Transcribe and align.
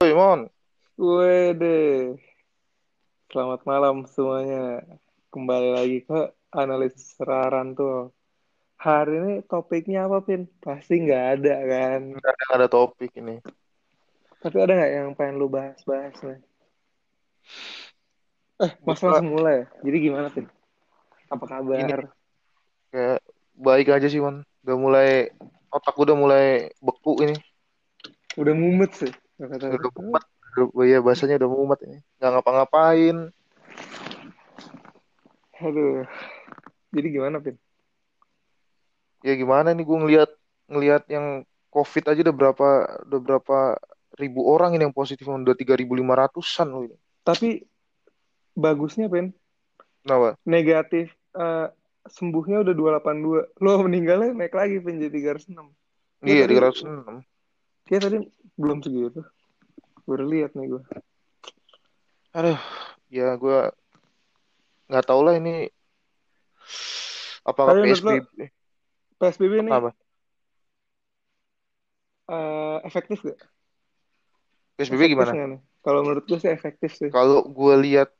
Woi 0.00 0.16
Mon, 0.16 0.48
Wede, 0.96 2.16
selamat 3.28 3.68
malam 3.68 4.08
semuanya. 4.08 4.80
Kembali 5.28 5.76
lagi 5.76 5.98
ke 6.08 6.32
analisis 6.56 7.20
Raran 7.20 7.76
tuh. 7.76 8.08
Hari 8.80 9.12
ini 9.20 9.32
topiknya 9.44 10.08
apa, 10.08 10.24
Pin? 10.24 10.48
Pasti 10.64 11.04
nggak 11.04 11.24
ada 11.36 11.56
kan? 11.68 12.00
nggak 12.16 12.32
ada, 12.32 12.44
ada 12.48 12.66
topik 12.72 13.12
ini. 13.20 13.44
Tapi 14.40 14.56
ada 14.56 14.72
nggak 14.72 14.92
yang 15.04 15.12
pengen 15.12 15.36
lu 15.36 15.52
bahas-bahas 15.52 16.16
nih? 16.24 16.40
Eh, 18.64 18.72
Mas 18.80 19.04
langsung 19.04 19.36
mulai 19.36 19.52
ya? 19.52 19.64
Jadi 19.84 19.96
gimana, 20.00 20.32
Pin? 20.32 20.48
Apa 21.28 21.44
ini 21.76 21.92
kabar? 21.92 22.08
kayak 22.88 23.20
baik 23.52 23.92
aja 23.92 24.08
sih 24.08 24.24
Mon. 24.24 24.48
Udah 24.64 24.76
mulai 24.80 25.28
otak 25.68 25.92
udah 25.92 26.16
mulai 26.16 26.72
beku 26.80 27.20
ini. 27.20 27.36
Udah 28.40 28.56
mumet 28.56 28.96
sih. 28.96 29.12
Udah 29.40 29.92
mumet. 29.96 30.24
Udah, 30.56 30.84
ya 30.84 30.98
bahasanya 31.00 31.40
udah 31.40 31.50
mumet 31.50 31.80
ini. 31.88 31.98
Nggak 32.20 32.30
ngapa-ngapain. 32.36 33.16
Aduh. 35.60 36.04
Jadi 36.90 37.06
gimana, 37.08 37.36
Pin? 37.40 37.56
Ya 39.20 39.36
gimana 39.36 39.76
nih 39.76 39.84
gua 39.84 39.98
ngelihat 40.04 40.30
ngelihat 40.68 41.04
yang 41.12 41.44
COVID 41.70 42.04
aja 42.08 42.20
udah 42.24 42.36
berapa 42.36 42.68
udah 43.08 43.20
berapa 43.20 43.58
ribu 44.16 44.44
orang 44.48 44.76
ini 44.76 44.88
yang 44.88 44.96
positif. 44.96 45.24
Udah 45.24 45.56
3.500-an 45.56 46.68
loh 46.68 46.82
ini. 46.88 46.96
Tapi 47.24 47.64
bagusnya, 48.56 49.06
Pin, 49.08 49.32
Kenapa? 50.02 50.36
negatif 50.44 51.12
eh, 51.36 51.66
sembuhnya 52.08 52.64
udah 52.64 52.74
282. 52.74 53.60
Lo 53.62 53.70
meninggalnya 53.84 54.34
naik 54.34 54.56
lagi, 54.56 54.80
Pin, 54.82 54.98
jadi 54.98 55.36
306. 55.36 55.68
Gue 56.20 56.28
Iya 56.28 56.44
306. 56.48 57.24
Kayak 57.88 58.02
tadi 58.08 58.18
belum 58.60 58.78
segitu. 58.84 59.20
Baru 60.08 60.24
lihat 60.28 60.52
nih 60.56 60.66
gue. 60.76 60.82
Aduh, 62.30 62.60
ya 63.10 63.34
gua 63.34 63.74
nggak 64.90 65.06
tahu 65.06 65.20
lah 65.22 65.34
ini 65.38 65.70
apakah 67.46 67.78
Tapi 67.78 67.80
menurut 67.86 68.02
lo 68.02 68.10
PSBB 68.10 68.38
PSBB 69.20 69.52
ini 69.62 69.70
apa? 69.70 69.90
eh, 72.30 72.76
efektif 72.86 73.18
gak? 73.22 73.38
PSBB 74.78 75.02
Efektif 75.02 75.12
gimana? 75.14 75.32
Kalau 75.80 76.00
menurut 76.04 76.24
gue 76.26 76.38
sih 76.38 76.50
efektif 76.52 76.90
sih. 76.98 77.08
Kalau 77.10 77.46
gue 77.46 77.74
lihat 77.86 78.10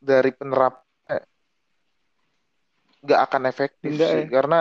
dari 0.00 0.30
penerap 0.32 0.86
nggak 3.00 3.20
akan 3.26 3.42
efektif 3.48 3.90
Enggak 3.96 4.08
sih 4.12 4.22
ya? 4.22 4.28
karena 4.28 4.58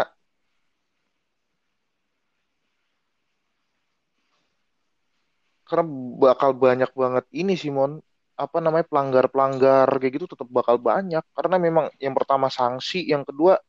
karena 5.70 5.86
bakal 6.18 6.58
banyak 6.58 6.92
banget 6.98 7.26
ini 7.32 7.54
Simon 7.54 8.02
apa 8.34 8.58
namanya 8.64 8.88
pelanggar-pelanggar 8.88 9.88
kayak 10.00 10.14
gitu 10.18 10.26
tetap 10.34 10.48
bakal 10.50 10.82
banyak 10.82 11.22
karena 11.36 11.58
memang 11.62 11.86
yang 12.02 12.16
pertama 12.18 12.50
sanksi 12.50 13.06
yang 13.06 13.22
kedua 13.22 13.60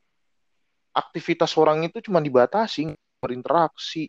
aktivitas 0.96 1.52
orang 1.60 1.84
itu 1.84 2.00
cuma 2.00 2.24
dibatasi 2.24 2.88
berinteraksi 3.20 4.08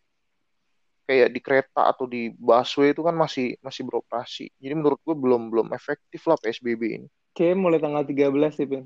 kayak 1.04 1.34
di 1.34 1.40
kereta 1.44 1.92
atau 1.92 2.08
di 2.08 2.32
busway 2.32 2.96
itu 2.96 3.04
kan 3.04 3.18
masih 3.18 3.58
masih 3.60 3.84
beroperasi 3.84 4.48
jadi 4.62 4.74
menurut 4.78 5.02
gue 5.04 5.18
belum 5.18 5.52
belum 5.52 5.68
efektif 5.76 6.24
lah 6.30 6.40
PSBB 6.40 6.82
ini 7.04 7.10
Kayak 7.32 7.56
mulai 7.64 7.80
tanggal 7.80 8.04
13 8.04 8.52
sih, 8.52 8.68
Pin. 8.68 8.84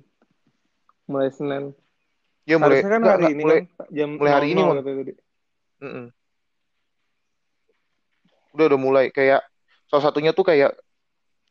Mulai 1.09 1.29
Senin. 1.33 1.73
ya 2.45 2.61
mulai 2.61 2.77
Harusnya 2.77 2.91
kan 2.93 3.01
hari 3.01 3.09
nggak 3.09 3.33
ini 3.33 3.41
mulai 3.41 3.57
kan 3.65 3.87
jam 3.89 4.09
mulai 4.21 4.31
hari 4.37 4.47
ini 4.53 4.61
00 4.61 4.69
mon 4.69 4.77
katanya 4.77 4.97
tadi. 5.01 5.13
Mm-mm. 5.81 6.05
Udah 8.55 8.65
udah 8.71 8.79
mulai 8.79 9.05
kayak 9.11 9.43
salah 9.91 10.03
satunya 10.09 10.31
tuh 10.31 10.47
kayak 10.47 10.71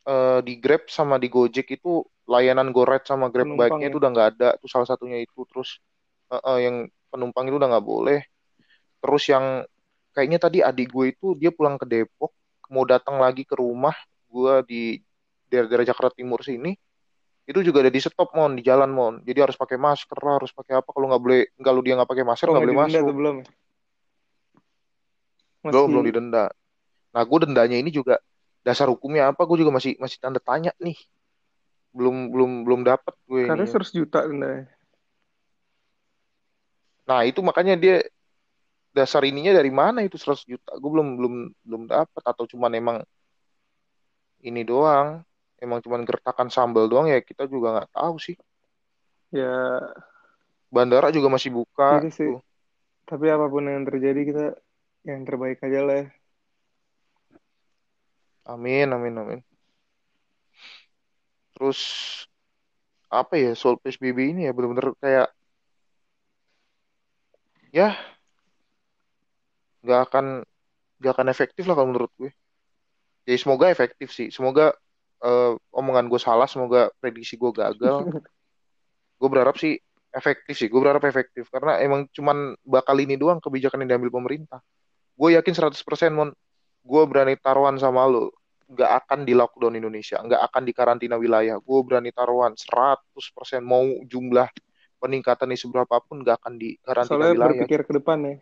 eh, 0.05 0.39
di 0.43 0.53
Grab 0.59 0.89
sama 0.91 1.15
di 1.21 1.29
Gojek 1.31 1.69
itu 1.77 2.05
layanan 2.25 2.73
GoRide 2.73 3.05
sama 3.05 3.29
Grab 3.29 3.49
Penumpang 3.49 3.77
bike-nya 3.77 3.87
ya. 3.87 3.91
itu 3.93 3.97
udah 4.01 4.11
nggak 4.11 4.29
ada. 4.37 4.49
Tuh 4.57 4.69
salah 4.69 4.87
satunya 4.89 5.21
itu. 5.21 5.45
Terus 5.49 5.79
eh, 6.33 6.41
eh, 6.41 6.59
yang 6.69 6.75
penumpang 7.09 7.45
itu 7.47 7.55
udah 7.57 7.69
nggak 7.69 7.85
boleh. 7.85 8.19
Terus 8.99 9.23
yang 9.29 9.45
kayaknya 10.11 10.39
tadi 10.41 10.57
adik 10.65 10.89
gue 10.89 11.05
itu 11.13 11.37
dia 11.37 11.53
pulang 11.53 11.77
ke 11.77 11.85
Depok 11.85 12.33
mau 12.71 12.81
datang 12.87 13.21
lagi 13.21 13.45
ke 13.45 13.53
rumah 13.53 13.93
gue 14.31 14.53
di 14.65 14.81
daerah-daerah 15.51 15.85
Jakarta 15.85 16.17
Timur 16.17 16.41
sini 16.41 16.73
itu 17.45 17.61
juga 17.61 17.85
ada 17.85 17.93
di 17.93 18.01
stop 18.01 18.33
mon 18.33 18.57
di 18.57 18.65
jalan 18.65 18.89
mon. 18.89 19.21
Jadi 19.21 19.37
harus 19.37 19.53
pakai 19.53 19.77
masker 19.77 20.17
lah, 20.17 20.41
harus 20.41 20.49
pakai 20.49 20.81
apa. 20.81 20.89
Kalau 20.89 21.13
nggak 21.13 21.21
boleh 21.21 21.41
kalau 21.61 21.81
dia 21.85 21.93
nggak 21.93 22.09
pakai 22.09 22.25
masker 22.25 22.49
Oh, 22.49 22.57
nggak 22.57 22.63
nggak 22.65 22.73
boleh 22.73 22.89
masuk. 22.89 23.13
belum? 23.13 23.35
Belum 25.69 26.05
didenda 26.09 26.49
nah 27.15 27.23
gue 27.23 27.39
dendanya 27.47 27.79
ini 27.79 27.89
juga 27.95 28.19
dasar 28.67 28.91
hukumnya 28.91 29.31
apa? 29.31 29.47
Gue 29.47 29.63
juga 29.63 29.71
masih 29.71 29.95
masih 30.03 30.19
tanda 30.19 30.43
tanya 30.43 30.75
nih. 30.83 30.97
Belum 31.95 32.27
belum 32.33 32.51
belum 32.67 32.81
dapat 32.83 33.15
gue 33.31 33.41
katanya 33.47 33.63
ini 33.63 33.71
100 33.71 33.91
juta 33.95 34.19
dendanya. 34.27 34.65
nah 37.07 37.21
itu 37.23 37.39
makanya 37.39 37.73
dia 37.79 37.95
dasar 38.95 39.21
ininya 39.27 39.51
dari 39.55 39.71
mana 39.71 40.03
itu 40.03 40.15
100 40.19 40.43
juta? 40.47 40.71
Gue 40.81 40.89
belum 40.91 41.07
belum 41.19 41.33
belum 41.67 41.81
dapat 41.87 42.23
atau 42.25 42.43
cuman 42.47 42.71
emang 42.75 42.97
ini 44.43 44.61
doang? 44.67 45.23
Emang 45.59 45.79
cuman 45.83 46.03
gertakan 46.03 46.47
sambal 46.51 46.85
doang? 46.91 47.07
Ya 47.07 47.19
kita 47.23 47.47
juga 47.47 47.79
nggak 47.79 47.91
tahu 47.95 48.15
sih. 48.19 48.35
Ya, 49.33 49.51
bandara 50.71 51.11
juga 51.11 51.27
masih 51.27 51.51
buka 51.51 51.99
ini 51.99 52.11
sih. 52.11 52.29
tuh. 52.29 52.39
Tapi 53.05 53.25
apa 53.29 53.45
pun 53.51 53.63
yang 53.67 53.83
terjadi 53.85 54.21
kita 54.25 54.45
yang 55.05 55.21
terbaik 55.27 55.61
aja 55.61 55.79
lah 55.85 55.95
ya. 56.01 56.07
Amin 58.45 58.87
amin 58.93 59.15
amin. 59.21 59.39
Terus 61.55 61.79
apa 63.09 63.39
ya 63.39 63.51
soal 63.55 63.79
PSBB 63.79 64.35
ini 64.35 64.41
ya 64.49 64.51
bener-bener 64.51 64.91
kayak 64.99 65.27
ya 67.71 67.95
nggak 69.85 70.01
akan 70.09 70.25
nggak 70.99 71.13
akan 71.15 71.27
efektif 71.29 71.63
lah 71.69 71.75
kalau 71.77 71.89
menurut 71.93 72.11
gue. 72.17 72.31
Jadi 73.25 73.37
semoga 73.41 73.69
efektif 73.69 74.09
sih. 74.13 74.29
Semoga 74.29 74.73
eh, 75.23 75.53
omongan 75.73 76.09
gue 76.09 76.21
salah 76.21 76.49
semoga 76.49 76.89
prediksi 77.01 77.35
gue 77.35 77.51
gagal. 77.53 78.05
Gue 79.15 79.31
berharap 79.31 79.55
sih 79.55 79.79
efektif 80.11 80.59
sih. 80.59 80.67
Gue 80.67 80.83
berharap 80.83 80.99
efektif. 81.07 81.47
Karena 81.47 81.79
emang 81.79 82.03
cuman 82.11 82.51
bakal 82.67 82.99
ini 82.99 83.15
doang 83.15 83.39
kebijakan 83.39 83.87
yang 83.87 83.95
diambil 83.95 84.11
pemerintah. 84.11 84.59
Gue 85.15 85.39
yakin 85.39 85.55
100% 85.55 86.11
mon 86.11 86.35
gue 86.85 87.01
berani 87.09 87.33
taruhan 87.41 87.81
sama 87.81 88.05
lo 88.05 88.29
nggak 88.65 88.91
akan 89.05 89.19
di 89.25 89.33
lockdown 89.33 89.77
Indonesia 89.77 90.21
nggak 90.21 90.41
akan 90.49 90.61
di 90.65 90.73
karantina 90.73 91.17
wilayah 91.17 91.57
gue 91.57 91.79
berani 91.85 92.09
taruhan 92.13 92.53
100% 92.53 93.61
mau 93.61 93.85
jumlah 94.05 94.49
peningkatan 94.97 95.53
ini 95.53 95.57
seberapa 95.59 96.01
pun 96.01 96.21
nggak 96.25 96.37
akan 96.41 96.53
di 96.57 96.77
karantina 96.81 97.29
Soalnya 97.29 97.33
wilayah 97.37 97.49
berpikir 97.53 97.79
ke 97.85 97.93
depan 97.93 98.17
ya. 98.25 98.35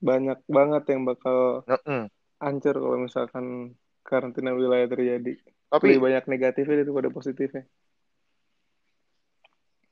Banyak 0.00 0.38
banget 0.48 0.82
yang 0.92 1.04
bakal 1.04 1.64
Heeh. 1.64 2.08
hancur 2.40 2.74
kalau 2.76 2.98
misalkan 3.00 3.76
karantina 4.04 4.52
wilayah 4.52 4.88
terjadi. 4.88 5.36
tapi 5.70 5.96
Lebih 5.96 6.00
banyak 6.02 6.24
negatifnya 6.28 6.76
daripada 6.84 7.08
positifnya. 7.08 7.64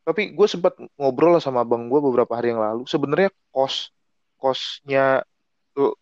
tapi 0.08 0.32
gue 0.32 0.48
sempat 0.48 0.72
ngobrol 0.96 1.36
lah 1.36 1.42
sama 1.44 1.60
abang 1.60 1.84
gue 1.92 2.00
beberapa 2.00 2.32
hari 2.32 2.56
yang 2.56 2.64
lalu 2.64 2.88
sebenarnya 2.88 3.28
kos 3.52 3.92
kosnya 4.40 5.20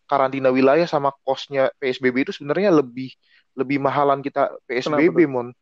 karantina 0.09 0.49
wilayah 0.49 0.89
sama 0.89 1.13
kosnya 1.23 1.69
PSBB 1.77 2.29
itu 2.29 2.33
sebenarnya 2.33 2.73
lebih 2.73 3.13
lebih 3.57 3.79
mahalan 3.81 4.21
kita 4.25 4.53
PSBB 4.69 5.29
mon? 5.29 5.53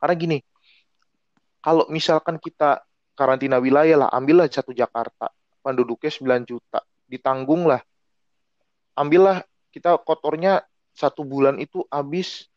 Karena 0.00 0.14
gini 0.16 0.38
kalau 1.60 1.86
misalkan 1.92 2.40
kita 2.40 2.80
karantina 3.14 3.60
wilayah 3.60 4.06
lah 4.06 4.08
ambillah 4.10 4.48
satu 4.48 4.72
Jakarta 4.72 5.28
penduduknya 5.60 6.08
9 6.08 6.48
juta 6.48 6.80
ditanggung 7.04 7.68
lah. 7.68 7.82
Ambillah 8.96 9.44
kita 9.70 10.00
kotornya 10.00 10.64
satu 10.96 11.22
bulan 11.22 11.60
itu 11.60 11.84
habis 11.92 12.48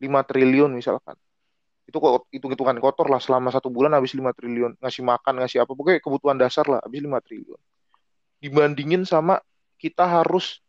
5 0.00 0.08
triliun 0.24 0.72
misalkan. 0.72 1.14
Itu 1.84 2.00
kok 2.00 2.30
hitung-hitungan 2.32 2.80
kotor 2.80 3.12
lah 3.12 3.20
selama 3.20 3.52
satu 3.52 3.68
bulan 3.68 3.92
habis 3.92 4.16
5 4.16 4.32
triliun. 4.32 4.80
Ngasih 4.80 5.04
makan 5.04 5.44
ngasih 5.44 5.62
apa 5.62 5.72
pokoknya 5.76 6.00
kebutuhan 6.00 6.38
dasar 6.40 6.64
lah 6.64 6.80
habis 6.80 7.00
5 7.04 7.20
triliun 7.20 7.60
dibandingin 8.40 9.04
sama 9.04 9.40
kita 9.80 10.04
harus 10.08 10.60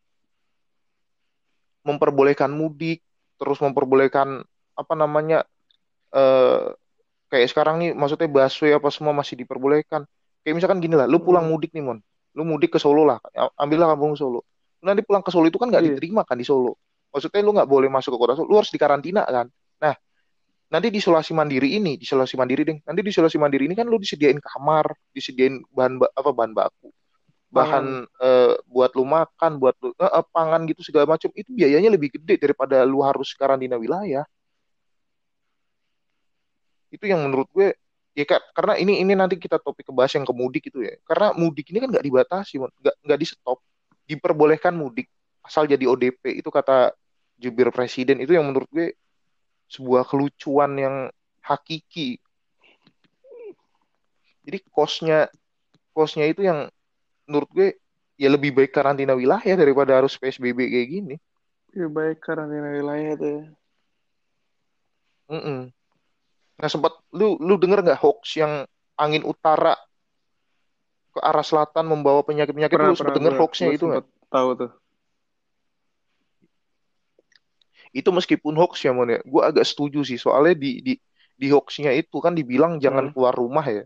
memperbolehkan 1.88 2.52
mudik 2.54 3.02
terus 3.42 3.58
memperbolehkan 3.64 4.46
apa 4.78 4.94
namanya 4.94 5.44
eh 6.14 6.76
kayak 7.32 7.48
sekarang 7.52 7.76
nih 7.82 7.92
maksudnya 7.96 8.28
busway 8.30 8.76
apa 8.76 8.90
semua 8.94 9.14
masih 9.16 9.40
diperbolehkan. 9.40 10.06
Kayak 10.44 10.56
misalkan 10.62 10.80
gini 10.84 10.96
lah 11.00 11.08
lu 11.08 11.22
pulang 11.24 11.46
Hmm, 11.46 11.52
mudik 11.52 11.72
nih 11.74 11.84
mon. 11.86 12.00
Lu 12.36 12.44
mudik 12.48 12.76
ke 12.76 12.80
Solo 12.82 13.04
lah 13.08 13.18
ambillah 13.58 13.94
kampung 13.96 14.14
Solo. 14.20 14.44
Nanti 14.84 15.02
pulang 15.06 15.24
ke 15.26 15.32
Solo 15.34 15.48
itu 15.50 15.58
kan 15.62 15.72
nggak 15.72 15.84
iya. 15.84 15.92
diterima 15.96 16.22
kan 16.28 16.38
di 16.38 16.46
Solo. 16.48 16.78
Maksudnya 17.14 17.42
lu 17.44 17.52
nggak 17.56 17.70
boleh 17.70 17.90
masuk 17.92 18.16
ke 18.16 18.20
kota 18.20 18.34
Solo 18.38 18.48
lu 18.52 18.58
harus 18.62 18.72
dikarantina 18.74 19.24
kan. 19.26 19.48
Nah 19.82 19.96
nanti 20.72 20.88
di 20.94 21.00
isolasi 21.04 21.32
mandiri 21.36 21.78
ini 21.80 21.98
di 22.00 22.06
isolasi 22.06 22.36
mandiri 22.40 22.62
deh. 22.68 22.78
Nanti 22.86 23.00
di 23.06 23.12
isolasi 23.12 23.38
mandiri 23.42 23.64
ini 23.70 23.76
kan 23.78 23.88
lu 23.88 23.98
disediain 24.02 24.40
kamar 24.40 24.92
disediain 25.16 25.60
bahan 25.72 26.00
ba- 26.02 26.14
apa 26.14 26.30
bahan 26.36 26.52
baku 26.56 26.90
bahan 27.52 28.08
eh, 28.08 28.54
buat 28.66 28.92
lu 28.96 29.04
makan, 29.04 29.60
buat 29.60 29.76
lu 29.84 29.92
eh, 30.00 30.26
pangan 30.32 30.64
gitu 30.72 30.82
segala 30.88 31.06
macam 31.06 31.30
itu 31.36 31.52
biayanya 31.52 31.92
lebih 31.92 32.16
gede 32.16 32.40
daripada 32.40 32.88
lu 32.88 33.04
harus 33.04 33.36
karantina 33.36 33.76
wilayah. 33.76 34.24
Itu 36.88 37.04
yang 37.08 37.28
menurut 37.28 37.52
gue 37.52 37.76
ya 38.12 38.28
kak 38.28 38.56
karena 38.56 38.76
ini 38.76 39.00
ini 39.00 39.16
nanti 39.16 39.40
kita 39.40 39.56
topik 39.60 39.88
ke 39.88 39.94
bahas 39.96 40.12
yang 40.16 40.24
ke 40.24 40.34
mudik 40.36 40.64
itu 40.72 40.80
ya. 40.88 40.96
Karena 41.04 41.36
mudik 41.36 41.68
ini 41.76 41.84
kan 41.84 41.92
nggak 41.92 42.06
dibatasi, 42.08 42.56
nggak 42.60 42.96
nggak 43.04 43.20
di 43.20 43.28
stop, 43.28 43.60
diperbolehkan 44.08 44.72
mudik 44.76 45.12
asal 45.44 45.66
jadi 45.68 45.84
ODP 45.90 46.40
itu 46.40 46.50
kata 46.54 46.94
jubir 47.42 47.74
presiden 47.74 48.22
itu 48.22 48.38
yang 48.38 48.46
menurut 48.48 48.70
gue 48.72 48.94
sebuah 49.68 50.08
kelucuan 50.08 50.72
yang 50.78 50.96
hakiki. 51.44 52.22
Jadi 54.46 54.58
kosnya 54.72 55.28
kosnya 55.92 56.30
itu 56.30 56.46
yang 56.46 56.72
menurut 57.32 57.48
gue 57.56 57.80
ya 58.20 58.28
lebih 58.28 58.52
baik 58.52 58.76
karantina 58.76 59.16
wilayah 59.16 59.56
daripada 59.56 59.96
harus 60.04 60.20
PSBB 60.20 60.68
kayak 60.68 60.88
gini. 60.92 61.16
Lebih 61.72 61.90
baik 61.96 62.18
karantina 62.20 62.68
wilayah 62.76 63.16
tuh. 63.16 63.32
ya. 63.32 63.44
Mm-mm. 65.32 65.72
Nah 66.60 66.70
sempat 66.70 67.00
lu 67.16 67.40
lu 67.40 67.56
denger 67.56 67.80
nggak 67.88 68.02
hoax 68.04 68.36
yang 68.36 68.68
angin 69.00 69.24
utara 69.24 69.80
ke 71.16 71.20
arah 71.24 71.44
selatan 71.44 71.88
membawa 71.88 72.20
penyakit-penyakit 72.28 72.76
lu 72.76 72.92
sempat 73.00 73.16
denger 73.16 73.34
hoaxnya 73.40 73.72
itu 73.72 73.86
nggak? 73.88 74.06
tahu 74.28 74.50
tuh. 74.60 74.72
Itu 77.92 78.12
meskipun 78.16 78.56
hoax 78.56 78.84
ya 78.88 78.92
mon 78.96 79.08
ya, 79.12 79.20
gue 79.20 79.42
agak 79.44 79.68
setuju 79.68 80.04
sih 80.08 80.16
soalnya 80.16 80.56
di 80.56 80.80
di 80.80 80.94
di 81.36 81.48
hoaxnya 81.52 81.92
itu 81.92 82.20
kan 82.24 82.32
dibilang 82.32 82.80
jangan 82.80 83.10
Hmm. 83.10 83.14
keluar 83.16 83.36
rumah 83.36 83.66
ya. 83.68 83.84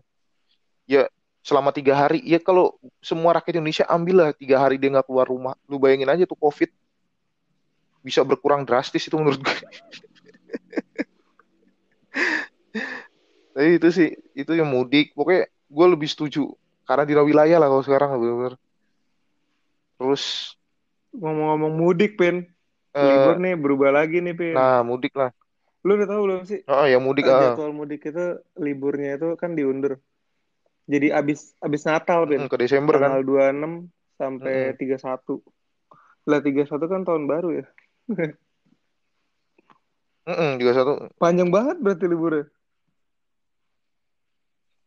Ya 0.86 1.02
selama 1.46 1.70
tiga 1.70 1.94
hari 1.94 2.18
ya 2.26 2.42
kalau 2.42 2.74
semua 2.98 3.38
rakyat 3.38 3.62
Indonesia 3.62 3.86
ambillah 3.86 4.34
tiga 4.34 4.58
hari 4.58 4.82
dia 4.82 4.90
nggak 4.90 5.06
keluar 5.06 5.30
rumah, 5.30 5.54
lu 5.70 5.78
bayangin 5.78 6.10
aja 6.10 6.26
tuh 6.26 6.34
COVID 6.34 6.74
bisa 8.02 8.26
berkurang 8.26 8.66
drastis 8.66 9.06
itu 9.06 9.14
menurut 9.14 9.38
gue. 9.38 9.54
Tapi 13.54 13.78
itu 13.78 13.88
sih 13.94 14.10
itu 14.34 14.52
yang 14.58 14.66
mudik 14.66 15.14
pokoknya 15.14 15.46
gue 15.46 15.86
lebih 15.86 16.10
setuju 16.10 16.50
karena 16.82 17.06
di 17.06 17.14
wilayah 17.14 17.62
lah 17.62 17.70
kalau 17.70 17.84
sekarang 17.86 18.18
bener-bener. 18.18 18.58
Terus 20.02 20.54
Ngomong-ngomong 21.16 21.72
mudik, 21.80 22.20
Pin. 22.20 22.44
eh, 22.92 23.00
Libur 23.00 23.40
nih 23.40 23.56
berubah 23.56 23.88
lagi 23.88 24.20
nih, 24.20 24.36
Pin. 24.36 24.52
nah 24.52 24.84
mudik 24.84 25.16
lah. 25.16 25.32
Lu 25.80 25.96
udah 25.96 26.04
tahu 26.10 26.20
belum 26.28 26.42
sih? 26.44 26.60
Oh, 26.68 26.84
yang 26.84 27.00
mudik 27.00 27.24
Eh, 27.24 27.32
ah. 27.32 27.54
jadwal 27.56 27.72
mudik 27.72 28.04
itu 28.04 28.42
liburnya 28.60 29.16
itu 29.16 29.32
kan 29.40 29.56
diundur. 29.56 29.96
Jadi 30.86 31.10
abis 31.10 31.52
abis 31.58 31.82
Natal, 31.82 32.30
Pin. 32.30 32.46
Mm, 32.46 32.50
ke 32.50 32.56
Desember 32.62 32.94
kan. 32.96 33.18
Tanggal 33.18 33.26
26 33.26 33.90
sampai 34.14 34.72
31. 34.78 35.42
Lah 36.26 36.40
31 36.42 36.90
kan 36.90 37.00
tahun 37.02 37.24
baru 37.26 37.48
ya. 37.62 37.66
Mm-mm, 40.26 40.58
juga 40.58 40.72
satu 40.74 40.92
Panjang 41.22 41.54
banget 41.54 41.78
berarti 41.78 42.06
liburnya. 42.10 42.50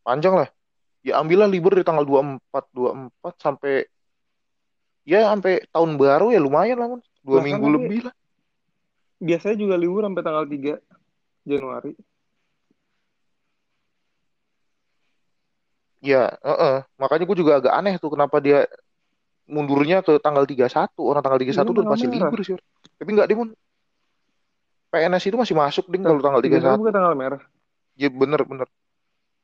panjang 0.03 0.35
lah. 0.35 0.49
Ya 1.05 1.21
ambillah 1.21 1.45
libur 1.45 1.77
dari 1.77 1.85
tanggal 1.85 2.01
24 2.03 2.41
24 2.73 3.37
sampai 3.37 3.85
ya 5.05 5.29
sampai 5.31 5.63
tahun 5.69 6.01
baru 6.01 6.33
ya 6.33 6.41
lumayan 6.41 6.81
lah 6.81 6.87
Mon. 6.91 7.01
Dua 7.21 7.39
Bahkan 7.39 7.45
minggu 7.45 7.67
lebih 7.77 7.99
lah. 8.09 8.15
Biasanya 9.21 9.55
juga 9.59 9.75
libur 9.77 10.01
sampai 10.01 10.23
tanggal 10.25 10.45
3 10.49 10.81
Januari. 11.45 11.93
Ya, 15.99 16.31
heeh. 16.39 16.75
Makanya 16.95 17.23
gue 17.27 17.37
juga 17.37 17.59
agak 17.59 17.73
aneh 17.75 17.99
tuh 17.99 18.15
kenapa 18.15 18.39
dia 18.39 18.63
mundurnya 19.49 19.99
ke 19.99 20.15
tanggal 20.23 20.47
31. 20.47 20.95
Orang 21.03 21.19
tanggal 21.25 21.39
31 21.41 21.51
Iya, 21.51 21.75
tuh 21.75 21.83
masih 21.83 22.07
merah. 22.07 22.29
libur 22.31 22.39
sih. 22.45 22.55
Tapi 22.95 23.09
enggak 23.11 23.27
deh, 23.27 23.35
Mon. 23.35 23.49
PNS 24.89 25.23
itu 25.29 25.37
masih 25.37 25.53
masuk 25.53 25.85
ding 25.91 26.01
kalau 26.01 26.17
tanggal 26.17 26.41
Tiga 26.41 26.57
satu 26.57 26.81
31. 26.81 26.81
bukan 26.81 26.93
tanggal 26.95 27.13
merah. 27.13 27.41
Ya 27.99 28.09
bener 28.09 28.41
bener. 28.47 28.67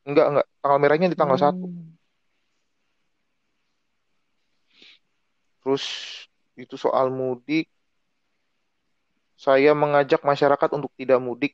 Enggak 0.07 0.25
enggak. 0.31 0.45
Tanggal 0.63 0.79
merahnya 0.81 1.07
di 1.11 1.17
tanggal 1.17 1.37
1. 1.37 1.53
Hmm. 1.53 1.93
Terus 5.61 5.83
itu 6.55 6.75
soal 6.77 7.11
mudik. 7.11 7.67
Saya 9.35 9.75
mengajak 9.75 10.23
masyarakat 10.23 10.69
untuk 10.71 10.89
tidak 10.95 11.19
mudik. 11.19 11.53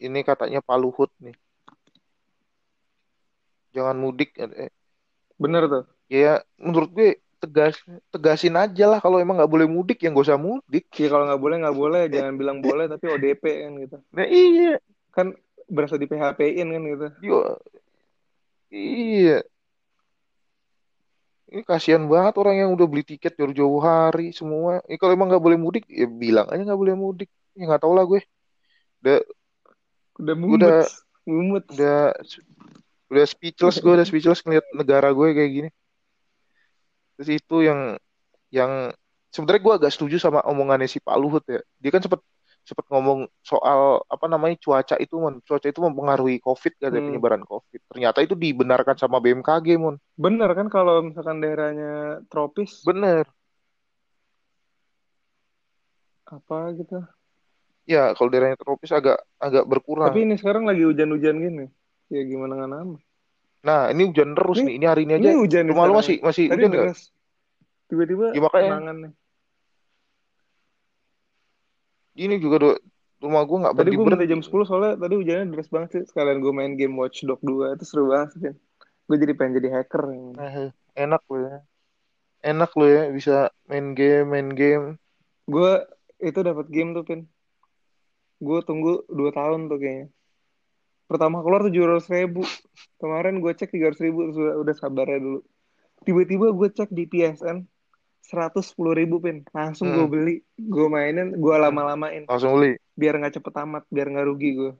Ini 0.00 0.24
katanya 0.24 0.62
Pak 0.64 0.78
Luhut 0.80 1.10
nih. 1.20 1.36
Jangan 3.76 3.96
mudik. 4.00 4.32
Bener 5.36 5.68
tuh. 5.68 5.84
Ya 6.08 6.40
menurut 6.56 6.88
gue 6.96 7.20
tegas 7.36 7.76
tegasin 8.08 8.56
aja 8.56 8.88
lah 8.88 8.98
kalau 9.04 9.20
emang 9.20 9.36
nggak 9.36 9.52
boleh 9.52 9.68
mudik 9.68 10.00
ya 10.00 10.08
nggak 10.08 10.24
usah 10.24 10.40
mudik. 10.40 10.88
Ya 10.96 11.12
kalau 11.12 11.28
nggak 11.28 11.42
boleh 11.42 11.56
nggak 11.60 11.76
boleh, 11.76 12.02
jangan 12.08 12.34
bilang 12.40 12.58
boleh 12.64 12.88
tapi 12.88 13.04
ODP 13.12 13.44
kan 13.68 13.72
gitu. 13.76 13.96
Nah 14.16 14.24
iya, 14.24 14.80
Kan 15.12 15.36
berasa 15.68 16.00
di 16.00 16.08
PHP-in 16.08 16.72
kan 16.72 16.82
gitu. 16.88 17.06
Yo, 17.20 17.38
iya. 18.72 19.44
Ini 21.46 21.62
kasihan 21.62 22.02
banget 22.10 22.34
orang 22.42 22.58
yang 22.58 22.70
udah 22.74 22.86
beli 22.90 23.06
tiket 23.06 23.38
jauh-jauh 23.38 23.78
hari 23.78 24.34
semua. 24.34 24.82
Ya, 24.90 24.98
kalau 24.98 25.14
emang 25.14 25.30
nggak 25.30 25.44
boleh 25.44 25.58
mudik, 25.60 25.84
ya 25.86 26.08
bilang 26.10 26.50
aja 26.50 26.58
nggak 26.58 26.80
boleh 26.80 26.96
mudik. 26.98 27.30
Ya 27.54 27.70
nggak 27.70 27.86
tahu 27.86 27.94
lah 27.94 28.04
gue. 28.08 28.20
Udah 29.04 29.18
Udah 30.16 30.34
mumet. 30.34 30.58
udah- 30.58 30.90
udah 31.26 32.00
udah 33.06 33.24
speechless 33.26 33.78
gue 33.78 33.92
udah 33.92 34.06
speechless 34.06 34.42
ngeliat 34.42 34.66
negara 34.74 35.14
gue 35.14 35.28
kayak 35.32 35.50
gini. 35.52 35.70
Terus 37.16 37.30
itu 37.38 37.56
yang 37.62 37.96
yang 38.50 38.90
sebenarnya 39.30 39.62
gue 39.62 39.74
agak 39.84 39.92
setuju 39.94 40.16
sama 40.18 40.42
omongannya 40.44 40.90
si 40.90 40.98
Pak 40.98 41.16
Luhut 41.16 41.44
ya. 41.46 41.62
Dia 41.78 41.90
kan 41.94 42.02
sempet 42.02 42.20
sempet 42.66 42.82
ngomong 42.90 43.30
soal 43.46 44.02
apa 44.10 44.26
namanya 44.26 44.58
cuaca 44.58 44.98
itu 44.98 45.14
mon. 45.22 45.38
Cuaca 45.46 45.70
itu 45.70 45.78
mempengaruhi 45.78 46.42
COVID 46.42 46.72
katanya 46.82 46.98
Hmm. 46.98 47.08
penyebaran 47.14 47.42
COVID. 47.46 47.80
Ternyata 47.94 48.18
itu 48.26 48.34
dibenarkan 48.34 48.98
sama 48.98 49.22
BMKG 49.22 49.78
mon. 49.78 49.96
Bener 50.18 50.50
kan 50.50 50.66
kalau 50.66 50.98
misalkan 51.06 51.38
daerahnya 51.38 52.26
tropis? 52.26 52.82
Bener. 52.82 53.22
Apa 56.26 56.74
gitu. 56.74 57.06
ya 57.86 58.10
kalau 58.18 58.26
daerahnya 58.34 58.58
tropis 58.58 58.90
agak 58.90 59.22
agak 59.38 59.62
berkurang. 59.62 60.10
Tapi 60.10 60.26
ini 60.26 60.34
sekarang 60.34 60.66
lagi 60.66 60.82
hujan-hujan 60.82 61.38
gini. 61.38 61.64
Ya 62.06 62.22
gimana 62.22 62.52
nggak 62.54 62.70
nama. 62.70 62.96
nah 63.66 63.90
ini 63.90 64.06
hujan 64.06 64.30
terus 64.32 64.62
Ini- 64.62 64.66
nih 64.66 64.74
ini 64.78 64.86
hari 64.86 65.02
ini 65.02 65.12
Ini 65.12 65.26
aja 65.26 65.30
hujan 65.42 65.62
nih 65.66 65.72
rumah 65.74 65.84
lu 65.84 65.94
masih 65.98 66.16
masih 66.22 66.44
Tadi 66.46 66.54
hujan 66.56 66.70
nggak. 66.70 66.96
Tiba-tiba 67.86 68.26
Ya, 68.30 68.40
makanya. 68.40 68.70
kenangan 68.70 68.96
nih. 69.02 69.12
ini 72.16 72.34
juga 72.38 72.56
do- 72.58 72.80
rumah 73.18 73.42
gue 73.42 73.58
nggak 73.58 73.74
Tadi 73.74 73.80
berhenti 73.82 73.96
gue 73.98 74.06
minta 74.06 74.26
jam 74.28 74.40
10 74.40 74.64
soalnya 74.64 74.92
tadi 74.96 75.14
hujannya 75.16 75.44
deras 75.50 75.68
banget 75.68 75.88
sih. 75.92 76.02
Sekalian 76.06 76.38
gue 76.38 76.52
main 76.52 76.72
game 76.74 76.94
Watch 76.94 77.24
Dog 77.24 77.40
2 77.42 77.74
itu 77.74 77.84
seru 77.84 78.08
banget 78.08 78.30
sih. 78.34 78.52
Gue 79.06 79.16
jadi 79.16 79.32
pengen 79.34 79.58
jadi 79.58 79.68
hacker. 79.72 80.02
Eh, 80.36 80.70
enak 80.96 81.22
lo 81.26 81.36
ya 81.38 81.56
enak 82.40 82.70
lo 82.72 82.86
ya 82.86 83.10
bisa 83.10 83.36
main 83.66 83.92
game 83.92 84.26
main 84.28 84.48
game 84.50 84.86
Gue 85.44 85.82
itu 86.18 86.38
dapat 86.38 86.66
game 86.68 86.90
tuh 86.92 87.02
pin. 87.02 87.20
Gue 88.38 88.62
tunggu 88.62 89.02
2 89.08 89.30
tahun 89.30 89.66
tuh 89.66 89.78
kayaknya. 89.78 90.06
Pertama 91.06 91.38
keluar 91.42 91.62
tujuh 91.70 91.82
ratus 91.86 92.10
ribu. 92.10 92.42
Kemarin 92.98 93.38
gue 93.38 93.52
cek 93.54 93.70
tiga 93.70 93.94
ribu 93.94 94.26
terus 94.30 94.38
udah, 94.42 94.54
udah 94.62 94.74
sabar 94.74 95.06
ya 95.06 95.22
dulu. 95.22 95.40
Tiba-tiba 96.02 96.50
gue 96.50 96.68
cek 96.74 96.90
di 96.90 97.06
PSN 97.06 97.62
seratus 98.26 98.74
sepuluh 98.74 98.92
ribu 98.94 99.22
pin. 99.22 99.46
Langsung 99.54 99.94
gue 99.94 100.02
Hmm. 100.02 100.12
beli. 100.12 100.42
Gue 100.58 100.86
mainin. 100.90 101.30
Gue 101.38 101.54
lama-lamain. 101.54 102.26
langsung 102.26 102.58
beli 102.58 102.74
Biar 102.98 103.14
nggak 103.22 103.38
cepet 103.38 103.52
tamat. 103.54 103.86
Biar 103.86 104.10
nggak 104.10 104.26
rugi 104.26 104.50
gue. 104.58 104.72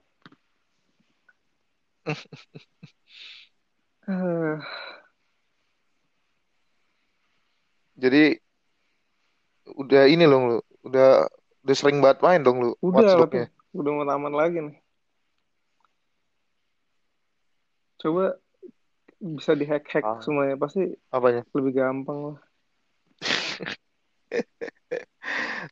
Jadi 7.97 8.39
udah 9.67 10.07
ini 10.07 10.23
loh 10.23 10.39
lu 10.39 10.57
udah 10.87 11.27
udah 11.67 11.75
sering 11.75 11.99
banget 11.99 12.23
main 12.23 12.39
dong 12.39 12.63
lu 12.63 12.71
udah. 12.79 13.19
Udah 13.75 13.91
mau 13.91 14.07
tamat 14.07 14.31
lagi 14.31 14.63
nih. 14.63 14.79
Coba 17.97 18.37
bisa 19.17 19.57
dihack-hack 19.57 20.05
Ah. 20.05 20.21
semuanya. 20.21 20.55
Pasti 20.55 20.93
apanya 21.09 21.41
lebih 21.53 21.73
gampang 21.73 22.19
lah. 22.33 22.37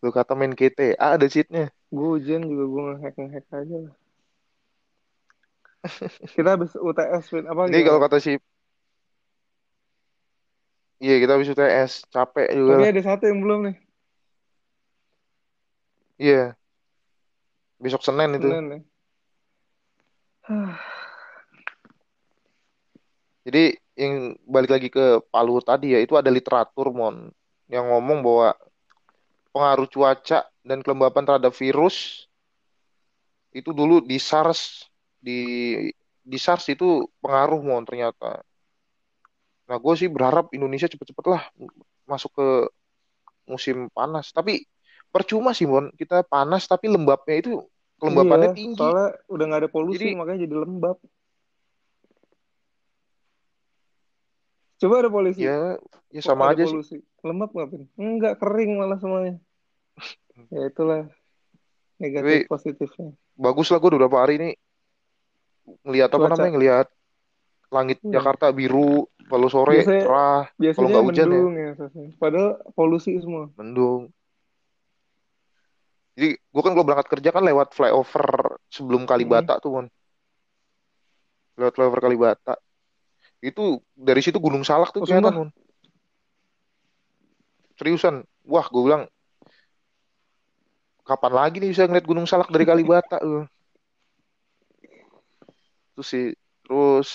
lu 0.03 0.09
kata 0.11 0.33
main 0.33 0.51
GTA 0.51 1.15
ada 1.15 1.29
cheatnya 1.29 1.69
Gue 1.93 2.17
ujian 2.19 2.43
juga 2.43 2.65
gue 2.65 2.81
ngehack 2.91 3.15
ngehack 3.15 3.45
aja 3.53 3.77
lah. 3.85 3.93
Kita 6.33 6.49
habis 6.57 6.73
UTS 6.73 7.25
Vin. 7.29 7.45
apa 7.45 7.69
ini 7.69 7.77
gimana? 7.77 7.85
kalau 7.85 7.99
kata 8.09 8.17
si 8.17 8.33
iya 10.97 11.15
kita 11.21 11.37
habis 11.37 11.53
UTS 11.53 12.09
capek 12.09 12.49
juga 12.51 12.81
Tapi 12.81 12.89
ada 12.89 13.01
satu 13.05 13.23
yang 13.29 13.39
belum 13.45 13.59
nih. 13.69 13.75
iya 16.17 16.57
besok 17.77 18.01
Senin 18.01 18.33
itu 18.33 18.49
Senin 18.49 18.65
nih. 18.65 18.81
jadi 23.45 23.77
yang 23.95 24.33
balik 24.43 24.71
lagi 24.73 24.89
ke 24.89 25.21
Palu 25.29 25.61
tadi 25.61 25.93
ya 25.93 26.01
itu 26.01 26.17
ada 26.17 26.27
literatur 26.33 26.91
mon 26.91 27.29
yang 27.69 27.87
ngomong 27.87 28.25
bahwa 28.25 28.57
pengaruh 29.55 29.87
cuaca 29.87 30.49
dan 30.65 30.83
kelembapan 30.83 31.23
terhadap 31.23 31.53
virus 31.55 32.27
itu 33.55 33.71
dulu 33.71 34.03
di 34.03 34.19
SARS 34.19 34.89
di 35.21 35.39
di 36.25 36.37
SARS 36.41 36.73
itu 36.73 37.07
pengaruh 37.23 37.61
mon 37.63 37.85
ternyata. 37.87 38.43
Nah 39.65 39.77
gue 39.79 39.93
sih 39.95 40.11
berharap 40.11 40.51
Indonesia 40.51 40.91
cepet-cepet 40.91 41.25
lah 41.29 41.47
masuk 42.03 42.35
ke 42.35 42.47
musim 43.47 43.87
panas. 43.95 44.35
Tapi 44.35 44.65
percuma 45.07 45.55
sih 45.55 45.69
mon 45.69 45.87
kita 45.95 46.27
panas 46.27 46.67
tapi 46.67 46.91
lembabnya 46.91 47.39
itu 47.39 47.63
kelembapannya 48.01 48.51
Iya, 48.51 48.57
tinggi. 48.59 48.81
soalnya 48.83 49.09
udah 49.31 49.45
nggak 49.47 49.61
ada 49.63 49.69
polusi 49.71 49.95
Jadi 50.03 50.19
makanya 50.19 50.39
jadi 50.43 50.55
lembab. 50.59 50.97
Coba 54.75 54.93
ada 54.99 55.09
polisi, 55.09 55.39
ya 55.43 55.79
ya 56.11 56.21
sama 56.21 56.51
aja 56.51 56.67
sih. 56.67 56.75
polusi, 56.75 56.97
lembab 57.23 57.49
nggak 57.55 57.67
Pin? 57.71 57.83
Enggak 57.95 58.33
kering 58.39 58.71
malah 58.75 58.99
semuanya. 58.99 59.39
Ya 60.51 60.67
itulah 60.67 61.07
negatif 61.95 62.43
Tapi 62.43 62.51
positifnya. 62.51 63.15
bagus 63.39 63.71
lah 63.71 63.79
gue 63.79 63.87
beberapa 63.87 64.19
hari 64.19 64.35
ini 64.35 64.49
ngelihat 65.87 66.11
apa 66.11 66.27
namanya 66.27 66.51
ngelihat 66.51 66.87
langit 67.71 68.03
iya. 68.03 68.19
Jakarta 68.19 68.51
biru 68.51 69.07
kalau 69.31 69.47
sore 69.47 69.79
Biasanya 69.79 70.03
cerah 70.03 70.43
kalau 70.75 70.87
nggak 70.91 71.05
hujan 71.07 71.23
ya 71.23 71.31
mendung 71.31 71.55
ya, 71.55 71.69
rasanya. 71.79 72.11
Padahal 72.19 72.51
polusi 72.75 73.15
semua. 73.23 73.47
mendung. 73.55 74.11
Jadi 76.19 76.35
gue 76.35 76.61
kan 76.63 76.71
kalau 76.75 76.85
berangkat 76.87 77.07
kerja 77.15 77.29
kan 77.31 77.43
lewat 77.47 77.71
flyover 77.71 78.59
sebelum 78.67 79.07
Hmm. 79.07 79.09
Kalibata 79.15 79.55
tuh 79.63 79.71
mon. 79.71 79.87
Lewat 81.55 81.73
flyover 81.79 81.99
Kalibata. 82.03 82.59
Itu 83.45 83.85
dari 83.93 84.25
situ 84.25 84.41
Gunung 84.41 84.65
Salak 84.65 84.89
tuh 84.89 85.05
Oh 85.05 85.07
kelihatan. 85.07 85.53
Seriusan. 87.77 88.25
Wah 88.49 88.65
gue 88.65 88.81
bilang 88.81 89.05
kapan 91.05 91.33
lagi 91.37 91.61
nih 91.61 91.69
bisa 91.69 91.85
ngeliat 91.85 92.09
Gunung 92.09 92.25
Salak 92.25 92.49
dari 92.49 92.65
Kalibata. 92.65 93.21
Eh. 93.21 93.45
Itu 95.93 96.01
sih. 96.01 96.33
Terus 96.65 97.09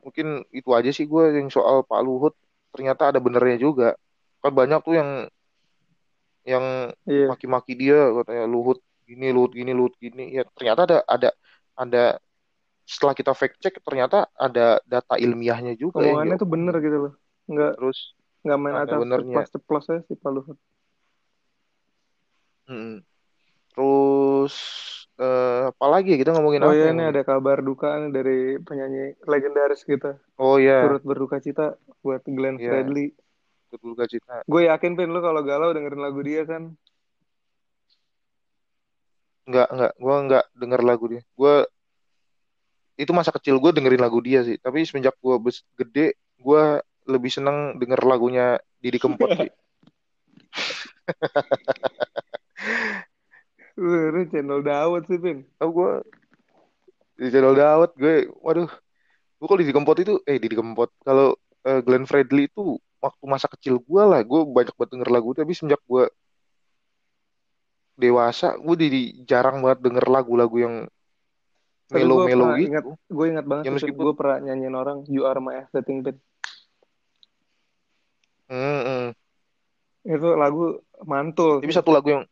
mungkin 0.00 0.48
itu 0.48 0.72
aja 0.72 0.88
sih 0.88 1.04
gue 1.04 1.36
yang 1.36 1.52
soal 1.52 1.84
Pak 1.84 2.00
Luhut. 2.00 2.32
Ternyata 2.72 3.12
ada 3.12 3.20
benernya 3.20 3.60
juga. 3.60 3.92
Kan 4.40 4.56
banyak 4.56 4.80
tuh 4.80 4.96
yang 4.96 5.10
yang 6.44 6.92
iya. 7.08 7.28
maki-maki 7.28 7.76
dia 7.76 8.08
katanya 8.20 8.44
Luhut 8.48 8.80
gini, 9.04 9.28
Luhut 9.32 9.52
gini, 9.52 9.72
Luhut 9.76 9.92
gini. 10.00 10.32
Ya 10.32 10.48
ternyata 10.56 10.88
ada 10.88 10.98
ada 11.04 11.30
ada 11.76 12.04
setelah 12.84 13.14
kita 13.16 13.32
fact 13.32 13.56
check 13.64 13.74
ternyata 13.80 14.28
ada 14.36 14.78
data 14.84 15.16
ilmiahnya 15.16 15.74
juga 15.74 16.04
Omongannya 16.04 16.36
dia 16.36 16.42
tuh 16.44 16.50
bener 16.52 16.74
gitu 16.84 16.96
loh. 17.08 17.12
Nggak 17.48 17.72
Terus 17.80 17.98
nggak 18.44 18.58
main 18.60 18.74
ada 18.76 18.84
atas 18.84 19.00
benernya. 19.00 19.34
ceplas-ceplos 19.40 19.84
aja 19.88 20.00
sih 20.04 20.16
Pak 20.20 20.30
Luhut. 20.30 20.58
Mm-mm. 22.68 23.04
Terus 23.74 24.54
eh, 25.18 25.60
apa 25.72 25.86
lagi 25.90 26.14
ya? 26.14 26.18
kita 26.20 26.30
ngomongin 26.36 26.62
Oh 26.64 26.70
apa 26.70 26.76
iya, 26.76 26.88
ya 26.88 26.94
ini 26.94 27.04
ada 27.08 27.22
kabar 27.24 27.58
duka 27.64 27.88
nih 28.00 28.10
dari 28.12 28.38
penyanyi 28.60 29.16
legendaris 29.24 29.82
kita. 29.82 30.20
Oh 30.36 30.60
ya, 30.60 30.84
Turut 30.84 31.02
berduka 31.02 31.40
cita 31.40 31.74
buat 32.04 32.20
Glenn 32.28 32.60
ya, 32.60 32.70
Fredly. 32.70 33.16
betul 33.72 33.96
cita. 34.06 34.44
Gue 34.46 34.70
yakin 34.70 34.94
Pin 34.94 35.10
lu 35.10 35.18
kalau 35.24 35.42
galau 35.42 35.74
dengerin 35.74 36.02
lagu 36.04 36.20
dia 36.22 36.46
kan. 36.46 36.76
Enggak, 39.44 39.68
enggak, 39.76 39.92
gua 40.00 40.14
enggak 40.24 40.44
denger 40.56 40.80
lagu 40.80 41.04
dia. 41.10 41.22
Gua 41.36 41.68
itu 43.02 43.12
masa 43.18 43.30
kecil 43.36 43.56
gue 43.62 43.70
dengerin 43.76 44.02
lagu 44.02 44.18
dia 44.22 44.40
sih. 44.46 44.56
Tapi 44.64 44.78
semenjak 44.88 45.14
gua 45.24 45.36
bes- 45.42 45.64
gede, 45.80 46.14
gua 46.40 46.80
lebih 47.08 47.30
seneng 47.36 47.76
denger 47.80 48.00
lagunya 48.06 48.56
Didi 48.82 48.98
Kempot 49.02 49.30
sih. 49.38 49.50
Ini 53.78 54.22
channel 54.30 54.60
Dawet 54.66 55.02
sih 55.08 55.18
Pin. 55.22 55.38
Tahu 55.58 55.70
gua 55.76 55.90
di 57.18 57.26
channel 57.32 57.54
Dawet 57.60 57.90
gue, 58.02 58.14
waduh, 58.44 58.68
gua 59.38 59.46
kalau 59.48 59.60
Didi 59.62 59.74
Kempot 59.76 59.98
itu, 60.04 60.14
eh 60.30 60.38
Didi 60.42 60.56
Kempot, 60.60 60.90
kalau 61.06 61.26
eh, 61.68 61.80
Glenn 61.86 62.06
Fredly 62.10 62.42
itu 62.50 62.62
waktu 63.04 63.24
masa 63.34 63.46
kecil 63.54 63.74
gua 63.88 64.02
lah, 64.10 64.20
gue 64.30 64.40
banyak 64.56 64.74
banget 64.78 64.90
denger 64.94 65.10
lagu 65.16 65.30
tapi 65.38 65.52
semenjak 65.56 65.82
gua 65.90 66.04
dewasa, 68.02 68.46
gue 68.64 68.74
jadi 68.84 69.00
jarang 69.30 69.56
banget 69.62 69.78
denger 69.86 70.04
lagu-lagu 70.10 70.56
yang 70.64 70.74
gue 70.86 71.03
melo-melo 71.92 72.44
pernah 72.48 72.58
ingat, 72.60 72.84
gitu. 72.84 72.92
gue 73.12 73.26
ingat 73.28 73.44
banget 73.44 73.64
Ya 73.66 73.70
meskipun, 73.76 74.02
Gue 74.08 74.14
pernah 74.16 74.38
nyanyiin 74.40 74.76
orang 74.76 74.98
You 75.10 75.28
Are 75.28 75.40
My 75.42 75.66
Everything 75.68 76.00
Pin. 76.00 76.16
hmm, 78.48 78.80
hmm. 78.84 79.08
Itu 80.04 80.28
lagu 80.36 80.84
mantul 81.04 81.64
Tapi 81.64 81.72
satu 81.72 81.92
lagu 81.92 82.08
yang, 82.12 82.24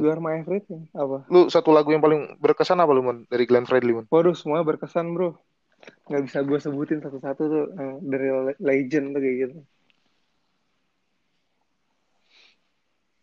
You 0.00 0.08
Are 0.08 0.22
My 0.22 0.40
Everything. 0.40 0.88
Apa? 0.96 1.28
lu 1.28 1.52
satu 1.52 1.68
lagu 1.68 1.92
yang 1.92 2.00
paling 2.00 2.40
berkesan 2.40 2.80
apa 2.80 2.90
lu 2.96 3.04
mon 3.04 3.18
dari 3.28 3.44
Glenn 3.44 3.68
Fredly 3.68 3.92
mon? 3.92 4.06
Waduh, 4.08 4.32
semuanya 4.32 4.64
berkesan 4.64 5.12
bro. 5.12 5.36
Nggak 6.08 6.22
bisa 6.30 6.38
gue 6.46 6.58
sebutin 6.62 6.98
satu-satu 7.04 7.42
tuh. 7.44 7.64
eh, 7.76 7.94
dari 8.00 8.28
le- 8.30 8.60
legend 8.62 9.12
tuh 9.12 9.20
kayak 9.20 9.36
gitu. 9.46 9.58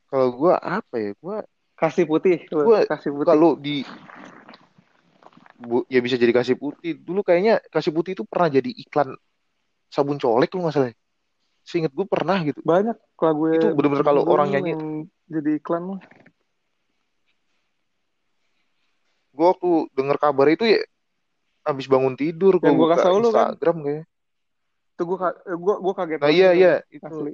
Kalau 0.10 0.34
gua 0.34 0.58
apa 0.58 0.96
ya? 0.98 1.14
Gua, 1.22 1.46
Kasih 1.78 2.10
putih. 2.10 2.44
Gua 2.50 2.84
Kasih 2.90 3.14
putih. 3.14 3.30
kalau 3.30 3.54
di 3.56 3.86
bu, 5.60 5.84
ya 5.92 6.00
bisa 6.00 6.16
jadi 6.16 6.32
kasih 6.32 6.56
putih. 6.56 6.96
Dulu 6.96 7.20
kayaknya 7.22 7.60
kasih 7.68 7.92
putih 7.92 8.16
itu 8.16 8.24
pernah 8.24 8.48
jadi 8.48 8.72
iklan 8.72 9.14
sabun 9.92 10.16
colek 10.16 10.56
lu 10.56 10.64
nggak 10.64 10.74
salah. 10.74 10.90
ya? 10.90 10.96
Seinget 11.68 11.92
gue 11.92 12.08
pernah 12.08 12.40
gitu. 12.42 12.64
Banyak 12.64 12.98
lagu 13.20 13.44
Itu 13.52 13.68
bener-bener 13.76 14.06
kalau 14.08 14.24
orang 14.26 14.50
nyanyi, 14.56 14.74
jadi 15.28 15.60
iklan 15.60 15.84
mah. 15.86 16.02
gue 19.40 19.48
waktu 19.48 19.72
denger 19.96 20.18
kabar 20.20 20.52
itu 20.52 20.68
ya 20.68 20.84
habis 21.64 21.88
bangun 21.88 22.20
tidur 22.20 22.60
gue 22.60 22.68
gue 22.68 22.76
buka 22.76 23.00
kasih 23.00 23.24
lu 23.24 23.32
kan. 23.32 23.56
Instagram 23.56 23.78
kayaknya. 23.88 24.06
Itu 24.92 25.04
gue 25.08 25.18
gue 25.56 25.76
gue 25.80 25.94
kaget 25.96 26.20
Nah 26.20 26.32
iya 26.34 26.50
iya 26.52 26.74
itu. 26.92 27.08
Asli. 27.08 27.34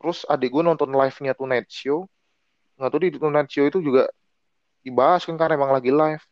Terus 0.00 0.24
adik 0.24 0.50
gue 0.56 0.62
nonton 0.64 0.88
live-nya 0.88 1.36
Tonight 1.36 1.68
Show. 1.68 2.08
Nggak 2.80 2.88
tahu 2.88 3.00
di 3.04 3.20
Tonight 3.20 3.50
Show 3.52 3.68
itu 3.68 3.78
juga 3.84 4.08
dibahas 4.82 5.22
kan 5.24 5.38
karena 5.38 5.54
emang 5.56 5.72
lagi 5.72 5.90
live. 5.94 6.24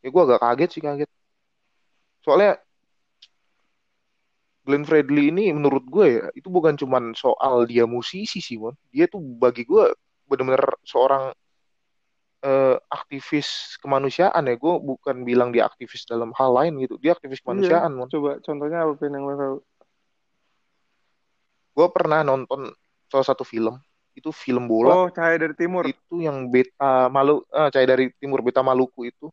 Ya 0.00 0.08
gue 0.12 0.22
agak 0.24 0.40
kaget 0.40 0.70
sih 0.72 0.82
kaget. 0.84 1.10
Soalnya 2.24 2.60
Glenn 4.64 4.88
Fredly 4.88 5.28
ini 5.28 5.52
menurut 5.52 5.84
gue 5.84 6.06
ya 6.08 6.24
itu 6.32 6.48
bukan 6.48 6.72
cuman 6.76 7.12
soal 7.12 7.68
dia 7.68 7.84
musisi 7.84 8.40
sih 8.40 8.56
mon. 8.56 8.72
Dia 8.88 9.04
tuh 9.08 9.20
bagi 9.20 9.68
gue 9.68 9.92
bener-bener 10.24 10.64
seorang 10.88 11.36
eh, 12.44 12.76
aktivis 12.88 13.76
kemanusiaan 13.84 14.48
ya. 14.48 14.56
Gue 14.56 14.80
bukan 14.80 15.20
bilang 15.24 15.52
dia 15.52 15.68
aktivis 15.68 16.08
dalam 16.08 16.32
hal 16.36 16.52
lain 16.52 16.80
gitu. 16.80 16.96
Dia 16.96 17.12
aktivis 17.12 17.40
Iya. 17.40 17.44
kemanusiaan 17.44 17.92
mon. 17.92 18.08
Coba 18.08 18.40
contohnya 18.40 18.88
apa 18.88 19.00
yang 19.04 19.24
lo 19.24 19.34
tahu? 19.36 19.56
Gue 21.74 21.88
pernah 21.92 22.24
nonton 22.24 22.72
salah 23.12 23.26
satu 23.26 23.44
film. 23.44 23.76
Itu 24.14 24.30
film 24.30 24.70
bola. 24.70 24.94
Oh, 24.94 25.08
Cahaya 25.10 25.36
dari 25.36 25.54
Timur. 25.58 25.82
Itu 25.84 26.22
yang 26.22 26.48
Beta 26.48 27.10
Malu, 27.10 27.42
ah, 27.50 27.68
Cahaya 27.68 27.98
dari 27.98 28.14
Timur 28.16 28.40
Beta 28.46 28.62
Maluku 28.62 29.10
itu. 29.10 29.26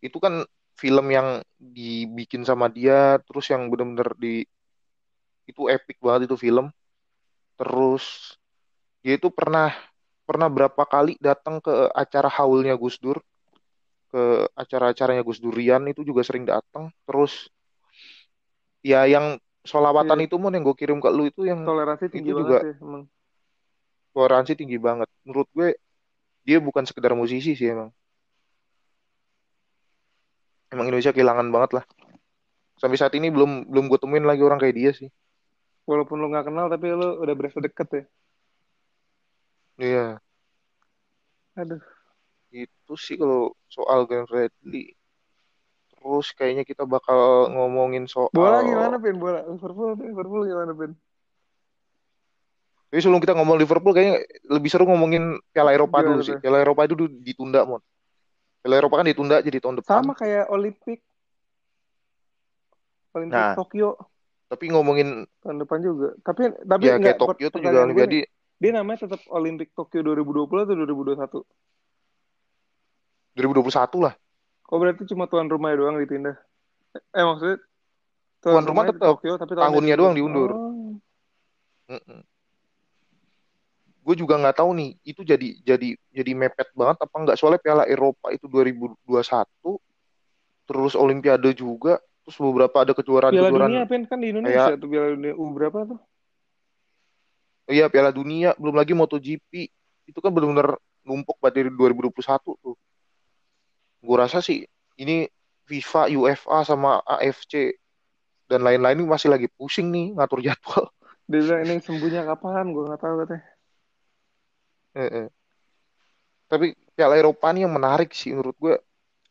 Itu 0.00 0.16
kan 0.18 0.42
film 0.74 1.06
yang 1.12 1.44
dibikin 1.60 2.42
sama 2.42 2.72
dia. 2.72 3.20
Terus 3.28 3.52
yang 3.52 3.68
bener-bener 3.68 4.16
di... 4.16 4.42
Itu 5.44 5.68
epic 5.68 6.00
banget 6.00 6.32
itu 6.32 6.36
film. 6.40 6.72
Terus 7.60 8.36
dia 9.04 9.18
itu 9.20 9.28
pernah 9.28 9.74
pernah 10.22 10.46
berapa 10.46 10.82
kali 10.86 11.18
datang 11.20 11.58
ke 11.60 11.90
acara 11.92 12.32
haulnya 12.32 12.74
Gus 12.80 12.96
Dur. 12.96 13.20
Ke 14.08 14.48
acara-acaranya 14.56 15.20
Gus 15.20 15.40
Durian 15.40 15.84
itu 15.84 16.00
juga 16.00 16.24
sering 16.24 16.48
datang. 16.48 16.88
Terus 17.04 17.52
ya 18.82 19.04
yang 19.04 19.36
solawatan 19.62 20.18
Iya. 20.18 20.26
itu 20.26 20.36
mon 20.42 20.52
yang 20.54 20.66
gue 20.66 20.76
kirim 20.76 20.98
ke 20.98 21.08
lu 21.08 21.30
itu 21.30 21.46
yang 21.46 21.62
Toleransi 21.62 22.10
tinggi 22.10 22.34
itu 22.34 22.42
juga 22.42 22.66
sih 22.66 22.74
emang. 22.82 23.06
Toleransi 24.12 24.52
tinggi 24.56 24.78
banget. 24.78 25.08
Menurut 25.26 25.48
gue 25.52 25.76
dia 26.46 26.58
bukan 26.60 26.84
sekedar 26.86 27.12
musisi 27.16 27.56
sih 27.56 27.68
emang. 27.68 27.90
Emang 30.72 30.88
Indonesia 30.88 31.12
kehilangan 31.12 31.48
banget 31.52 31.70
lah. 31.82 31.84
Sampai 32.80 32.96
saat 32.96 33.12
ini 33.16 33.28
belum 33.28 33.68
belum 33.68 33.84
gue 33.92 33.98
temuin 34.00 34.24
lagi 34.24 34.40
orang 34.40 34.56
kayak 34.56 34.76
dia 34.76 34.90
sih. 34.96 35.08
Walaupun 35.84 36.22
lo 36.22 36.30
nggak 36.30 36.48
kenal 36.48 36.66
tapi 36.70 36.94
lo 36.94 37.20
udah 37.20 37.34
berasa 37.34 37.58
deket 37.60 37.88
ya. 37.92 38.04
Iya, 39.82 40.06
Aduh. 41.56 41.80
itu 42.52 42.94
sih 42.96 43.16
kalau 43.16 43.56
soal 43.68 44.04
Glenn 44.04 44.28
Fredly. 44.28 44.92
Terus 45.96 46.26
kayaknya 46.36 46.64
kita 46.64 46.84
bakal 46.84 47.48
ngomongin 47.52 48.08
Bola 48.32 48.60
soal 48.60 48.68
gimana 48.68 48.96
Pin? 49.00 49.16
Bola 49.16 49.40
Liverpool, 49.48 49.96
Liverpool 49.96 50.42
gimana 50.48 50.72
Pin? 50.76 50.92
Tapi 52.92 53.00
sebelum 53.00 53.24
kita 53.24 53.32
ngomong 53.32 53.56
Liverpool 53.56 53.96
kayaknya 53.96 54.20
lebih 54.52 54.68
seru 54.68 54.84
ngomongin 54.84 55.40
Piala 55.48 55.72
Eropa 55.72 56.04
Gimana 56.04 56.12
dulu 56.12 56.20
sih. 56.28 56.36
Piala 56.36 56.60
Eropa 56.60 56.84
itu 56.84 56.92
dulu 56.92 57.08
ditunda, 57.24 57.64
Mon. 57.64 57.80
Piala 58.60 58.76
Eropa 58.76 59.00
kan 59.00 59.08
ditunda 59.08 59.40
jadi 59.40 59.64
tahun 59.64 59.80
depan. 59.80 60.04
Sama 60.04 60.12
kayak 60.12 60.52
Olimpik. 60.52 61.00
Olimpik 63.16 63.32
Nah. 63.32 63.56
Tokyo 63.56 63.96
Tapi 64.52 64.68
ngomongin 64.68 65.24
tahun 65.40 65.64
depan 65.64 65.80
juga. 65.80 66.12
Tapi 66.20 66.52
tapi 66.68 66.84
ya 66.84 67.00
enggak 67.00 67.16
kayak 67.16 67.24
Tokyo 67.24 67.46
tuh 67.48 67.60
juga 67.64 67.88
gue 67.88 68.04
nih, 68.04 68.28
dia 68.60 68.70
namanya 68.76 69.08
tetap 69.08 69.24
Olimpik 69.32 69.72
Tokyo 69.72 70.04
2020 70.04 70.68
atau 70.68 70.76
2021? 70.76 71.48
2021 73.40 74.04
lah. 74.04 74.12
Oh 74.68 74.76
berarti 74.76 75.08
cuma 75.08 75.24
tuan 75.32 75.48
rumah 75.48 75.72
doang 75.72 75.96
dipindah. 75.96 76.36
Eh 77.16 77.24
maksudnya 77.24 77.56
Tuan 78.44 78.60
rumah 78.68 78.84
rumahnya 78.84 78.92
di 78.92 79.00
tetap. 79.00 79.08
Tokyo 79.16 79.32
tapi 79.40 79.52
Tahunnya 79.56 79.96
doang 79.96 80.12
diundur. 80.12 80.50
Oh. 80.52 81.00
Gue 84.02 84.18
juga 84.18 84.34
nggak 84.34 84.58
tahu 84.58 84.70
nih 84.74 84.90
itu 85.06 85.22
jadi 85.22 85.48
jadi 85.62 85.94
jadi 86.10 86.32
mepet 86.34 86.74
banget 86.74 87.06
apa 87.06 87.14
nggak 87.22 87.36
soalnya 87.38 87.62
Piala 87.62 87.86
Eropa 87.86 88.34
itu 88.34 88.50
2021 88.50 88.98
terus 90.66 90.92
Olimpiade 90.98 91.54
juga 91.54 92.02
terus 92.26 92.38
beberapa 92.38 92.82
ada 92.82 92.92
kejuaraan 92.98 93.30
Piala 93.30 93.50
kejuaraan 93.50 93.70
dunia 93.70 93.84
Pen 93.86 94.02
kan 94.10 94.18
di 94.18 94.34
Indonesia 94.34 94.74
tuh 94.74 94.88
Piala 94.90 95.08
dunia 95.14 95.34
U 95.38 95.44
berapa 95.54 95.78
tuh? 95.86 95.98
iya 97.70 97.86
Piala 97.86 98.10
Dunia 98.10 98.58
belum 98.58 98.74
lagi 98.74 98.90
MotoGP 98.90 99.70
itu 100.10 100.18
kan 100.18 100.34
benar-benar 100.34 100.74
numpuk 101.06 101.38
pada 101.38 101.62
dari 101.62 101.70
2021 101.70 102.10
tuh 102.42 102.74
gue 104.02 104.16
rasa 104.18 104.42
sih 104.42 104.66
ini 104.98 105.30
FIFA 105.70 106.10
UEFA 106.18 106.66
sama 106.66 106.98
AFC 107.06 107.78
dan 108.50 108.66
lain-lain 108.66 108.98
ini 108.98 109.06
masih 109.06 109.30
lagi 109.30 109.46
pusing 109.46 109.94
nih 109.94 110.10
ngatur 110.18 110.42
jadwal 110.42 110.90
Dia 111.30 111.38
bilang 111.38 111.62
ini 111.64 111.74
sembuhnya 111.78 112.26
kapan? 112.26 112.74
Gue 112.74 112.84
nggak 112.90 113.00
tahu 113.00 113.14
katanya. 113.24 113.46
Eh, 114.92 115.26
eh. 115.26 115.26
Tapi 116.48 116.76
Piala 116.92 117.16
Eropa 117.16 117.48
nih 117.48 117.64
yang 117.64 117.72
menarik 117.72 118.12
sih 118.12 118.36
menurut 118.36 118.56
gue. 118.60 118.76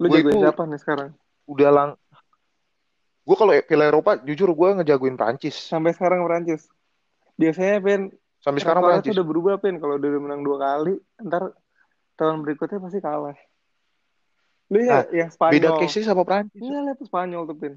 Lu 0.02 0.10
Gue 0.10 0.18
jagoin 0.22 0.34
itu- 0.34 0.42
siapa 0.42 0.62
nih 0.66 0.80
sekarang? 0.82 1.10
Udah 1.46 1.70
lang. 1.70 1.90
Gue 3.22 3.36
kalau 3.38 3.54
Piala 3.54 3.86
Eropa 3.86 4.18
jujur 4.26 4.50
gue 4.50 4.70
ngejagoin 4.82 5.14
Prancis. 5.14 5.54
Sampai 5.54 5.94
sekarang 5.94 6.26
Perancis. 6.26 6.66
Biasanya 7.38 7.78
Pen 7.82 8.02
Sampai 8.42 8.66
sekarang 8.66 8.82
Prancis. 8.82 9.14
udah 9.14 9.26
berubah 9.26 9.54
Pen. 9.62 9.78
Kalau 9.78 10.02
udah 10.02 10.10
menang 10.18 10.42
dua 10.42 10.58
kali, 10.58 10.98
ntar 11.22 11.54
tahun 12.18 12.42
berikutnya 12.42 12.82
pasti 12.82 12.98
kalah. 12.98 13.38
Lu 14.74 14.82
ya 14.82 15.06
yang 15.14 15.30
Spanyol. 15.30 15.54
Beda 15.54 15.70
case 15.78 16.02
sama 16.02 16.26
Prancis. 16.26 16.58
Enggak 16.58 16.82
lihat 16.90 17.00
Spanyol 17.06 17.44
tuh 17.46 17.58
Pen. 17.62 17.74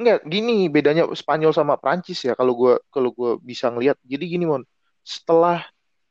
Enggak, 0.00 0.24
gini 0.24 0.72
bedanya 0.72 1.04
Spanyol 1.12 1.52
sama 1.52 1.76
Prancis 1.76 2.24
ya 2.24 2.32
kalau 2.32 2.56
gue 2.56 2.80
kalau 2.88 3.12
gue 3.12 3.36
bisa 3.44 3.68
ngelihat. 3.68 4.00
Jadi 4.00 4.24
gini 4.24 4.48
mon, 4.48 4.64
setelah 5.04 5.60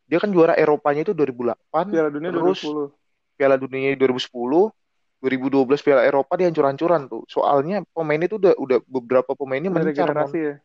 dia 0.09 0.17
kan 0.17 0.33
juara 0.33 0.57
Eropanya 0.57 1.05
itu 1.05 1.13
2008, 1.13 1.93
Piala 1.93 2.09
Dunia 2.09 2.29
terus 2.33 2.65
2010. 2.65 3.37
Piala 3.37 3.55
Dunia 3.61 3.93
2010, 3.93 4.73
2012 5.21 5.85
Piala 5.85 6.01
Eropa 6.01 6.33
dia 6.33 6.49
hancur-hancuran 6.49 7.05
tuh. 7.05 7.23
Soalnya 7.29 7.85
pemainnya 7.93 8.25
tuh 8.25 8.41
udah 8.41 8.53
udah 8.57 8.77
beberapa 8.89 9.31
pemainnya 9.37 9.69
mencar 9.69 10.09
ya. 10.33 10.57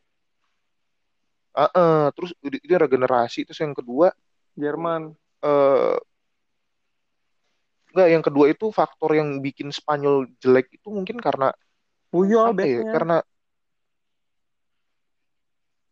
Ah, 1.54 1.70
eh, 1.70 2.06
terus 2.18 2.34
itu 2.42 2.74
regenerasi 2.74 3.46
terus 3.46 3.62
yang 3.62 3.76
kedua 3.76 4.10
Jerman. 4.58 5.14
eh 5.44 5.96
enggak 7.94 8.08
yang 8.10 8.24
kedua 8.26 8.50
itu 8.50 8.74
faktor 8.74 9.14
yang 9.14 9.38
bikin 9.38 9.70
Spanyol 9.70 10.26
jelek 10.42 10.66
itu 10.74 10.90
mungkin 10.90 11.22
karena 11.22 11.54
Puyol 12.10 12.58
ya? 12.58 12.90
Karena 12.90 13.22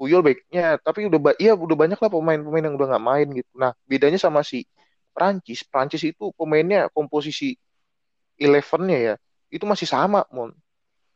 Puyol 0.02 0.18
backnya, 0.18 0.82
tapi 0.82 1.06
udah 1.06 1.38
iya 1.38 1.54
udah 1.54 1.78
banyak 1.78 1.94
lah 1.94 2.10
pemain-pemain 2.10 2.66
yang 2.66 2.74
udah 2.74 2.86
nggak 2.90 3.06
main 3.06 3.26
gitu. 3.38 3.46
Nah 3.54 3.70
bedanya 3.86 4.18
sama 4.18 4.42
si 4.42 4.66
Prancis, 5.14 5.62
Prancis 5.62 6.02
itu 6.02 6.34
pemainnya 6.34 6.90
komposisi 6.90 7.54
elevennya 8.34 8.98
ya 8.98 9.14
itu 9.46 9.62
masih 9.62 9.86
sama 9.86 10.26
mon. 10.34 10.50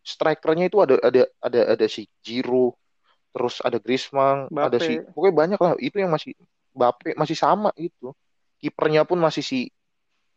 Strikernya 0.06 0.70
itu 0.70 0.78
ada 0.78 1.02
ada 1.02 1.26
ada 1.42 1.60
ada 1.74 1.86
si 1.90 2.06
Giroud, 2.22 2.78
terus 3.34 3.58
ada 3.58 3.82
Griezmann, 3.82 4.46
ada 4.54 4.78
Mbappe. 4.78 4.86
si 4.86 5.02
pokoknya 5.10 5.34
banyak 5.34 5.58
lah. 5.58 5.74
Itu 5.82 5.98
yang 5.98 6.14
masih 6.14 6.38
Mbappe 6.70 7.18
masih 7.18 7.34
sama 7.34 7.74
gitu. 7.74 8.14
Kipernya 8.62 9.02
pun 9.02 9.18
masih 9.18 9.42
si 9.42 9.66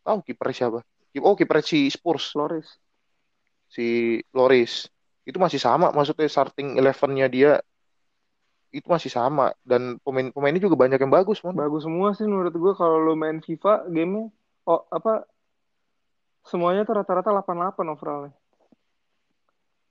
tahu 0.01 0.25
kiper 0.25 0.49
siapa? 0.49 0.81
Oh 1.21 1.37
kiper 1.37 1.61
si 1.61 1.85
Spurs 1.93 2.33
Loris. 2.33 2.65
si 3.69 4.17
Loris 4.33 4.89
itu 5.29 5.37
masih 5.37 5.61
sama 5.61 5.93
maksudnya 5.93 6.25
starting 6.25 6.81
elevennya 6.81 7.29
dia 7.29 7.51
itu 8.69 8.85
masih 8.85 9.09
sama 9.09 9.49
dan 9.65 9.97
pemain-pemainnya 10.05 10.61
juga 10.61 10.77
banyak 10.77 11.01
yang 11.01 11.13
bagus 11.13 11.41
mon 11.41 11.57
Bagus 11.57 11.89
semua 11.89 12.13
sih 12.13 12.29
menurut 12.29 12.53
gue 12.53 12.73
kalau 12.77 13.01
lo 13.01 13.17
main 13.17 13.41
FIFA 13.41 13.89
gamenya 13.89 14.29
oh 14.69 14.85
apa 14.93 15.25
semuanya 16.45 16.85
tuh 16.85 16.97
rata-rata 17.01 17.29
88 17.33 17.93
overallnya. 17.93 18.33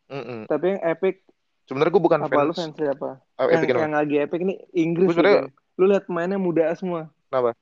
Mm-mm. 0.09 0.49
Tapi 0.49 0.65
yang 0.75 0.81
epic 0.83 1.27
sebenarnya 1.69 1.93
gue 1.93 2.03
bukan 2.03 2.21
apa 2.25 2.41
lu 2.41 2.55
fans 2.57 2.73
siapa? 2.73 3.21
ah, 3.37 3.45
yang, 3.45 3.61
Epic 3.61 3.69
kenapa? 3.69 3.85
yang 3.85 3.95
lagi 3.95 4.15
epic 4.17 4.41
ini 4.41 4.55
Inggris 4.73 5.13
Ben. 5.13 5.53
Lu 5.77 5.85
lihat 5.87 6.09
mainnya 6.09 6.41
muda 6.41 6.73
semua. 6.75 7.13
kenapa 7.29 7.53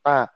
ah 0.00 0.26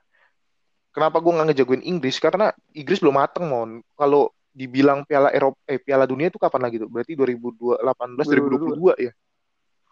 kenapa 0.93 1.17
gue 1.19 1.31
nggak 1.35 1.47
ngejagoin 1.51 1.83
Inggris 1.83 2.21
karena 2.21 2.53
Inggris 2.71 3.01
belum 3.01 3.17
mateng 3.17 3.49
mon 3.49 3.69
kalau 3.97 4.31
dibilang 4.55 5.03
Piala 5.03 5.35
Eropa 5.35 5.59
eh 5.67 5.75
Piala 5.75 6.07
Dunia 6.07 6.31
itu 6.31 6.39
kapan 6.39 6.63
lagi 6.63 6.79
tuh? 6.79 6.87
Berarti 6.87 7.11
2018 7.11 7.83
2022 8.23 9.03
ya? 9.03 9.11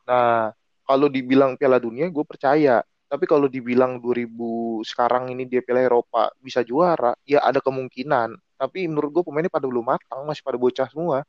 Nah 0.08 0.56
kalau 0.88 1.12
dibilang 1.12 1.60
Piala 1.60 1.84
Dunia 1.84 2.08
gue 2.08 2.24
percaya. 2.24 2.80
Tapi 3.12 3.30
kalau 3.30 3.46
dibilang 3.46 4.02
2000 4.02 4.82
sekarang 4.90 5.30
ini 5.30 5.46
dia 5.46 5.62
Piala 5.62 5.86
Eropa 5.86 6.34
bisa 6.42 6.66
juara 6.66 7.14
ya 7.28 7.44
ada 7.44 7.60
kemungkinan. 7.60 8.40
Tapi 8.58 8.88
menurut 8.88 9.12
gue 9.12 9.24
pemainnya 9.28 9.52
pada 9.52 9.68
belum 9.68 9.86
matang 9.86 10.24
masih 10.26 10.42
pada 10.42 10.58
bocah 10.58 10.88
semua. 10.90 11.22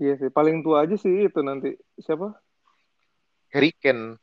Iya 0.00 0.18
sih, 0.18 0.28
paling 0.32 0.66
tua 0.66 0.82
aja 0.82 0.96
sih 0.98 1.28
itu 1.28 1.40
nanti. 1.46 1.78
Siapa? 2.00 2.34
Harry 3.54 3.70
Kane. 3.76 4.18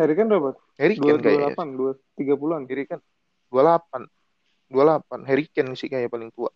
Harry 0.00 0.14
kan 0.16 0.26
berapa? 0.32 0.56
Harry 0.80 0.96
Kane 0.96 1.20
kayaknya. 1.20 1.52
28, 1.54 1.76
2 1.76 2.24
30-an. 2.24 2.62
Harry 2.64 2.84
Kane. 2.88 3.04
28 3.52 4.08
28 4.70 5.28
Harry 5.28 5.46
Kane 5.50 5.74
sih 5.74 5.90
kayaknya 5.90 6.08
paling 6.08 6.30
tua 6.30 6.48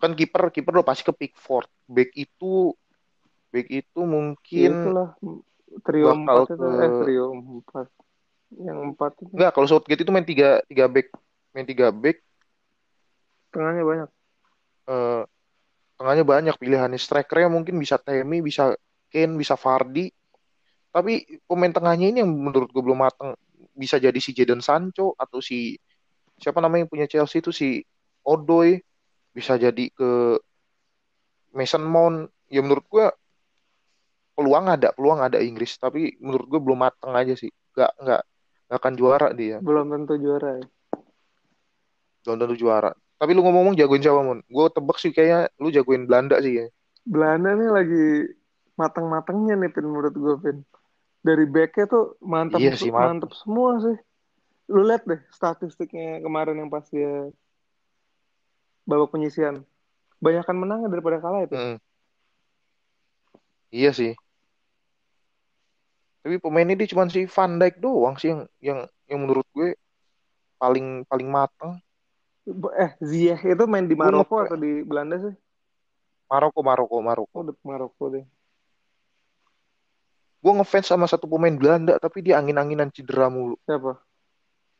kan 0.00 0.16
kiper 0.16 0.48
kiper 0.48 0.72
udah 0.80 0.86
pasti 0.86 1.04
ke 1.04 1.12
Pickford. 1.12 1.68
Back 1.84 2.10
itu 2.16 2.72
back 3.52 3.68
itu 3.68 4.00
Ya, 4.00 4.08
mungkin 4.08 4.70
itulah. 4.80 5.08
Trio 5.86 6.06
bakal 6.10 6.36
4 6.42 6.48
itu. 6.50 6.54
ke- 6.58 6.80
eh 6.82 6.90
trio 7.04 7.26
4. 7.30 7.86
Yang 8.50 8.78
4 8.96 9.10
itu. 9.22 9.32
Enggak 9.36 9.50
kalau 9.54 9.66
Southgate 9.68 10.02
itu 10.02 10.10
main 10.10 10.26
tiga 10.26 10.64
tiga 10.66 10.84
back. 10.90 11.12
Main 11.54 11.66
tiga 11.68 11.92
back. 11.94 12.18
Tengahnya 13.50 13.82
banyak. 13.82 14.08
eh, 14.90 15.22
tengahnya 15.94 16.24
banyak. 16.26 16.54
Pilihannya 16.58 16.98
strikernya 16.98 17.50
mungkin 17.50 17.78
bisa 17.78 17.94
Temi 18.00 18.42
bisa 18.42 18.74
Kane 19.10 19.34
bisa 19.38 19.54
Vardy. 19.54 20.10
Tapi 20.90 21.22
pemain 21.46 21.70
tengahnya 21.70 22.10
ini 22.10 22.18
yang 22.22 22.30
menurut 22.30 22.66
gue 22.74 22.82
belum 22.82 22.98
matang 22.98 23.38
bisa 23.78 24.02
jadi 24.02 24.16
si 24.18 24.34
Jadon 24.34 24.58
Sancho 24.58 25.14
atau 25.14 25.38
si 25.38 25.78
siapa 26.34 26.58
namanya 26.58 26.82
yang 26.86 26.90
punya 26.90 27.06
Chelsea 27.06 27.38
itu 27.38 27.54
si 27.54 27.78
Odoi 28.26 28.80
bisa 29.30 29.54
jadi 29.54 29.84
ke 29.90 30.38
Mason 31.50 31.82
Mount 31.82 32.30
ya 32.46 32.62
menurut 32.62 32.86
gue 32.86 33.06
peluang 34.34 34.66
ada 34.70 34.90
peluang 34.94 35.20
ada 35.20 35.38
Inggris 35.38 35.76
tapi 35.76 36.16
menurut 36.18 36.46
gue 36.48 36.60
belum 36.62 36.78
matang 36.80 37.12
aja 37.12 37.34
sih 37.34 37.50
nggak 37.74 37.92
nggak 38.00 38.22
nggak 38.70 38.78
akan 38.78 38.94
juara 38.94 39.28
dia 39.34 39.58
Belum 39.60 39.86
tentu 39.90 40.14
juara 40.16 40.58
ya. 40.58 40.66
belum 42.22 42.36
tentu 42.38 42.56
juara 42.56 42.90
tapi 43.16 43.30
lu 43.34 43.44
ngomong-ngomong 43.44 43.76
jagoin 43.76 44.00
siapa 44.00 44.20
mon 44.20 44.40
gue 44.40 44.64
tebak 44.72 44.96
sih 44.96 45.12
kayaknya 45.12 45.50
lu 45.60 45.68
jagoin 45.68 46.08
Belanda 46.08 46.38
sih 46.40 46.64
ya 46.64 46.66
Belanda 47.02 47.56
nih 47.56 47.70
lagi 47.70 48.04
matang-matangnya 48.76 49.56
nih 49.56 49.70
Pin 49.72 49.84
menurut 49.84 50.14
gue 50.14 50.34
Pin. 50.40 50.58
Dari 51.20 51.44
backnya 51.44 51.84
tuh 51.84 52.16
mantap 52.24 52.60
Iya 52.60 52.72
sih, 52.76 52.88
mantap. 52.88 53.28
mantap 53.28 53.32
semua 53.36 53.76
sih. 53.80 53.96
Lu 54.72 54.88
lihat 54.88 55.04
deh 55.04 55.20
statistiknya 55.32 56.20
kemarin 56.20 56.56
yang 56.56 56.72
pas 56.72 56.84
dia 56.88 57.28
babak 58.90 59.14
penyisian. 59.14 59.62
Banyakan 60.18 60.56
menangnya 60.58 60.90
daripada 60.90 61.22
kalah 61.22 61.46
itu. 61.46 61.54
Mm. 61.54 61.76
Iya 63.70 63.90
sih. 63.94 64.12
Tapi 66.20 66.36
pemainnya 66.42 66.76
dia 66.76 66.90
cuma 66.90 67.06
si 67.08 67.24
Van 67.24 67.56
Dijk 67.56 67.80
doang 67.80 68.18
sih 68.18 68.34
yang 68.34 68.42
yang 68.60 68.78
yang 69.08 69.18
menurut 69.24 69.46
gue 69.56 69.78
paling 70.60 71.06
paling 71.08 71.28
matang. 71.30 71.80
Eh, 72.76 72.90
Ziyech 73.00 73.46
itu 73.46 73.64
main 73.70 73.86
di 73.86 73.94
Maroko 73.94 74.42
atau 74.42 74.58
di 74.58 74.82
Belanda 74.84 75.16
sih? 75.22 75.34
Maroko 76.28 76.60
Maroko 76.60 76.96
Maroko. 77.00 77.32
Oh, 77.32 77.44
di 77.46 77.54
Maroko 77.64 78.04
deh. 78.12 78.26
Gue 80.40 80.52
ngefans 80.56 80.88
sama 80.88 81.08
satu 81.08 81.28
pemain 81.30 81.52
Belanda 81.52 81.96
tapi 81.96 82.20
dia 82.20 82.36
angin-anginan 82.36 82.92
cedera 82.92 83.32
mulu. 83.32 83.56
Siapa? 83.64 83.96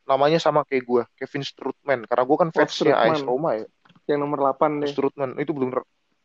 Namanya 0.08 0.42
sama 0.42 0.66
kayak 0.66 0.84
gue, 0.84 1.02
Kevin 1.20 1.44
Strootman. 1.46 2.00
Karena 2.08 2.24
gue 2.26 2.36
kan 2.36 2.50
fansnya 2.50 2.96
AS. 2.98 3.22
Roma 3.22 3.54
ya. 3.60 3.68
Yang 4.08 4.18
nomor 4.22 4.38
8 4.40 4.80
deh. 4.84 4.90
Strootman 4.92 5.36
itu 5.40 5.52
belum 5.52 5.74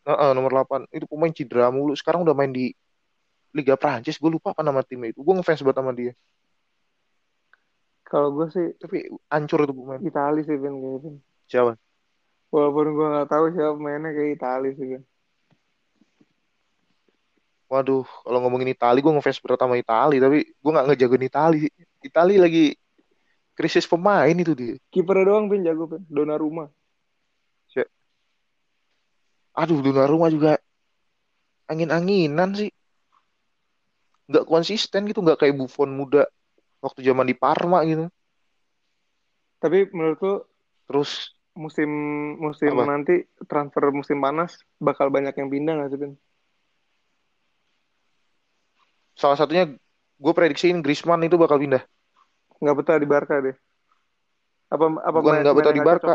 Heeh, 0.06 0.32
nomor 0.38 0.52
8. 0.54 0.86
Itu 0.94 1.10
pemain 1.10 1.34
cedera 1.34 1.74
mulu. 1.74 1.98
Sekarang 1.98 2.22
udah 2.22 2.38
main 2.38 2.54
di 2.54 2.70
Liga 3.56 3.74
Prancis. 3.74 4.22
Gue 4.22 4.30
lupa 4.30 4.54
apa 4.54 4.62
nama 4.62 4.86
timnya 4.86 5.10
itu. 5.16 5.26
Gue 5.26 5.34
ngefans 5.34 5.66
banget 5.66 5.78
sama 5.82 5.92
dia. 5.98 6.14
Kalau 8.06 8.30
gue 8.38 8.48
sih 8.54 8.68
Tapi 8.78 9.10
hancur 9.34 9.66
itu 9.66 9.74
pemain. 9.74 9.98
Itali 9.98 10.46
sih 10.46 10.56
Vin 10.62 10.78
kayaknya. 10.78 11.12
Siapa? 11.50 11.72
Walaupun 12.54 12.88
gue 12.94 13.08
nggak 13.18 13.30
tahu 13.34 13.46
siapa 13.58 13.76
mainnya 13.82 14.14
kayak 14.14 14.38
Itali 14.38 14.70
sih 14.78 14.86
Vin. 14.94 15.04
Waduh, 17.66 18.06
kalau 18.06 18.40
ngomongin 18.46 18.78
Itali, 18.78 19.02
gue 19.02 19.10
ngefans 19.10 19.42
berat 19.42 19.58
sama 19.58 19.74
Itali, 19.74 20.22
tapi 20.22 20.46
gue 20.46 20.72
nggak 20.72 20.86
ngejagoin 20.86 21.26
Itali. 21.26 21.60
Itali 22.06 22.38
lagi 22.38 22.78
krisis 23.58 23.90
pemain 23.90 24.38
itu 24.38 24.54
dia. 24.54 24.78
Kipernya 24.94 25.34
doang 25.34 25.50
Vin 25.50 25.66
jago 25.66 25.90
Vin. 25.90 26.06
Donnarumma. 26.06 26.70
Aduh, 29.56 29.80
Donnarumma 29.84 30.28
juga 30.28 30.60
angin-anginan 31.72 32.50
sih. 32.60 32.70
Nggak 34.30 34.46
konsisten 34.50 35.02
gitu, 35.10 35.20
nggak 35.22 35.39
kayak 35.41 35.56
Buffon 35.60 35.89
muda 35.96 36.26
waktu 36.84 37.00
zaman 37.08 37.26
di 37.30 37.36
Parma 37.38 37.82
gitu. 37.88 38.06
Tapi 39.62 39.89
menurut 39.96 40.20
lu 40.22 40.34
Terus 40.86 41.34
musim 41.56 41.89
musim 42.38 42.70
Apa? 42.76 42.84
nanti 42.91 43.15
transfer 43.48 43.89
musim 43.96 44.20
panas 44.20 44.60
bakal 44.78 45.08
banyak 45.08 45.34
yang 45.39 45.50
pindah 45.50 45.74
nggak 45.80 45.89
sih 45.91 46.00
Vin? 46.04 46.13
salah 49.15 49.39
satunya 49.39 49.72
gue 50.20 50.34
prediksiin 50.36 50.84
Griezmann 50.84 51.24
itu 51.24 51.39
bakal 51.39 51.58
pindah. 51.58 51.82
Nggak 52.60 52.76
betah 52.80 52.98
di 53.00 53.08
Barca 53.08 53.36
deh. 53.39 53.56
Apa 54.68 54.86
apa 55.00 55.18
Bukan 55.18 55.32
main- 55.32 55.41
nggak 55.44 55.56
betah 55.56 55.74
di 55.74 55.82
Barca. 55.82 56.13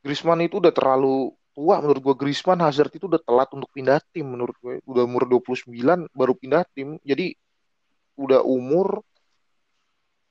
Griezmann 0.00 0.40
itu 0.44 0.58
udah 0.60 0.72
terlalu 0.72 1.32
tua 1.52 1.76
menurut 1.84 2.00
gue. 2.00 2.14
Griezmann 2.16 2.64
Hazard 2.64 2.92
itu 2.96 3.04
udah 3.04 3.20
telat 3.20 3.52
untuk 3.52 3.68
pindah 3.72 4.00
tim 4.12 4.24
menurut 4.24 4.56
gue. 4.64 4.80
Udah 4.88 5.04
umur 5.04 5.28
29 5.28 5.68
baru 6.16 6.32
pindah 6.32 6.64
tim. 6.72 6.96
Jadi 7.04 7.36
udah 8.16 8.40
umur 8.44 9.04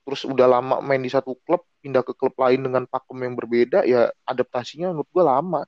terus 0.06 0.26
udah 0.26 0.50
lama 0.50 0.82
main 0.82 1.02
di 1.02 1.12
satu 1.12 1.38
klub 1.46 1.62
pindah 1.86 2.02
ke 2.02 2.18
klub 2.18 2.34
lain 2.42 2.66
dengan 2.66 2.90
pakem 2.90 3.18
yang 3.22 3.38
berbeda 3.38 3.86
ya 3.86 4.10
adaptasinya 4.26 4.90
menurut 4.90 5.10
gue 5.14 5.24
lama. 5.26 5.62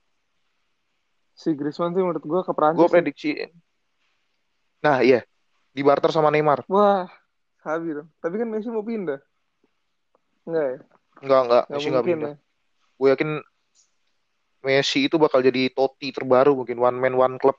Si 1.38 1.54
Griezmann 1.54 1.94
sih 1.94 2.02
menurut 2.02 2.26
gue 2.26 2.42
ke 2.42 2.52
Prancis. 2.58 2.82
Gue 2.82 2.90
sih. 2.90 2.94
prediksiin. 2.98 3.50
Nah 4.82 5.06
iya 5.06 5.22
di 5.72 5.82
barter 5.86 6.10
sama 6.12 6.34
Neymar. 6.34 6.68
Wah, 6.68 7.08
habis. 7.64 8.04
Tapi 8.20 8.36
kan 8.36 8.48
Messi 8.50 8.68
mau 8.68 8.84
pindah. 8.84 9.22
Enggak 10.44 10.66
ya? 10.66 10.80
Enggak 11.22 11.42
enggak 11.46 11.64
Nggak 11.70 11.78
Messi 11.78 11.88
nggak 11.88 12.04
mungkin 12.04 12.18
pindah. 12.20 12.34
ya. 12.34 12.38
Gue 12.98 13.08
yakin 13.14 13.30
Messi 14.62 15.10
itu 15.10 15.18
bakal 15.18 15.42
jadi 15.42 15.74
Totti 15.74 16.14
terbaru 16.14 16.54
mungkin 16.54 16.78
one 16.78 16.98
man 16.98 17.16
one 17.18 17.36
club. 17.42 17.58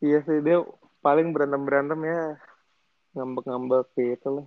Iya 0.00 0.24
sih 0.24 0.40
dia 0.40 0.64
paling 0.98 1.30
berantem 1.30 1.62
berantem 1.62 2.00
ya 2.02 2.40
ngambek-ngambek 3.12 3.92
gitu 3.94 4.28
lah. 4.40 4.46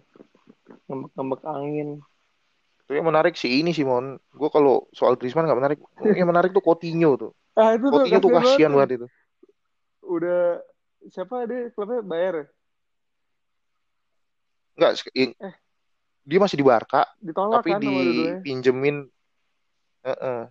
Ngambek-ngambek 0.90 1.42
angin. 1.46 1.90
Tapi 2.86 3.02
yang 3.02 3.08
menarik 3.10 3.34
sih 3.34 3.62
ini 3.62 3.74
sih 3.74 3.86
Mon. 3.86 4.18
Gue 4.34 4.50
kalau 4.50 4.90
soal 4.92 5.18
Griezmann 5.18 5.46
nggak 5.46 5.60
menarik. 5.62 5.80
Yang 6.02 6.30
menarik 6.30 6.50
tuh 6.54 6.62
Coutinho 6.62 7.14
tuh. 7.18 7.32
Ah 7.56 7.72
itu 7.72 7.88
Coutinho 7.88 8.20
tuh 8.20 8.32
kasihan 8.36 8.74
banget 8.74 9.00
itu. 9.00 9.08
Udah 10.04 10.60
siapa 11.08 11.48
dia 11.48 11.72
klubnya 11.72 12.02
bayar 12.04 12.34
ya? 12.36 12.46
Yang- 15.16 15.38
Eh. 15.40 15.56
dia 16.26 16.40
masih 16.42 16.58
di 16.60 16.66
Barca, 16.66 17.06
Ditolak 17.22 17.62
tapi 17.64 17.70
kan 17.72 17.80
sama 17.80 17.90
dua-duanya. 17.96 18.34
dipinjemin. 18.42 18.98
Heeh. 20.04 20.42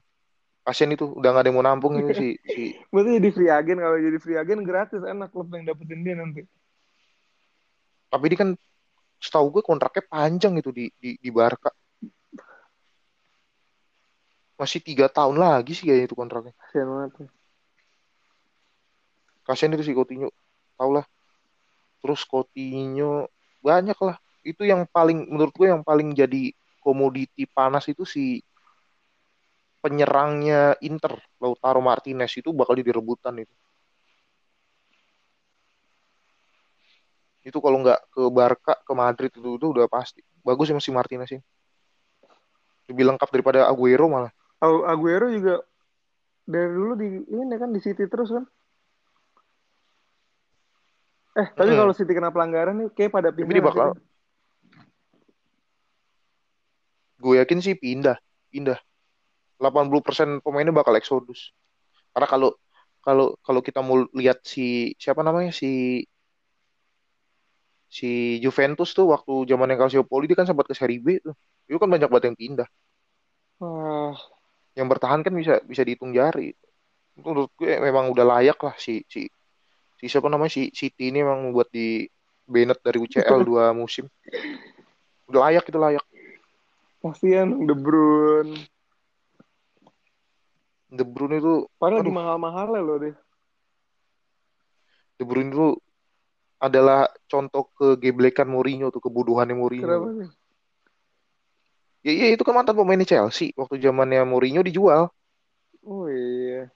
Kasian 0.65 0.97
itu, 0.97 1.13
udah 1.13 1.29
nggak 1.29 1.45
ada 1.45 1.49
yang 1.53 1.57
mau 1.61 1.67
nampung 1.69 2.01
itu 2.01 2.13
si 2.17 2.29
si. 2.41 2.73
Berarti 2.93 3.21
jadi 3.21 3.31
free 3.37 3.53
agent 3.53 3.79
kalau 3.85 3.97
jadi 4.01 4.17
free 4.17 4.39
agent 4.41 4.61
gratis 4.65 5.05
enak 5.05 5.29
klub 5.29 5.53
yang 5.53 5.69
dapetin 5.69 6.01
dia 6.01 6.17
nanti. 6.17 6.49
Tapi 8.09 8.25
dia 8.33 8.39
kan 8.41 8.51
setahu 9.21 9.61
gue 9.61 9.63
kontraknya 9.65 10.09
panjang 10.09 10.57
itu 10.57 10.73
di 10.73 10.89
di 10.97 11.21
di 11.21 11.29
Barca. 11.29 11.69
Masih 14.57 14.81
tiga 14.81 15.13
tahun 15.13 15.37
lagi 15.37 15.77
sih 15.77 15.85
kayaknya 15.85 16.09
itu 16.09 16.17
kontraknya. 16.17 16.57
Kasian 16.57 16.89
banget. 16.89 17.13
ya. 17.21 17.29
Kasian 19.45 19.77
itu 19.77 19.85
si 19.85 19.93
Coutinho. 19.93 20.33
Tau 20.81 20.91
lah. 20.97 21.05
Terus 22.01 22.25
Coutinho 22.25 23.29
banyak 23.61 23.99
lah. 24.01 24.17
Itu 24.41 24.65
yang 24.65 24.89
paling 24.89 25.29
menurut 25.29 25.53
gue 25.53 25.69
yang 25.69 25.85
paling 25.85 26.17
jadi 26.17 26.57
komoditi 26.81 27.45
panas 27.45 27.85
itu 27.89 28.09
si 28.09 28.41
penyerangnya 29.85 30.81
Inter, 30.81 31.21
Lautaro 31.37 31.85
Martinez 31.85 32.33
itu 32.33 32.49
bakal 32.57 32.73
jadi 32.81 32.97
rebutan 32.97 33.37
itu. 33.37 33.53
Itu 37.45 37.61
kalau 37.61 37.85
nggak 37.85 38.01
ke 38.09 38.23
Barca, 38.33 38.75
ke 38.81 38.93
Madrid 38.97 39.29
itu, 39.29 39.61
itu 39.61 39.67
udah 39.77 39.85
pasti. 39.85 40.25
Bagus 40.41 40.73
sih 40.73 40.77
masih 40.77 40.97
Martinez 40.97 41.29
sih. 41.29 41.41
Lebih 42.89 43.13
lengkap 43.13 43.29
daripada 43.29 43.69
Aguero 43.69 44.09
malah. 44.09 44.33
Agu- 44.65 44.89
Aguero 44.89 45.29
juga 45.29 45.61
dari 46.49 46.73
dulu 46.73 46.97
di 46.97 47.09
ini 47.29 47.57
kan 47.61 47.69
di 47.69 47.81
City 47.85 48.09
terus 48.09 48.33
kan. 48.33 48.49
Eh, 51.37 51.49
tapi 51.53 51.77
Mm-mm. 51.77 51.81
kalau 51.85 51.93
City 51.93 52.13
kena 52.17 52.33
pelanggaran 52.33 52.81
nih 52.81 52.89
kayak 52.97 53.13
pada 53.13 53.29
pindah. 53.29 53.53
dia 53.53 53.61
sih, 53.61 53.69
bakal-? 53.69 54.01
Gue 57.21 57.35
yakin 57.41 57.59
sih 57.61 57.75
pindah, 57.77 58.17
pindah. 58.49 58.81
80% 59.65 60.45
pemainnya 60.45 60.77
bakal 60.77 60.93
eksodus. 61.01 61.57
Karena 62.13 62.29
kalau 62.29 62.51
kalau 63.05 63.37
kalau 63.45 63.61
kita 63.61 63.81
mau 63.85 64.05
lihat 64.17 64.41
si 64.45 64.93
siapa 64.97 65.21
namanya 65.21 65.53
si 65.53 66.05
si 67.95 68.43
Juventus 68.43 68.91
tuh 68.91 69.13
waktu 69.15 69.47
zamannya 69.47 69.79
Calciopoli 69.79 70.27
dia 70.27 70.35
kan 70.35 70.49
sempat 70.49 70.67
ke 70.67 70.75
Serie 70.75 70.99
B 70.99 71.21
tuh. 71.21 71.37
Itu 71.69 71.79
kan 71.79 71.87
banyak 71.87 72.11
banget 72.11 72.35
yang 72.35 72.39
pindah. 72.39 72.69
Wah, 73.63 74.19
Yang 74.75 74.87
bertahan 74.91 75.23
kan 75.23 75.31
bisa 75.31 75.63
bisa 75.63 75.87
dihitung 75.87 76.11
jari. 76.11 76.51
Menurut 77.15 77.55
gue 77.55 77.79
memang 77.79 78.11
udah 78.11 78.27
layak 78.27 78.59
lah 78.59 78.75
si 78.75 79.07
si 79.07 79.31
si 80.01 80.05
siapa 80.11 80.27
namanya 80.27 80.51
si 80.51 80.75
City 80.75 81.15
ini 81.15 81.23
memang 81.23 81.47
membuat 81.47 81.71
di 81.71 82.09
Bennett 82.43 82.83
dari 82.83 82.99
UCL 82.99 83.41
dua 83.49 83.71
musim. 83.71 84.11
Udah 85.31 85.51
layak 85.51 85.65
itu 85.69 85.79
layak. 85.79 86.05
kasihan 87.05 87.69
De 87.69 87.77
Bruyne. 87.77 88.65
De 90.95 91.03
Bruyne 91.03 91.43
itu 91.43 91.67
Padahal 91.75 92.07
Aduh. 92.07 92.09
di 92.09 92.15
mahal-mahal 92.15 92.67
loh 92.79 92.99
dia. 93.03 93.15
De 95.19 95.25
Bruyne 95.27 95.51
itu 95.51 95.75
adalah 96.63 97.11
contoh 97.27 97.69
kegeblekan 97.75 98.47
Mourinho 98.47 98.95
tuh 98.95 99.03
kebodohannya 99.03 99.59
Mourinho. 99.59 99.85
Kenapa 99.91 100.09
sih? 100.17 100.31
Ya 102.05 102.13
iya 102.13 102.27
itu 102.37 102.45
kan 102.45 102.53
mantan 102.53 102.77
pemainnya 102.77 103.09
Chelsea 103.09 103.51
waktu 103.57 103.81
zamannya 103.81 104.23
Mourinho 104.29 104.61
dijual, 104.61 105.09
Oh 105.85 106.09
iya. 106.09 106.69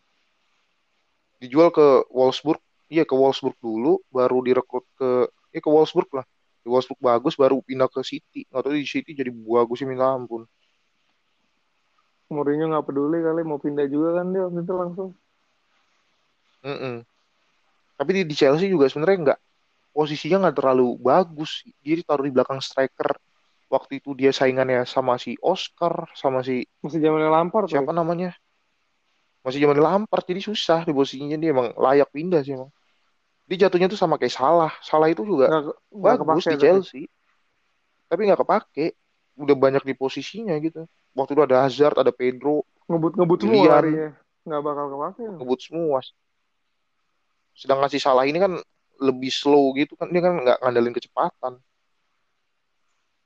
dijual 1.40 1.72
ke 1.72 2.04
Wolfsburg. 2.12 2.60
Iya 2.88 3.04
ke 3.04 3.12
Wolfsburg 3.12 3.56
dulu, 3.60 4.00
baru 4.08 4.40
direkrut 4.40 4.84
ke 4.96 5.28
ya 5.52 5.60
ke 5.60 5.68
Wolfsburg 5.68 6.08
lah. 6.16 6.24
Di 6.64 6.68
Wolfsburg 6.72 7.00
bagus, 7.00 7.36
baru 7.36 7.60
pindah 7.60 7.88
ke 7.92 8.00
City. 8.00 8.48
Nggak 8.48 8.62
tahu 8.64 8.72
di 8.76 8.88
City 8.88 9.12
jadi 9.12 9.28
bagus 9.32 9.80
sih 9.80 9.88
minta 9.88 10.08
ampun. 10.08 10.48
Mourinho 12.28 12.68
nggak 12.68 12.84
peduli 12.84 13.24
kali 13.24 13.40
mau 13.40 13.56
pindah 13.56 13.88
juga 13.88 14.20
kan 14.20 14.32
dia 14.32 14.44
waktu 14.44 14.60
itu 14.60 14.74
langsung. 14.76 15.10
Mm-mm. 16.60 16.96
Tapi 17.98 18.10
di, 18.14 18.22
di 18.28 18.34
Chelsea 18.36 18.68
juga 18.68 18.86
sebenarnya 18.86 19.18
nggak 19.32 19.40
posisinya 19.96 20.46
nggak 20.46 20.56
terlalu 20.60 20.94
bagus. 21.00 21.64
Dia 21.80 21.96
ditaruh 21.98 22.28
di 22.28 22.32
belakang 22.32 22.60
striker. 22.60 23.16
Waktu 23.68 24.00
itu 24.00 24.16
dia 24.16 24.32
saingannya 24.32 24.88
sama 24.88 25.20
si 25.20 25.36
Oscar, 25.44 26.08
sama 26.16 26.40
si 26.40 26.64
Masih 26.80 27.04
zamannya 27.04 27.28
Lampard 27.28 27.68
tuh. 27.68 27.76
siapa 27.76 27.92
namanya? 27.92 28.32
Masih 29.44 29.60
zaman 29.60 29.76
Lampard, 29.76 30.24
jadi 30.24 30.40
susah 30.40 30.88
di 30.88 30.92
posisinya 30.92 31.36
dia 31.36 31.52
emang 31.52 31.76
layak 31.76 32.08
pindah 32.08 32.40
sih 32.44 32.56
emang. 32.56 32.72
Dia 33.48 33.68
jatuhnya 33.68 33.88
tuh 33.88 33.96
sama 33.96 34.16
kayak 34.20 34.32
Salah. 34.32 34.72
Salah 34.84 35.08
itu 35.08 35.24
juga 35.24 35.48
nggak 35.52 35.76
bagus 35.92 36.44
kepake 36.44 36.56
di. 36.56 36.60
Chelsea. 36.60 37.02
Tapi 38.08 38.20
nggak 38.28 38.40
kepake. 38.40 38.86
Udah 39.38 39.54
banyak 39.54 39.86
di 39.86 39.94
posisinya 39.94 40.58
gitu. 40.58 40.84
Waktu 41.14 41.38
itu 41.38 41.42
ada 41.46 41.62
Hazard, 41.62 42.02
ada 42.02 42.10
Pedro, 42.10 42.66
Ngebut-ngebut 42.88 43.38
semua 43.44 43.64
larinya. 43.68 44.10
Nggak 44.48 44.62
bakal 44.64 44.84
kepake. 44.88 45.24
ngebut 45.28 45.60
semua. 45.60 45.98
Sedangkan 47.52 47.92
si 47.92 48.00
Salah 48.00 48.24
ini 48.24 48.40
kan 48.40 48.56
lebih 48.96 49.28
slow 49.28 49.76
gitu 49.76 49.92
kan. 49.92 50.08
Dia 50.08 50.24
kan 50.24 50.40
nggak 50.40 50.58
ngandelin 50.64 50.96
kecepatan. 50.96 51.60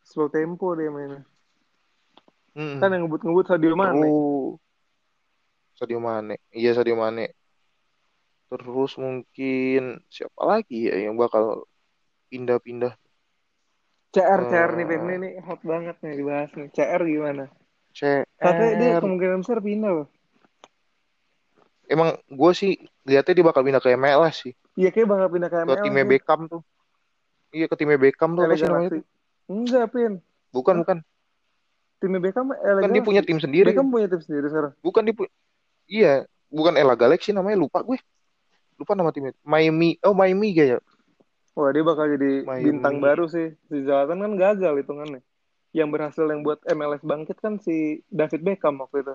Slow 0.03 0.27
tempo 0.27 0.75
dia 0.75 0.91
mainnya. 0.91 1.23
Hmm. 2.59 2.83
Kan 2.83 2.91
yang 2.91 3.07
ngebut-ngebut 3.07 3.47
Sadio 3.47 3.79
Mane. 3.79 4.03
Terus 4.03 4.13
Sadio 5.79 5.99
Mane. 6.03 6.35
Iya 6.51 6.75
Sadio 6.75 6.99
Mane. 6.99 7.39
Terus 8.51 8.93
mungkin 8.99 10.03
siapa 10.11 10.43
lagi 10.43 10.91
ya 10.91 11.07
yang 11.07 11.15
bakal 11.15 11.65
pindah-pindah? 12.29 12.99
CR, 14.13 14.41
CR 14.45 14.71
nih, 14.77 14.85
Eh. 14.85 14.89
Vin. 14.89 15.03
Ini, 15.09 15.31
hot 15.41 15.61
banget 15.65 15.97
nih 16.01 16.15
dibahas 16.15 16.51
nih. 16.53 16.69
CR 16.69 17.03
gimana? 17.03 17.45
CR. 17.91 18.25
Katanya 18.37 18.75
dia 18.77 18.93
kemungkinan 19.01 19.39
besar 19.41 19.59
pindah 19.59 19.93
loh. 19.95 20.09
Emang 21.85 22.17
gue 22.25 22.53
sih 22.53 22.73
lihatnya 23.05 23.33
dia 23.35 23.45
bakal 23.45 23.63
pindah 23.63 23.81
ke 23.81 23.93
MLS 23.93 24.37
sih. 24.45 24.53
Iya 24.77 24.89
kayak 24.89 25.09
bakal 25.09 25.29
pindah 25.29 25.49
ke 25.49 25.57
Ke 25.57 25.65
MLS. 25.65 25.83
timnya 25.83 26.05
sih. 26.05 26.11
Beckham 26.11 26.41
tuh. 26.49 26.63
Iya 27.53 27.67
ke 27.69 27.75
timnya 27.77 27.99
Beckham 28.01 28.31
tuh 28.33 28.43
apa 28.43 28.55
sih 28.55 28.65
namanya? 28.65 28.91
Enggak, 29.45 29.85
Pin. 29.93 30.13
Bukan 30.49 30.75
bukan. 30.81 30.99
Timnya 32.01 32.21
Beckham 32.21 32.49
LA 32.51 32.81
Kan 32.81 32.91
dia 32.91 33.05
punya 33.05 33.23
tim 33.23 33.39
sendiri. 33.39 33.73
Beckham 33.73 33.89
punya 33.89 34.09
tim 34.09 34.21
sendiri 34.21 34.47
sekarang. 34.49 34.73
Bukan 34.81 35.03
dia 35.05 35.15
pu- 35.15 35.33
Iya, 35.85 36.13
bukan 36.49 36.73
Ella 36.77 36.97
Galaxy 36.97 37.33
namanya 37.33 37.61
lupa 37.61 37.81
gue. 37.81 38.01
Lupa 38.77 38.93
nama 38.93 39.13
timnya. 39.13 39.37
Miami. 39.45 40.01
Oh 40.01 40.13
Miami 40.13 40.53
kayak. 40.53 40.81
Wah, 41.53 41.69
dia 41.69 41.85
bakal 41.85 42.09
jadi 42.17 42.49
Miami. 42.49 42.65
bintang 42.65 42.97
baru 42.97 43.29
sih. 43.29 43.53
Si 43.69 43.85
Zlatan 43.85 44.25
kan 44.25 44.33
gagal 44.41 44.73
hitungannya. 44.81 45.21
Yang 45.77 45.89
berhasil 45.93 46.25
yang 46.25 46.41
buat 46.45 46.61
MLS 46.65 47.05
bangkit 47.05 47.37
kan 47.41 47.61
si 47.61 48.01
David 48.09 48.41
Beckham 48.41 48.81
waktu 48.81 49.05
itu. 49.05 49.15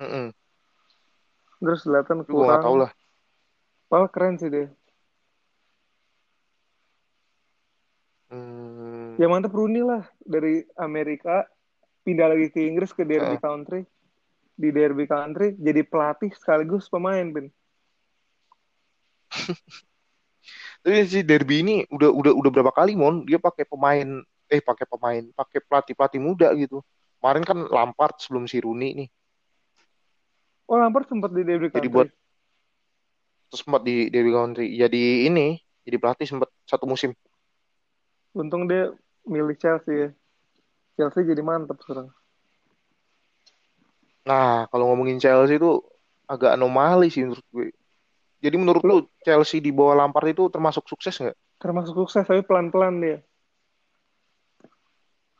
Mm-mm. 0.00 0.26
Terus 1.60 1.84
Zlatan 1.84 2.24
Tapi 2.24 2.32
gue 2.32 2.44
tahu 2.48 2.74
kurang. 2.80 2.88
lah. 2.88 4.08
Keren 4.10 4.36
sih 4.40 4.50
dia. 4.50 4.66
Hmm, 8.32 9.14
Ya 9.20 9.28
mantep 9.30 9.52
Rooney 9.54 9.84
lah. 9.84 10.08
Dari 10.24 10.64
Amerika 10.80 11.44
pindah 12.02 12.32
lagi 12.32 12.50
ke 12.50 12.64
Inggris 12.64 12.90
ke 12.96 13.04
Derby 13.04 13.36
Heeh. 13.36 13.44
Country. 13.44 13.80
Di 14.56 14.68
Derby 14.72 15.04
Country 15.04 15.54
jadi 15.60 15.84
pelatih 15.84 16.32
sekaligus 16.34 16.88
pemain, 16.88 17.28
Pin. 17.28 17.52
Tapi 20.84 21.00
si 21.08 21.24
Derby 21.24 21.64
ini 21.64 21.74
udah 21.88 22.12
udah 22.12 22.32
udah 22.36 22.50
berapa 22.52 22.68
kali 22.68 22.92
mon 22.92 23.24
dia 23.24 23.40
pakai 23.40 23.64
pemain 23.64 24.20
eh 24.52 24.60
pakai 24.60 24.84
pemain 24.84 25.24
pakai 25.32 25.64
pelatih 25.64 25.96
pelatih 25.96 26.20
muda 26.20 26.52
gitu. 26.52 26.84
Kemarin 27.18 27.40
kan 27.40 27.58
Lampard 27.72 28.20
sebelum 28.20 28.44
si 28.44 28.60
Rooney 28.60 28.92
nih. 28.92 29.08
Oh, 30.68 30.76
Lampard 30.76 31.08
sempat 31.08 31.32
di 31.32 31.40
Derby 31.40 31.72
Jadi 31.72 31.88
Country. 31.88 31.88
buat 31.88 32.08
terus 33.48 33.64
sempat 33.64 33.86
di 33.86 34.10
Derby 34.10 34.34
County 34.34 34.66
jadi 34.74 35.30
ini 35.30 35.56
jadi 35.88 35.96
pelatih 35.96 36.26
sempat 36.28 36.52
satu 36.68 36.84
musim. 36.84 37.16
Untung 38.34 38.68
dia 38.68 38.90
milih 39.24 39.56
Chelsea 39.56 39.94
ya. 39.94 40.08
Chelsea 41.00 41.22
jadi 41.22 41.40
mantep 41.40 41.80
sekarang. 41.80 42.10
Nah 44.26 44.66
kalau 44.68 44.92
ngomongin 44.92 45.22
Chelsea 45.22 45.56
itu 45.56 45.80
agak 46.26 46.58
anomali 46.58 47.08
sih 47.08 47.24
menurut 47.24 47.46
gue. 47.52 47.68
Jadi 48.44 48.60
menurut 48.60 48.82
lu 48.84 48.96
Chelsea 49.24 49.56
di 49.56 49.72
bawah 49.72 49.96
Lampard 49.96 50.28
itu 50.36 50.52
termasuk 50.52 50.84
sukses 50.84 51.16
nggak? 51.16 51.32
Termasuk 51.56 51.96
sukses, 51.96 52.28
tapi 52.28 52.44
pelan-pelan 52.44 53.00
dia. 53.00 53.18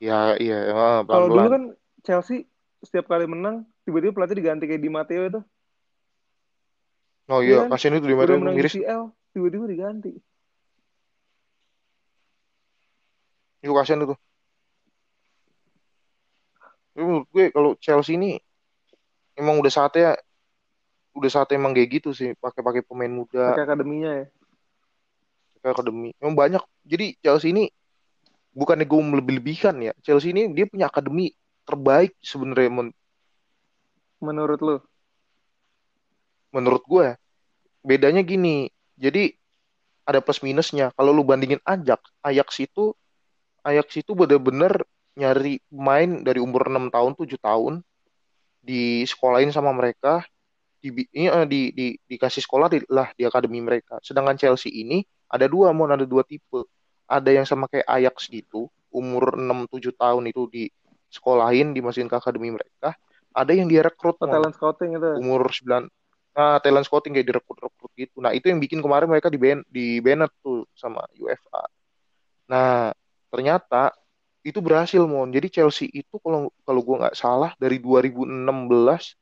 Ya 0.01 0.41
iya 0.41 0.57
eh, 0.73 1.01
Kalau 1.05 1.29
dulu 1.29 1.37
pelan-pelan. 1.37 1.53
kan 1.53 1.63
Chelsea 2.01 2.49
setiap 2.81 3.13
kali 3.13 3.29
menang, 3.29 3.69
tiba-tiba 3.85 4.17
pelatih 4.17 4.41
diganti 4.41 4.65
kayak 4.65 4.81
Di 4.81 4.89
Matteo 4.89 5.23
itu. 5.29 5.41
Oh 7.29 7.41
Iya 7.45 7.49
iya 7.49 7.57
kan? 7.69 7.71
kasihan 7.77 7.97
itu 8.01 8.09
di 8.09 8.17
miris. 8.17 8.73
UCL, 8.73 9.03
tiba-tiba 9.37 9.65
diganti. 9.69 10.13
Itu 13.61 13.73
kasihan 13.77 14.01
itu. 14.05 14.17
Tapi 16.97 17.05
menurut 17.05 17.29
gue 17.29 17.45
kalau 17.53 17.71
Chelsea 17.81 18.17
ini 18.17 18.41
emang 19.37 19.61
udah 19.61 19.73
saatnya 19.73 20.17
udah 21.15 21.31
saatnya 21.31 21.57
emang 21.63 21.73
kayak 21.73 22.03
gitu 22.03 22.11
sih 22.11 22.35
pakai-pakai 22.37 22.83
pemain 22.83 23.11
muda. 23.11 23.55
Pakai 23.55 23.65
akademinya 23.65 24.11
ya. 24.23 24.27
pakai 25.59 25.71
akademi. 25.73 26.11
Emang 26.21 26.37
banyak. 26.37 26.63
Jadi 26.85 27.17
Chelsea 27.23 27.55
ini 27.55 27.71
bukannya 28.53 28.85
gue 28.85 29.01
melebih-lebihkan 29.01 29.75
ya. 29.81 29.93
Chelsea 30.05 30.35
ini 30.35 30.51
dia 30.53 30.67
punya 30.69 30.91
akademi 30.91 31.33
terbaik 31.65 32.13
sebenarnya 32.21 32.71
men- 32.71 32.97
Menurut 34.21 34.61
lu? 34.61 34.77
menurut 36.55 36.87
gue 36.87 37.07
bedanya 37.83 38.23
gini. 38.23 38.71
Jadi 38.95 39.35
ada 40.07 40.23
plus 40.23 40.39
minusnya. 40.39 40.95
Kalau 40.95 41.11
lu 41.11 41.27
bandingin 41.27 41.59
Ajax 41.67 41.99
Ajax 42.23 42.63
itu 42.63 42.95
Ajax 43.67 43.91
itu 43.99 44.15
bener-bener 44.15 44.87
nyari 45.19 45.59
pemain 45.67 46.23
dari 46.23 46.39
umur 46.39 46.71
6 46.71 46.91
tahun 46.95 47.13
7 47.19 47.39
tahun 47.39 47.75
di 48.61 49.03
sekolahin 49.07 49.51
sama 49.51 49.71
mereka 49.75 50.23
di, 50.85 51.09
ini, 51.17 51.27
eh, 51.33 51.47
di, 51.49 51.61
di 51.73 51.87
dikasih 52.05 52.45
sekolah 52.45 52.69
di, 52.69 52.85
lah 52.93 53.09
di 53.17 53.25
akademi 53.25 53.65
mereka 53.65 53.97
sedangkan 54.05 54.37
Chelsea 54.37 54.69
ini 54.69 55.01
ada 55.33 55.49
dua 55.49 55.73
mon 55.73 55.89
ada 55.89 56.05
dua 56.05 56.21
tipe 56.21 56.69
ada 57.09 57.31
yang 57.33 57.49
sama 57.49 57.65
kayak 57.73 57.89
Ajax 57.89 58.29
gitu 58.29 58.69
umur 58.93 59.41
6-7 59.41 59.97
tahun 59.97 60.23
itu 60.29 60.43
di 60.53 60.63
sekolahin 61.09 61.73
dimasukin 61.73 62.07
ke 62.07 62.17
akademi 62.21 62.53
mereka 62.53 62.93
ada 63.35 63.53
yang 63.57 63.67
dia 63.67 63.83
rekrut 63.83 64.21
Oh, 64.21 64.29
talent 64.29 64.55
scouting 64.55 65.01
itu. 65.01 65.11
umur 65.19 65.49
9 65.49 65.89
nah 66.35 66.59
talent 66.59 66.87
scouting 66.87 67.15
kayak 67.15 67.31
direkrut-rekrut 67.31 67.95
gitu. 67.95 68.19
Nah, 68.19 68.35
itu 68.35 68.51
yang 68.51 68.59
bikin 68.59 68.83
kemarin 68.83 69.07
mereka 69.07 69.31
di 69.31 69.39
ban 69.39 69.63
di 69.71 70.03
banned 70.03 70.27
tuh 70.43 70.67
sama 70.75 71.07
UEFA. 71.15 71.63
Nah, 72.51 72.91
ternyata 73.31 73.95
itu 74.43 74.59
berhasil 74.59 74.99
mon. 75.07 75.31
Jadi 75.31 75.47
Chelsea 75.49 75.87
itu 75.95 76.19
kalau 76.19 76.51
kalau 76.67 76.81
gua 76.83 77.07
nggak 77.07 77.17
salah 77.17 77.55
dari 77.57 77.79
2016 77.79 79.15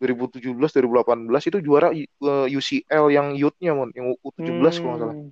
2017 0.00 0.56
2018 0.56 1.50
itu 1.52 1.58
juara 1.60 1.92
uh, 1.92 2.48
UCL 2.48 3.04
yang 3.12 3.36
youth-nya 3.36 3.76
mon, 3.76 3.92
yang 3.92 4.16
U17 4.24 4.80
kalau 4.80 4.96
nggak 4.96 5.00
salah. 5.04 5.16
Hmm. 5.16 5.30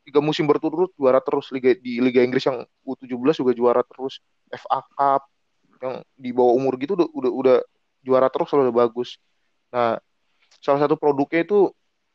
Tiga 0.00 0.20
musim 0.24 0.48
berturut-turut 0.48 0.96
juara 0.96 1.20
terus 1.20 1.52
liga 1.52 1.76
di 1.76 2.00
Liga 2.00 2.24
Inggris 2.24 2.48
yang 2.48 2.64
U17 2.82 3.44
juga 3.44 3.52
juara 3.52 3.84
terus. 3.84 4.24
FA 4.48 4.80
Cup 4.96 5.28
yang 5.84 6.00
di 6.16 6.32
bawah 6.32 6.56
umur 6.56 6.80
gitu 6.80 6.96
udah 6.96 7.08
udah, 7.12 7.30
udah 7.30 7.56
juara 8.00 8.32
terus 8.32 8.48
kalau 8.48 8.64
udah 8.64 8.76
bagus. 8.88 9.20
Nah, 9.68 10.00
salah 10.64 10.80
satu 10.88 10.96
produknya 10.96 11.44
itu 11.44 11.68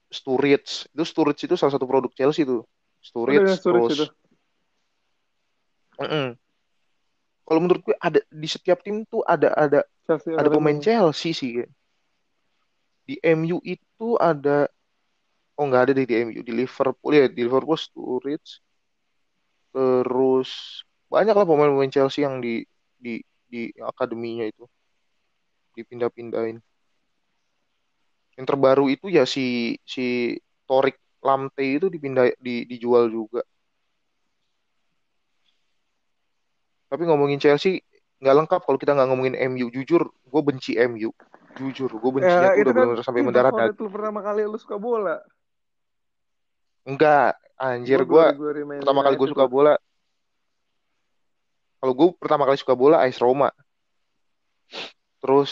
Sturridge. 0.09 0.89
Itu 0.89 1.05
Sturridge 1.05 1.45
itu 1.45 1.55
salah 1.55 1.77
satu 1.77 1.85
produk 1.85 2.09
Chelsea 2.17 2.49
tuh. 2.49 2.65
Sturridge, 3.05 3.45
Udah, 3.45 3.57
Sturridge 3.61 3.89
terus 3.93 3.99
itu. 4.01 4.05
Mm-mm. 6.01 6.27
Kalau 7.45 7.59
menurut 7.61 7.81
gue 7.85 7.95
ada 8.01 8.19
di 8.25 8.47
setiap 8.49 8.81
tim 8.81 9.05
tuh 9.05 9.21
ada 9.21 9.53
ada 9.53 9.85
Chelsea 10.05 10.37
ada 10.37 10.49
pemain. 10.49 10.77
Chelsea 10.77 11.33
sih. 11.33 11.65
Di 13.05 13.15
MU 13.21 13.61
itu 13.65 14.07
ada 14.21 14.69
oh 15.57 15.65
nggak 15.65 15.81
ada 15.89 15.91
deh 15.97 16.05
di 16.05 16.15
MU 16.25 16.41
di 16.45 16.53
Liverpool 16.53 17.13
ya 17.15 17.25
di 17.31 17.41
Liverpool 17.45 17.79
Sturridge 17.79 18.59
terus 19.71 20.81
banyak 21.11 21.35
lah 21.35 21.47
pemain-pemain 21.47 21.91
Chelsea 21.91 22.23
yang 22.23 22.39
di 22.39 22.63
di 22.95 23.19
di 23.45 23.71
akademinya 23.79 24.47
itu 24.47 24.65
dipindah-pindahin. 25.75 26.57
Yang 28.35 28.45
terbaru 28.47 28.85
itu 28.91 29.07
ya 29.11 29.23
si 29.27 29.75
si 29.83 30.35
Torik 30.67 30.99
Lamte 31.23 31.63
itu 31.63 31.87
dipindah 31.91 32.31
di 32.39 32.67
dijual 32.67 33.07
juga. 33.11 33.43
Tapi 36.91 37.03
ngomongin 37.07 37.39
Chelsea 37.41 37.81
nggak 38.19 38.35
lengkap 38.43 38.61
kalau 38.63 38.77
kita 38.79 38.91
nggak 38.95 39.07
ngomongin 39.11 39.35
MU. 39.51 39.67
Jujur, 39.71 40.09
gue 40.11 40.41
benci 40.41 40.75
MU. 40.87 41.11
Jujur, 41.55 41.87
gue 41.87 42.11
bencinya 42.11 42.51
Ya, 42.51 42.59
itu 42.59 42.67
udah 42.67 42.73
kan 42.75 42.85
benar 42.91 43.03
sampai 43.03 43.21
mendarat 43.23 43.51
favorit 43.55 43.79
lu 43.79 43.87
pertama 43.87 44.19
kali 44.19 44.41
lu 44.43 44.57
suka 44.59 44.75
bola. 44.75 45.23
Enggak, 46.85 47.39
anjir 47.55 48.03
Gua 48.03 48.35
gue 48.35 48.51
pertama 48.83 49.01
kali 49.01 49.15
gue 49.15 49.29
suka 49.31 49.45
bola. 49.47 49.73
Kalau 51.79 51.93
gue 51.95 52.07
pertama 52.19 52.43
kali 52.43 52.57
suka 52.59 52.73
bola 52.75 53.01
AS 53.07 53.17
Roma. 53.23 53.49
Terus 55.23 55.51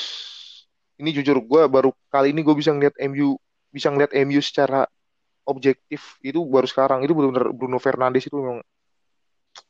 ini 1.00 1.10
jujur 1.16 1.42
gue 1.42 1.62
baru 1.68 1.90
kali 2.12 2.36
ini 2.36 2.46
gue 2.46 2.56
bisa 2.56 2.72
ngeliat 2.72 2.96
MU 3.10 3.36
bisa 3.74 3.90
ngeliat 3.90 4.14
MU 4.24 4.40
secara 4.40 4.86
objektif 5.44 6.22
itu 6.22 6.40
baru 6.46 6.70
sekarang 6.70 7.02
itu 7.04 7.12
benar-benar 7.18 7.52
Bruno 7.52 7.82
Fernandes 7.82 8.30
itu 8.30 8.38
memang 8.38 8.62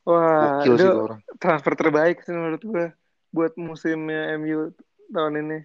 Wah, 0.03 0.59
gokil 0.59 0.75
itu 0.75 0.89
orang. 0.91 1.19
transfer 1.39 1.73
terbaik 1.79 2.19
sih 2.27 2.35
menurut 2.35 2.59
gue 2.59 2.85
buat 3.31 3.55
musimnya 3.55 4.35
MU 4.35 4.75
tahun 5.09 5.39
ini. 5.39 5.59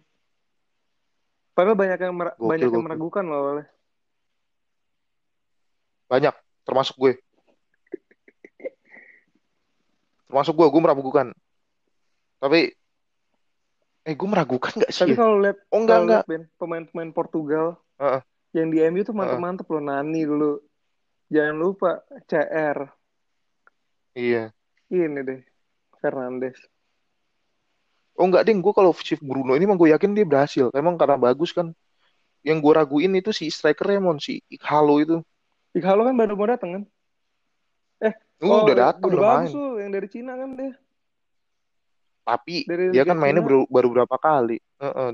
Padahal 1.52 1.74
banyak 1.74 1.98
yang 1.98 2.14
mer- 2.14 2.38
Gokil, 2.38 2.46
banyak 2.46 2.68
yang 2.70 2.74
gokil. 2.78 2.86
meragukan 2.86 3.24
loh 3.26 3.40
oleh. 3.58 3.66
Banyak, 6.06 6.34
termasuk 6.62 6.94
gue. 6.96 7.12
Termasuk 10.30 10.54
gue, 10.54 10.66
gue 10.70 10.82
meragukan. 10.86 11.26
Tapi, 12.38 12.70
eh 14.06 14.14
gue 14.14 14.28
meragukan 14.30 14.72
gak 14.78 14.92
sih 14.94 15.02
Tapi 15.02 15.12
ya? 15.12 15.18
kalau 15.18 15.36
lihat 15.42 15.58
Oh 15.74 15.82
enggak, 15.82 15.98
enggak. 16.06 16.22
lihat 16.22 16.30
Ben, 16.30 16.42
pemain-pemain 16.56 17.10
Portugal 17.10 17.66
Heeh. 17.98 18.20
yang 18.54 18.70
di 18.70 18.78
MU 18.86 19.02
tuh 19.02 19.16
mantep-mantep 19.16 19.66
loh 19.66 19.82
Nani 19.82 20.22
dulu. 20.22 20.62
Jangan 21.28 21.56
lupa 21.58 21.90
CR. 22.30 22.97
Iya. 24.18 24.50
Ini 24.90 25.20
deh 25.22 25.40
Fernandes. 26.02 26.58
Oh 28.18 28.26
enggak 28.26 28.50
deh, 28.50 28.58
gue 28.58 28.74
kalau 28.74 28.90
shift 28.98 29.22
Bruno 29.22 29.54
ini 29.54 29.62
emang 29.62 29.78
gue 29.78 29.94
yakin 29.94 30.10
dia 30.10 30.26
berhasil. 30.26 30.74
Emang 30.74 30.98
karena 30.98 31.14
bagus 31.14 31.54
kan. 31.54 31.70
Yang 32.42 32.58
gue 32.66 32.72
raguin 32.74 33.14
itu 33.14 33.30
si 33.30 33.46
strikernya, 33.46 34.02
Mon. 34.02 34.18
Si 34.18 34.42
Ighalo 34.50 34.98
itu. 34.98 35.16
Ighalo 35.70 36.02
kan 36.02 36.18
baru 36.18 36.34
mau 36.34 36.50
datang 36.50 36.70
kan? 36.74 36.82
Eh, 38.02 38.14
Uh, 38.38 38.62
udah 38.62 38.94
datang, 38.94 39.10
udah 39.10 39.18
udah 39.18 39.26
bagus 39.26 39.50
main. 39.50 39.58
tuh 39.58 39.70
yang 39.82 39.90
dari 39.90 40.08
Cina 40.10 40.32
kan 40.38 40.50
dia. 40.54 40.70
Tapi 42.22 42.56
Dari 42.70 42.84
dia 42.94 43.02
kan 43.02 43.18
mainnya 43.18 43.42
baru, 43.42 43.66
baru 43.66 43.88
berapa 43.90 44.16
kali. 44.18 44.62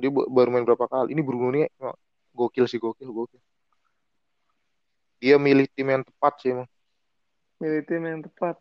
Dia 0.01 0.11
ba- 0.13 0.29
baru 0.29 0.49
main 0.53 0.65
berapa 0.69 0.85
kali. 0.85 1.17
Ini 1.17 1.21
Bruno 1.25 1.49
ini 1.53 1.65
emang 1.81 1.97
gokil 2.37 2.69
sih, 2.69 2.77
gokil, 2.77 3.09
gokil. 3.09 3.41
Dia 5.25 5.41
milih 5.41 5.65
tim 5.73 5.89
yang 5.89 6.05
tepat 6.05 6.33
sih 6.41 6.53
emang. 6.53 6.69
milih 7.63 7.81
tim 7.89 8.03
yang 8.05 8.21
tepat 8.21 8.61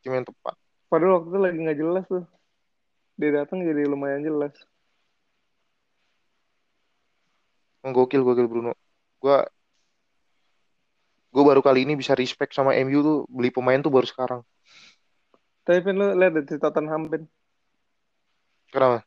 tim 0.00 0.12
yang 0.12 0.26
tepat 0.26 0.54
padahal 0.88 1.20
waktu 1.20 1.28
itu 1.30 1.38
lagi 1.38 1.58
nggak 1.60 1.78
jelas 1.78 2.04
tuh 2.08 2.24
dia 3.16 3.30
datang 3.36 3.60
jadi 3.62 3.84
lumayan 3.86 4.24
jelas 4.24 4.54
Gokil, 7.80 8.20
gokil 8.20 8.44
Bruno. 8.44 8.76
Gua 9.16 9.40
gue 11.30 11.42
baru 11.46 11.62
kali 11.62 11.86
ini 11.86 11.94
bisa 11.94 12.12
respect 12.12 12.52
sama 12.52 12.74
MU 12.76 13.00
tuh 13.00 13.18
beli 13.30 13.48
pemain 13.48 13.78
tuh 13.78 13.88
baru 13.88 14.02
sekarang. 14.04 14.40
tapi 15.62 15.78
Pin 15.80 15.94
lu 15.94 16.10
lihat 16.12 16.34
deh 16.34 16.44
di 16.44 16.56
Tottenham 16.58 17.06
Pin 17.06 17.24
Kenapa? 18.68 19.06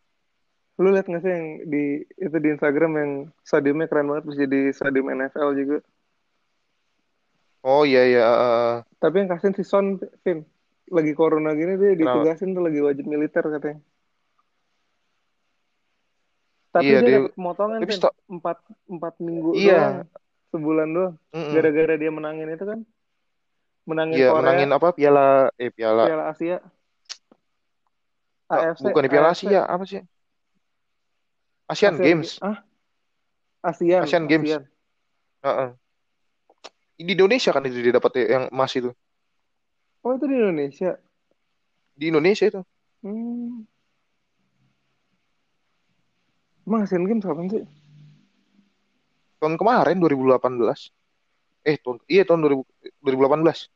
lu 0.79 0.89
lihat 0.89 1.06
nggak 1.06 1.21
sih 1.21 1.29
yang 1.29 1.45
di 1.67 1.84
itu 2.17 2.38
di 2.39 2.49
Instagram 2.49 2.91
yang 2.97 3.12
stadiumnya 3.43 3.86
keren 3.86 4.08
banget 4.10 4.23
bisa 4.25 4.38
jadi 4.47 4.60
stadium 4.73 5.12
NFL 5.12 5.49
juga 5.53 5.77
Oh 7.62 7.84
iya 7.84 8.03
iya. 8.08 8.23
uh, 8.23 8.75
tapi 8.97 9.21
yang 9.21 9.29
kasihin 9.29 9.53
si 9.53 9.63
Son 9.63 9.99
Pin 10.23 10.47
lagi 10.93 11.13
corona 11.13 11.51
gini 11.51 11.73
dia 11.75 11.97
ditugasin 11.97 12.53
tuh 12.53 12.62
lagi 12.62 12.79
wajib 12.79 13.06
militer 13.06 13.41
katanya 13.43 13.82
tapi 16.69 16.89
Iya, 16.89 16.99
dia, 17.01 17.19
dia- 17.29 17.82
Pin 17.82 17.91
sto- 17.91 18.17
empat 18.25 18.58
empat 18.88 19.13
minggu 19.19 19.53
Iya. 19.53 19.73
doang 19.73 19.97
sebulan 20.49 20.88
doang 20.89 21.13
mm-mm. 21.32 21.53
gara-gara 21.53 21.93
dia 21.97 22.10
menangin 22.10 22.47
itu 22.49 22.63
kan 22.63 22.79
menangin 23.84 24.15
Iya 24.15 24.27
Korea 24.29 24.41
menangin 24.41 24.69
apa 24.71 24.88
piala 24.91 25.27
eh 25.56 25.69
piala 25.69 26.03
Piala 26.06 26.25
Asia 26.29 26.58
AFC 28.47 28.86
bukan 28.86 29.01
di 29.01 29.10
piala 29.10 29.27
AFC. 29.29 29.43
Asia 29.43 29.62
apa 29.65 29.84
sih? 29.84 30.01
Asian 31.65 31.93
Asia- 31.95 32.06
Games. 32.06 32.29
ah 32.38 32.58
ASEAN 33.63 34.03
Asian 34.03 34.25
Games. 34.27 34.51
Heeh. 35.41 35.69
Di 36.95 37.12
Indonesia 37.12 37.49
kan 37.49 37.63
itu 37.63 37.79
dia 37.79 37.95
dapat 37.95 38.12
yang 38.19 38.51
emas 38.51 38.75
itu. 38.75 38.91
Oh 40.03 40.11
itu 40.15 40.25
di 40.27 40.35
Indonesia 40.35 40.91
Di 41.95 42.05
Indonesia 42.11 42.45
itu. 42.51 42.61
hmm. 43.03 43.63
emang 46.67 46.81
Asian 46.83 47.07
Games 47.07 47.23
kapan 47.23 47.47
sih 47.49 47.63
Tahun 49.43 49.59
kemarin 49.59 49.99
2018. 49.99 50.39
Eh 51.67 51.75
tahun 51.75 51.99
iya 52.07 52.23
tahun 52.23 52.47
2000, 52.47 52.63
2018. 53.03 53.67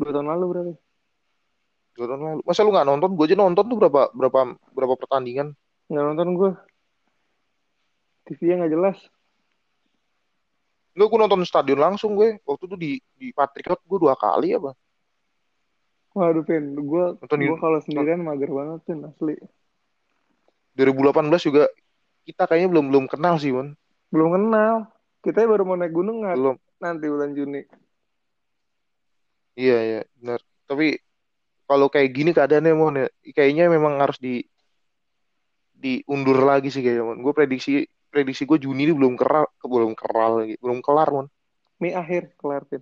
dua 0.00 0.08
tahun 0.08 0.28
lalu 0.32 0.44
berarti 0.48 0.74
Dua 1.92 2.06
tahun 2.08 2.20
lalu. 2.24 2.40
Masa 2.48 2.64
lu 2.64 2.72
nggak 2.72 2.88
nonton? 2.88 3.12
Gue 3.12 3.28
aja 3.28 3.36
nonton 3.36 3.64
tuh 3.68 3.76
berapa 3.76 4.08
berapa 4.16 4.56
berapa 4.72 4.94
pertandingan. 4.96 5.52
nggak 5.92 6.04
nonton 6.08 6.28
gue 6.32 6.50
TV-nya 8.24 8.64
nggak 8.64 8.72
jelas 8.72 8.96
Enggak, 10.96 11.08
gue 11.08 11.18
nonton 11.20 11.40
stadion 11.44 11.80
langsung 11.80 12.16
gue. 12.16 12.40
Waktu 12.44 12.64
itu 12.68 12.76
di 12.80 12.90
di 13.16 13.28
Patriot 13.36 13.80
gue 13.84 13.98
dua 14.00 14.16
kali 14.16 14.56
apa. 14.56 14.72
Waduh 16.12 16.44
Pin 16.44 16.76
gue 16.76 17.04
gue 17.18 17.56
kalau 17.60 17.78
sendirian 17.80 18.20
mager 18.20 18.50
banget 18.52 18.80
Pin 18.86 19.00
asli 19.08 19.34
2018 20.76 21.42
juga 21.44 21.64
kita 22.24 22.46
kayaknya 22.48 22.68
belum 22.72 22.86
belum 22.88 23.04
kenal 23.10 23.34
sih, 23.36 23.50
Mon. 23.52 23.74
belum 24.12 24.28
kenal 24.36 24.74
kita 25.24 25.44
baru 25.46 25.62
mau 25.66 25.76
naik 25.76 25.92
gunung 25.92 26.22
nggak 26.24 26.36
Belum. 26.38 26.56
nanti 26.82 27.06
bulan 27.08 27.30
Juni 27.36 27.62
Iya, 29.52 29.76
iya, 29.84 30.00
benar. 30.16 30.40
Tapi 30.64 30.96
kalau 31.68 31.92
kayak 31.92 32.08
gini 32.16 32.30
keadaannya, 32.32 32.72
Mon, 32.72 32.94
ya, 33.04 33.06
kayaknya 33.36 33.68
memang 33.68 34.00
harus 34.00 34.16
di 34.16 34.40
diundur 35.76 36.38
lagi 36.40 36.72
sih 36.72 36.80
kayaknya, 36.80 37.04
Mon. 37.04 37.18
Gue 37.20 37.34
prediksi 37.36 37.84
prediksi 38.08 38.48
gue 38.48 38.56
Juni 38.56 38.88
ini 38.88 38.92
belum 38.96 39.14
keral, 39.20 39.44
ke- 39.60 39.68
belum 39.68 39.92
keral 39.92 40.32
lagi, 40.44 40.54
belum 40.56 40.80
kelar, 40.80 41.08
Mon. 41.12 41.26
Mei 41.80 41.92
akhir 41.92 42.32
kelar 42.40 42.64
Pin 42.64 42.80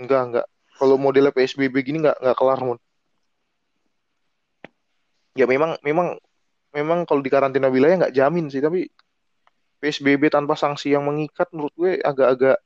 Enggak, 0.00 0.20
enggak. 0.26 0.46
Kalau 0.78 0.96
modelnya 0.98 1.30
PSBB 1.34 1.74
gini 1.86 1.98
enggak 2.02 2.18
enggak 2.20 2.36
kelar, 2.38 2.60
Mon. 2.66 2.78
Ya 5.38 5.46
memang 5.50 5.78
memang 5.82 6.18
memang 6.74 6.98
kalau 7.08 7.22
di 7.22 7.30
karantina 7.30 7.70
wilayah 7.70 8.06
nggak 8.06 8.16
jamin 8.18 8.46
sih, 8.50 8.62
tapi 8.62 8.90
PSBB 9.82 10.32
tanpa 10.32 10.54
sanksi 10.58 10.94
yang 10.94 11.04
mengikat 11.06 11.46
menurut 11.54 11.74
gue 11.76 11.92
agak-agak 12.02 12.58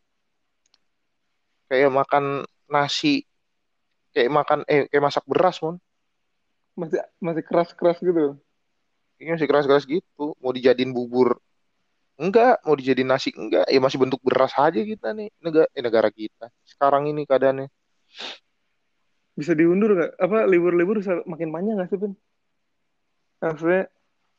kayak 1.69 1.91
makan 1.93 2.25
nasi 2.69 3.29
kayak 4.13 4.31
makan 4.33 4.59
eh 4.69 4.89
kayak 4.89 5.05
masak 5.05 5.25
beras, 5.29 5.61
Mon. 5.61 5.77
masih 6.79 7.03
masih 7.19 7.43
keras 7.43 7.71
keras 7.75 7.99
gitu 7.99 8.39
Ini 9.19 9.35
masih 9.35 9.51
keras-keras 9.51 9.83
gitu. 9.83 10.39
Mau 10.39 10.55
dijadiin 10.55 10.95
bubur 10.95 11.43
enggak, 12.19 12.63
mau 12.67 12.75
dijadiin 12.79 13.09
nasi 13.11 13.31
enggak, 13.35 13.67
ya 13.71 13.79
masih 13.83 13.99
bentuk 14.03 14.21
beras 14.23 14.55
aja 14.59 14.81
kita 14.83 15.15
nih 15.15 15.29
negara 15.43 15.67
eh, 15.75 15.83
negara 15.83 16.11
kita. 16.11 16.47
Sekarang 16.67 17.07
ini 17.11 17.23
keadaannya. 17.27 17.67
Bisa 19.35 19.53
diundur 19.55 19.95
nggak? 19.95 20.13
Apa 20.19 20.47
libur-libur 20.47 20.99
bisa 20.99 21.23
makin 21.25 21.51
panjang 21.51 21.79
nggak 21.79 21.91
sih 21.91 21.99
Pin? 21.99 22.13
Maksudnya 23.39 23.87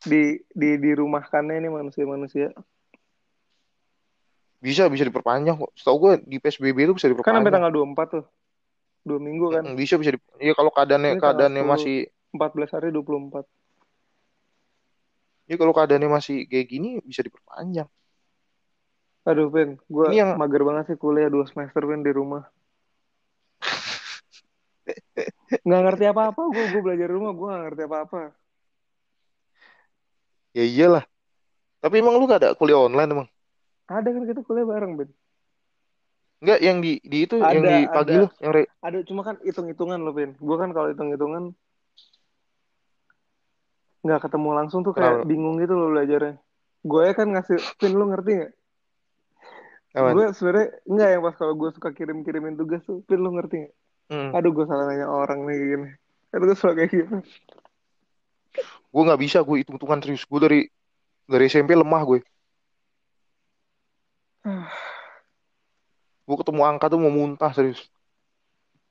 di 0.04 0.24
di 0.52 0.70
dirumahkannya 0.76 1.56
ini 1.60 1.70
manusia-manusia. 1.72 2.52
Bisa 4.60 4.92
bisa 4.92 5.08
diperpanjang 5.08 5.56
kok. 5.56 5.72
Setahu 5.76 5.98
gue 6.04 6.14
di 6.28 6.36
PSBB 6.36 6.84
itu 6.84 6.94
bisa 6.94 7.08
kan 7.08 7.16
sampai 7.16 7.24
diperpanjang. 7.24 7.54
tanggal 7.56 7.72
24 7.72 8.08
tuh. 8.12 8.26
Dua 9.08 9.20
minggu 9.24 9.46
kan. 9.48 9.64
Mm, 9.64 9.76
bisa 9.80 9.96
bisa 9.96 10.12
di, 10.12 10.20
ya 10.44 10.52
kalau 10.52 10.68
keadaannya 10.70 11.16
Ini 11.16 11.22
keadaannya 11.24 11.64
tanggal 11.64 11.74
masih 11.80 11.96
14 12.36 12.76
hari 12.76 12.88
24 12.92 13.48
ya 15.50 15.58
kalau 15.58 15.74
keadaannya 15.74 16.10
masih 16.14 16.46
kayak 16.46 16.68
gini 16.70 17.02
bisa 17.02 17.26
diperpanjang. 17.26 17.90
aduh 19.26 19.50
Pin 19.50 19.82
gue 19.90 20.06
Ini 20.14 20.18
yang- 20.22 20.38
mager 20.38 20.62
banget 20.62 20.94
sih 20.94 20.98
kuliah 20.98 21.26
dua 21.26 21.50
semester 21.50 21.82
Pin 21.86 22.06
di 22.06 22.14
rumah 22.14 22.46
nggak 25.66 25.82
ngerti 25.86 26.06
apa-apa 26.12 26.42
gue 26.56 26.66
gue 26.72 26.82
belajar 26.86 27.08
rumah 27.16 27.32
gue 27.38 27.48
nggak 27.50 27.64
ngerti 27.66 27.84
apa-apa 27.90 28.20
Ya 30.58 30.64
iyalah. 30.66 31.04
Tapi 31.82 31.96
emang 32.02 32.18
lu 32.20 32.26
gak 32.30 32.42
ada 32.44 32.50
kuliah 32.58 32.80
online 32.88 33.10
emang? 33.16 33.28
ada 33.90 34.08
kan 34.16 34.24
kita 34.30 34.42
kuliah 34.48 34.66
bareng 34.72 34.94
Ben 35.00 35.10
Enggak 36.40 36.60
yang 36.64 36.78
di 36.80 36.92
di 37.04 37.18
itu 37.28 37.36
yang 37.52 37.64
Ada, 37.64 37.70
di 37.72 37.78
pagi 37.92 38.14
ada. 38.16 38.22
lu 38.24 38.28
yang 38.40 38.54
re- 38.56 38.72
ada 38.80 38.98
cuma 39.04 39.22
kan 39.28 39.36
hitung-hitungan 39.44 40.00
loh 40.06 40.14
Pin 40.16 40.32
gue 40.40 40.56
kan 40.62 40.70
kalau 40.72 40.88
hitung-hitungan 40.92 41.44
nggak 44.06 44.20
ketemu 44.24 44.50
langsung 44.56 44.80
tuh 44.88 44.94
kayak 44.96 45.20
Kenapa? 45.20 45.28
bingung 45.28 45.56
gitu 45.60 45.74
loh 45.76 45.88
belajarnya 45.92 46.34
gue 46.88 47.06
kan 47.18 47.28
ngasih 47.36 47.58
Pin 47.80 47.92
lu 48.00 48.06
ngerti 48.12 48.32
nggak 48.40 48.54
gue 50.16 50.26
sebenarnya 50.38 50.68
enggak 50.88 51.10
yang 51.12 51.22
pas 51.28 51.36
kalau 51.36 51.54
gue 51.60 51.70
suka 51.76 51.90
kirim 51.98 52.18
kirimin 52.24 52.56
tugas 52.56 52.82
tuh 52.88 53.04
Pin 53.04 53.20
lu 53.20 53.30
ngerti 53.36 53.56
nggak 53.68 53.74
Hmm. 54.10 54.34
aduh 54.34 54.50
gue 54.50 54.66
salah 54.66 54.90
nanya 54.90 55.06
orang 55.06 55.46
nih 55.46 55.58
gini 55.58 55.90
aduh 56.34 56.46
gue 56.50 56.58
suka 56.58 56.74
kayak 56.74 56.90
gitu 56.90 57.22
Gue 58.90 59.02
nggak 59.06 59.22
bisa 59.22 59.46
gue 59.46 59.62
hitung-hitungan 59.62 60.02
serius. 60.02 60.26
Gue 60.26 60.40
dari 60.42 60.60
dari 61.30 61.44
SMP 61.46 61.78
lemah 61.78 62.02
gue. 62.10 62.20
Gue 66.26 66.36
ketemu 66.42 66.62
angka 66.66 66.90
tuh 66.90 67.00
mau 67.02 67.14
muntah 67.14 67.54
serius. 67.54 67.86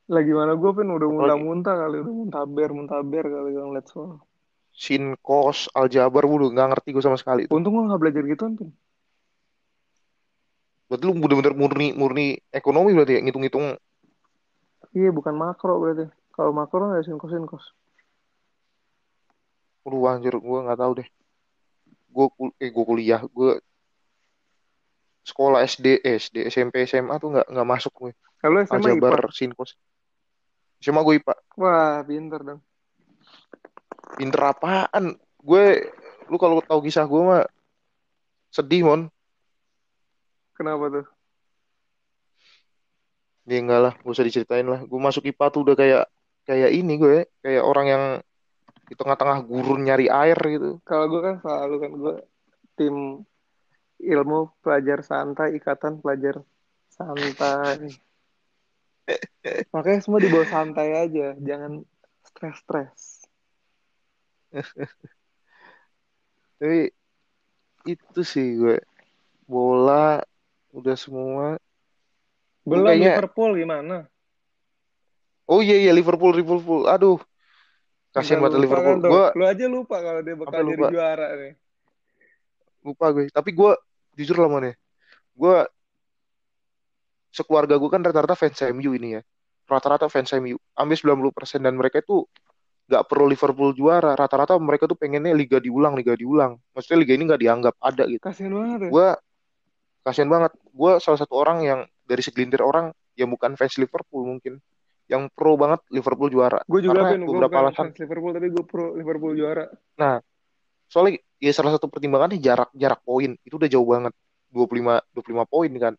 lagi 0.08 0.32
mana 0.32 0.56
gue 0.56 0.70
Pin 0.72 0.88
udah 0.88 1.04
muntah-muntah 1.04 1.84
kali 1.84 2.00
udah 2.00 2.14
muntaber 2.16 2.72
muntaber 2.72 3.28
kali 3.28 3.52
gue 3.52 3.60
ngeliat 3.60 3.92
soal 3.92 4.24
Sin, 4.72 5.20
kos, 5.20 5.68
aljabar, 5.76 6.24
gue 6.24 6.32
udah 6.32 6.48
nggak 6.48 6.68
ngerti 6.72 6.88
gue 6.96 7.04
sama 7.04 7.20
sekali. 7.20 7.44
Tuh. 7.44 7.60
untung 7.60 7.76
gue 7.76 7.92
nggak 7.92 8.00
belajar 8.00 8.22
gituan 8.24 8.56
Pin 8.56 8.72
Berarti 10.88 11.04
lu 11.04 11.12
bener-bener 11.20 11.52
murni 11.52 11.92
murni 11.92 12.40
ekonomi 12.48 12.96
berarti 12.96 13.18
ya 13.18 13.20
ngitung-ngitung. 13.20 13.76
Iya 14.98 15.10
bukan 15.14 15.34
makro 15.38 15.78
berarti 15.78 16.10
kalau 16.34 16.50
makro 16.50 16.90
nggak 16.90 17.06
sinkos 17.06 17.30
sinkos 17.30 17.64
Aduh 19.88 20.04
anjir, 20.04 20.36
gue 20.36 20.58
nggak 20.68 20.80
tahu 20.84 21.00
deh. 21.00 21.08
Gue 22.12 22.26
kul 22.36 22.52
eh 22.60 22.68
gue 22.68 22.84
kuliah, 22.84 23.24
gue 23.24 23.56
sekolah 25.24 25.64
SD, 25.64 26.04
eh, 26.04 26.20
SD, 26.20 26.36
SMP, 26.52 26.84
SMA 26.84 27.16
tuh 27.16 27.32
nggak 27.32 27.48
nggak 27.48 27.68
masuk 27.68 27.92
gue. 27.96 28.12
kalau 28.36 28.60
SMA 28.68 29.00
IPA 29.00 29.08
Aljabar, 29.08 29.32
sin, 29.32 29.56
kos. 29.56 29.80
SMA 30.84 31.00
gue 31.00 31.24
IPA. 31.24 31.34
wah 31.56 32.04
pinter 32.04 32.40
dong 32.44 32.60
Pinter 34.14 34.42
apaan? 34.44 35.16
Gue, 35.40 35.88
lu 36.28 36.36
kalau 36.36 36.60
tahu 36.60 36.84
kisah 36.84 37.08
gue 37.08 37.22
mah 37.24 37.48
sedih 38.52 38.84
mon. 38.84 39.02
kenapa 40.52 40.90
tuh 40.90 41.06
Ya 43.48 43.58
enggak 43.64 43.80
lah, 43.80 43.92
gak 43.96 44.12
usah 44.12 44.26
diceritain 44.28 44.68
lah. 44.68 44.84
Gue 44.84 45.00
masuk 45.00 45.24
IPA 45.24 45.46
tuh 45.48 45.60
udah 45.64 45.76
kayak 45.76 46.04
kayak 46.44 46.70
ini 46.72 46.94
gue, 47.00 47.16
kayak 47.40 47.64
orang 47.64 47.86
yang 47.88 48.04
di 48.88 48.96
tengah-tengah 48.96 49.44
gurun 49.44 49.84
nyari 49.84 50.08
air 50.08 50.38
gitu. 50.40 50.80
kalau 50.88 51.12
gue 51.12 51.20
kan 51.20 51.36
selalu 51.44 51.74
kan 51.76 51.92
gue 51.92 52.14
tim 52.72 52.96
ilmu 54.00 54.48
pelajar 54.64 55.04
santai 55.04 55.60
ikatan 55.60 56.00
pelajar 56.00 56.40
santai 56.88 57.92
makanya 59.74 60.00
semua 60.00 60.20
dibawa 60.24 60.46
santai 60.48 60.88
aja 60.96 61.36
jangan 61.36 61.84
stres-stres 62.24 63.28
Tapi 66.58 66.90
itu 67.86 68.20
sih 68.24 68.56
gue 68.56 68.82
bola 69.44 70.24
udah 70.74 70.96
semua 70.96 71.60
Belum 72.68 72.86
kayaknya- 72.86 73.16
Liverpool 73.16 73.50
gimana? 73.56 73.96
Oh 75.48 75.64
iya 75.64 75.76
iya 75.80 75.92
Liverpool 75.96 76.36
Liverpool. 76.36 76.84
Aduh. 76.84 77.16
Kasihan 78.12 78.40
banget 78.40 78.60
Liverpool. 78.60 79.00
kan. 79.00 79.08
Gue 79.08 79.26
Lu 79.36 79.44
aja 79.44 79.64
lupa 79.64 79.96
kalau 80.00 80.20
dia 80.20 80.36
bakal 80.36 80.60
jadi 80.60 80.68
lupa. 80.76 80.88
juara 80.92 81.28
nih. 81.36 81.54
lupa 82.78 83.06
gue. 83.12 83.24
Tapi 83.28 83.50
gue 83.52 83.72
jujur 84.14 84.36
lah 84.38 84.48
mon 84.48 84.64
ya. 84.64 84.74
Gue 85.34 85.56
sekeluarga 87.28 87.76
gue 87.76 87.90
kan 87.90 88.00
rata-rata 88.00 88.34
fans 88.34 88.58
MU 88.72 88.92
ini 88.92 89.18
ya. 89.18 89.22
Rata-rata 89.68 90.08
fans 90.08 90.32
MU. 90.36 90.56
Hampir 90.72 90.96
90% 90.96 91.60
dan 91.60 91.76
mereka 91.76 92.00
itu 92.00 92.24
nggak 92.88 93.04
perlu 93.04 93.28
Liverpool 93.28 93.76
juara. 93.76 94.16
Rata-rata 94.16 94.56
mereka 94.56 94.88
tuh 94.88 94.96
pengennya 94.96 95.36
liga 95.36 95.60
diulang, 95.60 95.92
liga 95.92 96.16
diulang. 96.16 96.56
Maksudnya 96.72 96.98
liga 97.04 97.12
ini 97.12 97.22
nggak 97.28 97.40
dianggap 97.40 97.74
ada 97.78 98.04
gitu. 98.08 98.22
Kasian 98.24 98.52
banget 98.56 98.78
ya. 98.88 98.90
Gue 98.90 99.08
kasihan 100.02 100.28
banget. 100.28 100.52
Gue 100.72 100.92
salah 100.98 101.18
satu 101.20 101.34
orang 101.36 101.58
yang 101.60 101.80
dari 102.08 102.24
segelintir 102.24 102.64
orang 102.64 102.88
yang 103.20 103.28
bukan 103.28 103.52
fans 103.60 103.76
Liverpool 103.76 104.24
mungkin. 104.24 104.56
Yang 105.08 105.32
pro 105.32 105.56
banget 105.56 105.80
Liverpool 105.92 106.28
juara. 106.32 106.60
Gue 106.64 106.80
juga 106.84 107.04
Karena 107.04 107.12
Ben, 107.16 107.20
gue 107.24 107.32
beberapa 107.32 107.52
bukan 107.52 107.64
alasan. 107.68 107.84
fans 107.92 107.98
Liverpool 108.00 108.32
tapi 108.32 108.48
gue 108.48 108.64
pro 108.64 108.96
Liverpool 108.96 109.32
juara. 109.36 109.64
Soalnya 110.88 111.20
ya 111.36 111.52
salah 111.52 111.76
satu 111.76 111.92
pertimbangannya 111.92 112.40
jarak 112.40 112.72
jarak 112.72 113.00
poin. 113.04 113.36
Itu 113.44 113.60
udah 113.60 113.68
jauh 113.68 113.84
banget. 113.84 114.16
25 114.48 115.04
25 115.12 115.44
poin 115.44 115.72
kan. 115.76 115.94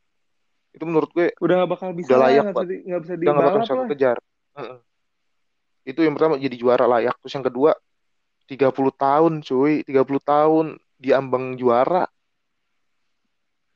Itu 0.73 0.85
menurut 0.89 1.09
gue 1.13 1.33
Udah 1.41 1.65
gak 1.65 1.69
bakal 1.73 1.89
bisa 1.93 2.09
Udah 2.13 2.19
layak, 2.25 2.43
nggak 2.49 2.65
bisa, 2.65 2.85
nggak 2.85 3.01
bisa 3.01 3.13
udah 3.13 3.29
nggak 3.33 3.45
bakal 3.45 3.61
bisa 3.61 3.89
kejar. 3.93 4.17
Itu 5.85 5.99
yang 6.05 6.13
pertama 6.13 6.37
jadi 6.37 6.55
juara 6.57 6.85
layak. 6.85 7.17
Terus 7.21 7.33
yang 7.33 7.45
kedua 7.45 7.71
30 8.45 8.73
tahun 8.93 9.33
cuy, 9.41 9.73
30 9.85 10.21
tahun 10.21 10.65
diambang 11.01 11.57
juara. 11.57 12.05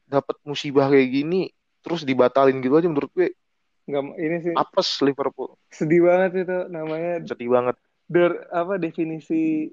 Dapat 0.05 0.37
musibah 0.45 0.93
kayak 0.93 1.09
gini 1.09 1.49
terus 1.83 2.07
dibatalin 2.07 2.63
gitu 2.63 2.79
aja 2.79 2.87
menurut 2.87 3.11
gue 3.11 3.35
Nggak, 3.83 4.03
ini 4.15 4.37
sih 4.39 4.53
apes 4.55 5.03
Liverpool. 5.03 5.59
sedih 5.67 6.07
banget 6.07 6.47
itu 6.47 6.57
namanya 6.71 7.19
Sedih 7.27 7.51
banget. 7.51 7.75
der 8.07 8.47
apa 8.47 8.79
definisi 8.79 9.67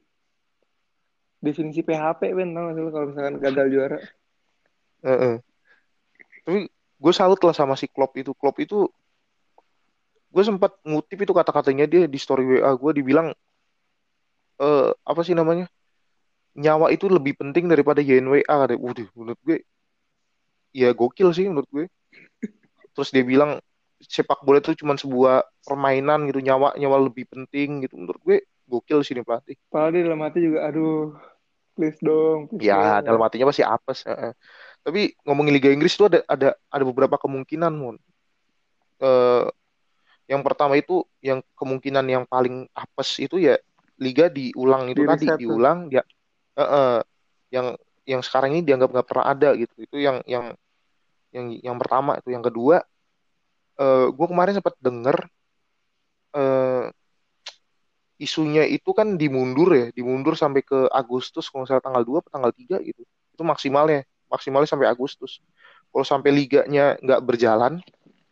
definisi 1.39 1.81
PHP 1.81 2.35
Ben 2.35 2.51
tau 2.53 2.69
gak 2.69 2.75
sih 2.75 2.83
kalau 2.91 3.07
misalkan 3.09 3.37
gagal 3.39 3.67
juara 3.71 3.99
Heeh. 5.01 5.41
Tapi 6.45 6.69
gue 7.01 7.13
salut 7.17 7.41
lah 7.41 7.57
sama 7.57 7.73
si 7.73 7.89
Klopp 7.89 8.13
itu. 8.21 8.37
Klopp 8.37 8.61
itu 8.61 8.85
gue 10.31 10.45
sempat 10.45 10.77
ngutip 10.85 11.25
itu 11.25 11.33
kata-katanya 11.33 11.89
dia 11.89 12.05
di 12.07 12.19
story 12.21 12.45
WA 12.61 12.71
gue 12.77 12.93
dibilang 13.01 13.33
eh 14.61 14.91
apa 14.93 15.21
sih 15.25 15.33
namanya? 15.33 15.65
Nyawa 16.53 16.93
itu 16.93 17.09
lebih 17.09 17.39
penting 17.41 17.71
daripada 17.71 18.05
YNWA 18.05 18.45
kata. 18.45 18.77
Waduh, 18.77 19.09
menurut 19.17 19.41
gue 19.47 19.59
ya 20.77 20.93
gokil 20.93 21.33
sih 21.33 21.49
menurut 21.49 21.71
gue. 21.73 21.87
Terus 22.95 23.11
dia 23.11 23.25
bilang 23.25 23.59
sepak 24.01 24.41
bola 24.43 24.59
itu 24.61 24.73
cuma 24.77 24.97
sebuah 24.97 25.45
permainan 25.63 26.25
gitu, 26.29 26.41
nyawa 26.41 26.75
nyawa 26.77 26.97
lebih 27.07 27.29
penting 27.29 27.85
gitu. 27.85 27.95
Menurut 28.01 28.21
gue 28.25 28.39
gokil 28.67 29.03
sih 29.03 29.15
nih 29.19 29.27
pelatih. 29.27 29.57
padahal 29.69 29.91
dia 29.93 30.03
dalam 30.07 30.21
hati 30.23 30.39
juga 30.41 30.59
aduh 30.69 31.13
please 31.75 31.99
dong 32.01 32.47
please 32.49 32.65
Ya, 32.65 33.01
dong. 33.01 33.07
dalam 33.07 33.21
hatinya 33.23 33.51
pasti 33.51 33.63
apes. 33.67 34.05
heeh. 34.07 34.33
Tapi 34.81 35.01
ngomongin 35.27 35.53
Liga 35.55 35.71
Inggris 35.71 35.95
itu 35.95 36.07
ada 36.09 36.21
ada 36.27 36.49
ada 36.71 36.85
beberapa 36.87 37.17
kemungkinan, 37.21 37.73
Mon. 37.75 37.97
Eh, 39.01 39.47
yang 40.31 40.43
pertama 40.47 40.79
itu 40.79 41.03
yang 41.21 41.43
kemungkinan 41.59 42.07
yang 42.07 42.25
paling 42.29 42.69
apes 42.73 43.19
itu 43.19 43.41
ya 43.41 43.59
Liga 44.01 44.31
diulang 44.31 44.89
itu 44.89 45.03
Di 45.03 45.09
tadi 45.09 45.27
reset 45.27 45.39
diulang 45.41 45.79
dia 45.91 46.03
heeh, 46.57 47.01
yang 47.53 47.67
yang 48.07 48.21
sekarang 48.25 48.57
ini 48.57 48.63
dianggap 48.65 48.89
nggak 48.95 49.09
pernah 49.09 49.27
ada 49.29 49.51
gitu. 49.57 49.75
Itu 49.81 49.97
yang 50.01 50.23
yang 50.25 50.55
yang 51.35 51.47
yang 51.63 51.77
pertama 51.81 52.19
itu. 52.19 52.29
Yang 52.35 52.45
kedua, 52.53 52.77
eh 53.81 54.07
gue 54.11 54.27
kemarin 54.31 54.55
sempat 54.59 54.75
denger 54.83 55.17
eh 56.37 56.87
isunya 58.21 58.69
itu 58.69 58.93
kan 58.93 59.17
dimundur 59.17 59.73
ya, 59.73 59.87
dimundur 59.97 60.37
sampai 60.37 60.61
ke 60.61 60.93
Agustus 60.93 61.49
kalau 61.49 61.65
salah 61.65 61.81
tanggal 61.81 62.05
2 62.05 62.21
atau 62.21 62.31
tanggal 62.37 62.53
3 62.53 62.77
gitu. 62.85 63.03
Itu 63.33 63.43
maksimalnya, 63.49 64.05
maksimalnya 64.29 64.69
sampai 64.69 64.87
Agustus. 64.93 65.41
Kalau 65.91 66.05
sampai 66.05 66.31
liganya 66.31 67.01
nggak 67.01 67.21
berjalan, 67.25 67.81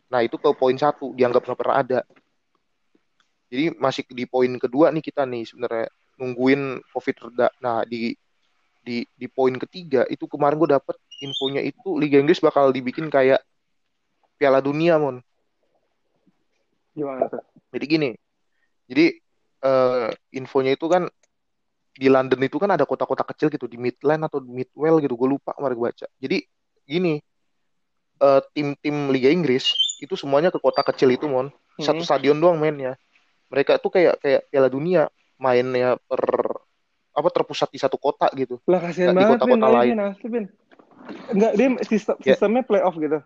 nah 0.07 0.21
itu 0.21 0.37
ke 0.37 0.49
poin 0.53 0.77
satu 0.77 1.11
dianggap 1.17 1.41
nggak 1.41 1.59
pernah 1.59 1.77
ada. 1.81 1.99
Jadi 3.49 3.73
masih 3.81 4.05
di 4.13 4.29
poin 4.29 4.53
kedua 4.61 4.93
nih 4.93 5.01
kita 5.01 5.25
nih 5.25 5.43
sebenarnya 5.49 5.89
nungguin 6.21 6.85
COVID 6.93 7.15
reda. 7.33 7.49
Nah 7.65 7.81
di 7.81 8.13
di 8.85 9.01
di 9.09 9.27
poin 9.27 9.57
ketiga 9.57 10.05
itu 10.05 10.29
kemarin 10.29 10.55
gue 10.61 10.69
dapet 10.77 10.95
infonya 11.19 11.61
itu 11.63 11.99
Liga 11.99 12.19
Inggris 12.19 12.39
bakal 12.39 12.71
dibikin 12.71 13.07
kayak 13.07 13.43
Piala 14.39 14.63
Dunia 14.63 14.95
mon. 14.95 15.19
gimana 16.95 17.31
tuh 17.31 17.39
Jadi 17.69 17.85
gini, 17.85 18.09
jadi 18.89 19.13
eh, 19.61 20.09
infonya 20.35 20.73
itu 20.73 20.89
kan 20.89 21.05
di 21.93 22.07
London 22.09 22.41
itu 22.41 22.57
kan 22.57 22.71
ada 22.73 22.87
kota-kota 22.87 23.21
kecil 23.27 23.51
gitu 23.53 23.69
di 23.69 23.77
Midland 23.77 24.25
atau 24.25 24.41
Midwell 24.41 24.97
gitu, 25.03 25.13
gue 25.13 25.29
lupa 25.37 25.53
kemarin 25.53 25.75
gue 25.77 25.85
baca. 25.93 26.07
Jadi 26.17 26.37
gini, 26.87 27.21
eh, 28.19 28.41
tim-tim 28.55 28.95
Liga 29.13 29.29
Inggris 29.29 29.75
itu 30.01 30.15
semuanya 30.17 30.49
ke 30.49 30.57
kota 30.57 30.81
kecil 30.81 31.13
itu 31.13 31.29
mon, 31.29 31.53
satu 31.77 32.01
Hmm. 32.01 32.07
stadion 32.07 32.37
doang 32.41 32.57
mainnya. 32.57 32.97
Mereka 33.53 33.77
tuh 33.83 33.93
kayak 33.93 34.17
kayak 34.23 34.41
Piala 34.49 34.69
Dunia 34.71 35.07
mainnya 35.37 35.95
per 36.09 36.21
apa 37.13 37.29
terpusat 37.29 37.69
di 37.69 37.79
satu 37.81 37.99
kota 37.99 38.31
gitu. 38.33 38.63
lah 38.63 38.79
kasihan 38.79 39.11
di 39.11 39.19
banget 39.19 39.43
Ben 39.43 39.59
kota-kota 39.59 39.67
lain. 39.75 39.93
Ben 40.25 40.45
enggak 41.29 41.53
dia 41.55 41.67
sistem 41.85 42.15
Ya. 42.21 42.33
sistemnya 42.33 42.63
playoff 42.63 42.95
gitu 42.95 43.19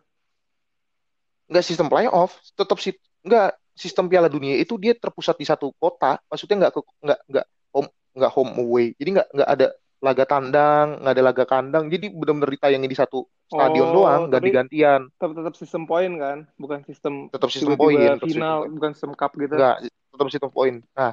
Nggak 1.43 1.65
sistem 1.67 1.87
playoff, 1.91 2.39
tetap 2.55 2.79
sih 2.79 2.95
nggak 3.21 3.51
sistem 3.75 4.07
Piala 4.07 4.31
Dunia 4.31 4.55
itu 4.57 4.79
dia 4.79 4.95
terpusat 4.95 5.35
di 5.35 5.45
satu 5.45 5.75
kota, 5.75 6.17
maksudnya 6.31 6.65
nggak 6.65 6.73
ke 6.73 6.81
nggak 7.03 7.19
nggak 7.29 7.45
home 7.73 7.89
nggak 8.15 8.31
home 8.31 8.53
away, 8.57 8.85
jadi 8.95 9.09
nggak 9.19 9.27
nggak 9.33 9.49
ada 9.49 9.67
laga 10.03 10.23
tandang, 10.27 10.87
nggak 11.03 11.13
ada 11.15 11.23
laga 11.23 11.43
kandang, 11.47 11.83
jadi 11.87 12.11
benar-benar 12.11 12.49
ditayangin 12.51 12.91
di 12.91 12.97
satu 12.97 13.23
stadion 13.47 13.87
Oh, 13.91 13.93
doang, 14.03 14.21
tapi- 14.27 14.51
ganti-gantian, 14.51 15.01
tetap 15.15 15.31
tetap 15.35 15.53
sistem 15.59 15.83
poin 15.83 16.11
kan 16.15 16.37
bukan 16.55 16.79
sistem 16.87 17.13
tetap 17.31 17.49
sistem 17.51 17.75
poin, 17.75 17.95
sistem 17.95 18.27
final 18.31 18.57
poin. 18.63 18.71
bukan 18.75 18.89
sistem 18.95 19.11
cup 19.15 19.31
gitu 19.35 19.53
Nggak, 19.55 19.75
tetap 19.87 20.27
sistem 20.31 20.49
poin. 20.51 20.75
Nah, 20.95 21.11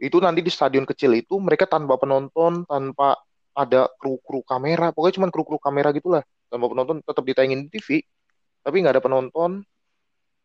itu 0.00 0.16
nanti 0.18 0.40
di 0.40 0.50
stadion 0.50 0.86
kecil 0.88 1.12
itu 1.14 1.34
mereka 1.38 1.66
tanpa 1.68 1.94
penonton, 2.00 2.64
tanpa 2.66 3.18
ada 3.60 3.92
kru-kru 4.00 4.40
kamera, 4.40 4.88
pokoknya 4.96 5.14
cuma 5.20 5.28
kru-kru 5.28 5.58
kamera 5.60 5.92
gitulah, 5.92 6.24
tanpa 6.48 6.66
penonton, 6.72 6.96
tetap 7.04 7.24
ditayangin 7.28 7.68
di 7.68 7.68
TV, 7.76 7.88
tapi 8.64 8.76
nggak 8.80 8.94
ada 8.96 9.04
penonton. 9.04 9.60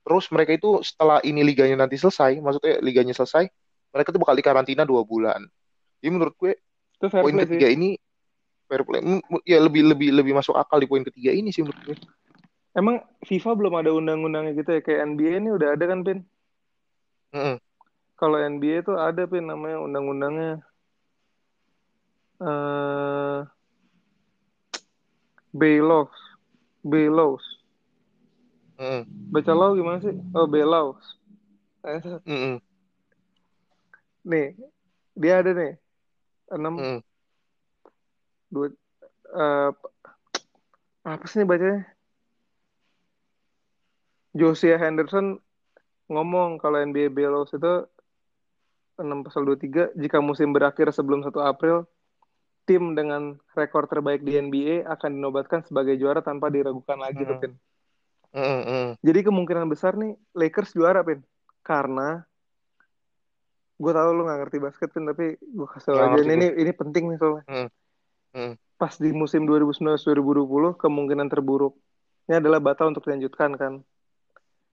Terus 0.05 0.25
mereka 0.35 0.51
itu 0.53 0.83
setelah 0.83 1.23
ini 1.23 1.41
liganya 1.41 1.87
nanti 1.87 1.95
selesai, 1.95 2.37
maksudnya 2.43 2.77
liganya 2.83 3.15
selesai, 3.15 3.47
mereka 3.95 4.11
tuh 4.13 4.21
bakal 4.21 4.35
dikarantina 4.35 4.83
dua 4.83 5.01
bulan. 5.07 5.41
Jadi 6.03 6.09
menurut 6.13 6.35
gue 6.37 6.53
itu 6.95 7.07
fair 7.11 7.23
poin 7.25 7.33
play 7.33 7.45
sih 7.47 7.59
ketiga 7.59 7.67
ini 7.71 7.89
fair 8.67 8.81
play, 8.85 9.01
ya 9.45 9.57
lebih 9.61 9.83
lebih 9.87 10.09
lebih 10.13 10.33
masuk 10.37 10.55
akal 10.57 10.77
di 10.77 10.87
poin 10.89 11.03
ketiga 11.05 11.31
ini 11.33 11.49
sih 11.55 11.63
menurut 11.65 11.81
gue. 11.85 11.97
emang 12.75 12.99
FIFA 13.23 13.51
belum 13.55 13.73
ada 13.79 13.91
undang-undangnya 13.95 14.51
gitu 14.59 14.69
ya 14.75 14.81
kayak 14.83 14.99
NBA 15.15 15.31
ini 15.41 15.49
udah 15.55 15.69
ada 15.79 15.85
kan 15.87 16.03
Pin 16.03 16.19
Mm-mm. 17.33 17.57
kalau 18.19 18.37
NBA 18.39 18.83
tuh 18.83 18.99
ada 18.99 19.23
Pin 19.25 19.47
namanya 19.47 19.79
undang-undangnya 19.81 20.59
eh 22.41 23.39
Baylaws 25.55 26.11
Baylaws 26.83 27.45
Mm-mm. 28.75 29.07
baca 29.31 29.51
law 29.55 29.71
gimana 29.71 30.03
sih? 30.03 30.15
Oh 30.35 30.43
Baylaws 30.47 30.99
Eh, 31.85 32.01
Mm-mm. 32.25 32.57
nih 34.25 34.57
dia 35.15 35.39
ada 35.39 35.51
nih. 35.53 35.77
Enam. 36.51 36.75
Mm-mm. 36.75 36.99
dua 38.51 38.67
eh, 39.31 39.71
apa 41.05 41.25
sih 41.29 41.39
nih 41.39 41.47
bacanya? 41.47 41.79
Josiah 44.35 44.75
Henderson 44.81 45.39
ngomong 46.11 46.59
kalau 46.59 46.83
NBA 46.83 47.07
Belos 47.13 47.55
itu 47.55 47.87
6 48.99 49.23
pasal 49.23 49.47
23 49.47 49.91
jika 49.95 50.19
musim 50.19 50.51
berakhir 50.51 50.91
sebelum 50.91 51.23
1 51.23 51.39
April 51.39 51.87
tim 52.65 52.97
dengan 52.97 53.37
rekor 53.53 53.85
terbaik 53.85 54.25
di 54.25 54.41
NBA 54.41 54.89
akan 54.89 55.09
dinobatkan 55.13 55.61
sebagai 55.63 55.95
juara 56.01 56.25
tanpa 56.25 56.49
diragukan 56.49 56.97
lagi 56.97 57.21
tuh 57.23 57.37
Hmm. 57.37 57.41
Pin. 57.41 57.53
Mm-mm. 58.35 58.61
Mm-mm. 58.65 58.85
Jadi 58.99 59.19
kemungkinan 59.23 59.65
besar 59.71 59.95
nih 59.95 60.17
Lakers 60.35 60.75
juara 60.75 61.05
Pin 61.05 61.23
karena 61.63 62.25
gue 63.75 63.91
tahu 63.91 64.09
lu 64.11 64.27
nggak 64.27 64.39
ngerti 64.43 64.57
basket 64.59 64.89
Pin 64.91 65.05
tapi 65.07 65.37
gue 65.39 65.67
kasih 65.71 65.95
tau 65.95 66.03
aja 66.03 66.19
ini, 66.19 66.33
ini 66.35 66.47
ini 66.67 66.71
penting 66.75 67.13
nih 67.13 67.17
soalnya. 67.21 67.43
Hmm. 67.47 67.67
Hmm. 68.35 68.53
Pas 68.75 68.91
di 68.99 69.09
musim 69.15 69.47
2019-2020 69.47 70.75
kemungkinan 70.75 71.31
terburuknya 71.31 72.43
adalah 72.43 72.59
batal 72.59 72.91
untuk 72.91 73.07
dilanjutkan 73.07 73.55
kan. 73.55 73.73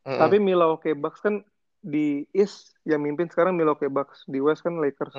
Mm-mm. 0.03 0.19
Tapi 0.19 0.37
Milwaukee 0.43 0.99
Bucks 0.99 1.23
kan 1.23 1.47
di 1.83 2.27
East 2.35 2.75
yang 2.83 3.07
mimpin 3.07 3.31
sekarang 3.31 3.55
Milwaukee 3.55 3.91
Bucks, 3.91 4.27
di 4.27 4.43
West 4.43 4.67
kan 4.67 4.83
Lakers. 4.83 5.15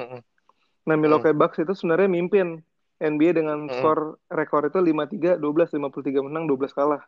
Nah, 0.83 0.95
Milwaukee 0.99 1.31
Bucks 1.35 1.59
itu 1.63 1.71
sebenarnya 1.75 2.09
mimpin 2.11 2.59
NBA 2.99 3.31
dengan 3.35 3.67
Mm-mm. 3.67 3.73
skor 3.73 4.19
rekor 4.31 4.67
itu 4.67 4.79
5-3, 4.79 5.35
12, 5.39 5.71
53 5.71 6.23
menang, 6.23 6.43
12 6.47 6.71
kalah. 6.75 7.03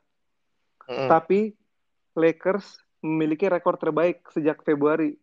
Mm-mm. 0.89 1.07
Tapi 1.11 1.53
Lakers 2.15 2.79
memiliki 3.03 3.45
rekor 3.51 3.75
terbaik 3.77 4.23
sejak 4.31 4.63
Februari. 4.63 5.15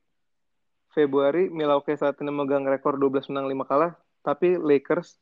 Februari 0.93 1.49
Milwaukee 1.49 1.97
saat 1.97 2.21
ini 2.21 2.29
memegang 2.29 2.69
rekor 2.69 3.01
12 3.01 3.27
menang 3.33 3.49
5 3.49 3.65
kalah, 3.65 3.93
tapi 4.21 4.61
Lakers 4.61 5.17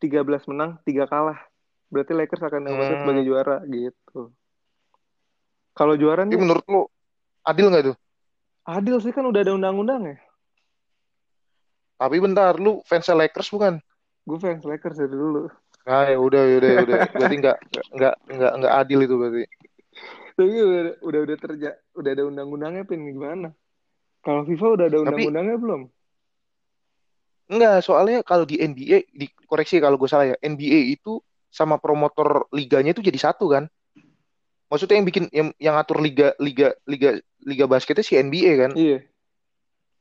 13 0.00 0.48
menang 0.48 0.80
3 0.88 1.04
kalah. 1.04 1.38
Berarti 1.92 2.12
Lakers 2.16 2.42
akan 2.48 2.64
dinobatkan 2.64 2.96
Hmm. 2.96 3.04
sebagai 3.04 3.22
juara 3.28 3.60
gitu. 3.68 4.32
Kalau 5.76 5.94
juara 6.00 6.22
nih 6.28 6.36
menurut 6.40 6.64
lu 6.72 6.80
adil 7.50 7.66
nggak 7.70 7.84
tuh? 7.88 7.96
adil 8.76 8.96
sih 9.04 9.12
kan 9.16 9.24
udah 9.30 9.40
ada 9.44 9.52
undang-undang 9.58 10.02
ya. 10.10 10.16
Tapi 12.02 12.18
bentar, 12.18 12.58
lu 12.58 12.82
fans 12.82 13.06
Lakers 13.06 13.46
bukan? 13.54 13.78
Gue 14.26 14.38
fans 14.42 14.66
Lakers 14.66 14.98
dari 14.98 15.14
dulu. 15.14 15.46
Nah, 15.86 16.10
ya 16.10 16.18
udah, 16.18 16.42
ya 16.42 16.54
udah, 16.58 16.70
ya 16.74 16.78
udah. 16.82 16.98
Berarti 17.14 17.36
nggak 17.38 17.58
nggak 17.94 18.14
nggak 18.26 18.52
nggak 18.58 18.74
adil 18.74 18.98
itu 19.06 19.14
berarti. 19.14 19.44
Tapi 20.34 20.50
udah 20.50 20.82
udah 20.98 21.20
udah 21.22 21.36
terja 21.38 21.70
udah 21.94 22.10
ada 22.10 22.22
undang-undangnya 22.26 22.82
pin 22.82 23.06
gimana? 23.06 23.54
Kalau 24.26 24.42
FIFA 24.42 24.66
udah 24.74 24.86
ada 24.90 24.98
Tapi- 24.98 25.06
undang-undangnya 25.06 25.56
belum? 25.62 25.82
Enggak, 27.54 27.84
soalnya 27.86 28.18
kalau 28.26 28.48
di 28.48 28.58
NBA, 28.58 29.06
dikoreksi 29.14 29.78
kalau 29.78 29.94
gue 29.94 30.08
salah 30.10 30.26
ya, 30.26 30.36
NBA 30.42 30.98
itu 30.98 31.22
sama 31.52 31.76
promotor 31.78 32.48
liganya 32.50 32.96
itu 32.96 33.04
jadi 33.04 33.30
satu 33.30 33.46
kan? 33.46 33.70
Maksudnya 34.72 34.98
yang 34.98 35.06
bikin 35.06 35.24
yang 35.30 35.48
yang 35.60 35.74
atur 35.78 36.00
liga 36.02 36.34
liga 36.40 36.72
liga 36.88 37.20
liga 37.44 37.64
basketnya 37.70 38.02
si 38.02 38.18
NBA 38.18 38.52
kan? 38.56 38.72
Iya. 38.74 39.04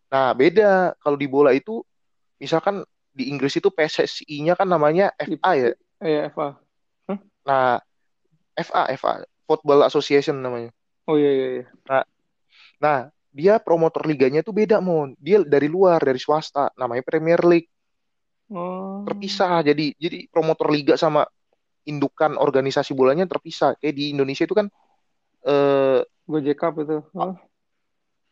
Nah, 0.10 0.32
beda 0.32 0.96
kalau 1.04 1.20
di 1.20 1.28
bola 1.28 1.52
itu 1.52 1.84
misalkan 2.42 2.82
di 3.14 3.30
Inggris 3.30 3.54
itu 3.54 3.70
PSSI-nya 3.70 4.58
kan 4.58 4.66
namanya 4.66 5.14
FA 5.22 5.52
ya. 5.54 5.70
Eh 6.02 6.26
FA. 6.34 6.58
Nah, 7.46 7.78
FA 8.58 8.82
FA 8.98 9.14
Football 9.46 9.86
Association 9.86 10.42
namanya. 10.42 10.74
Oh 11.06 11.22
iya 11.22 11.30
iya 11.30 11.48
iya. 11.62 11.66
Nah, 12.82 13.14
dia 13.30 13.62
promotor 13.62 14.10
liganya 14.10 14.42
tuh 14.42 14.58
beda, 14.58 14.82
Mon. 14.82 15.14
Dia 15.22 15.46
dari 15.46 15.70
luar, 15.70 16.02
dari 16.02 16.18
swasta, 16.18 16.74
namanya 16.74 17.06
Premier 17.06 17.38
League. 17.46 17.70
Oh. 18.50 19.06
Terpisah. 19.06 19.62
Jadi 19.62 19.94
jadi 20.02 20.26
promotor 20.34 20.74
liga 20.74 20.98
sama 20.98 21.24
indukan 21.86 22.42
organisasi 22.42 22.98
bolanya 22.98 23.30
terpisah. 23.30 23.78
Kayak 23.78 23.96
di 24.02 24.06
Indonesia 24.18 24.50
itu 24.50 24.58
kan 24.58 24.68
eh 25.46 26.02
Gojek 26.26 26.58
Cup 26.58 26.82
itu. 26.82 27.06
Oh, 27.14 27.34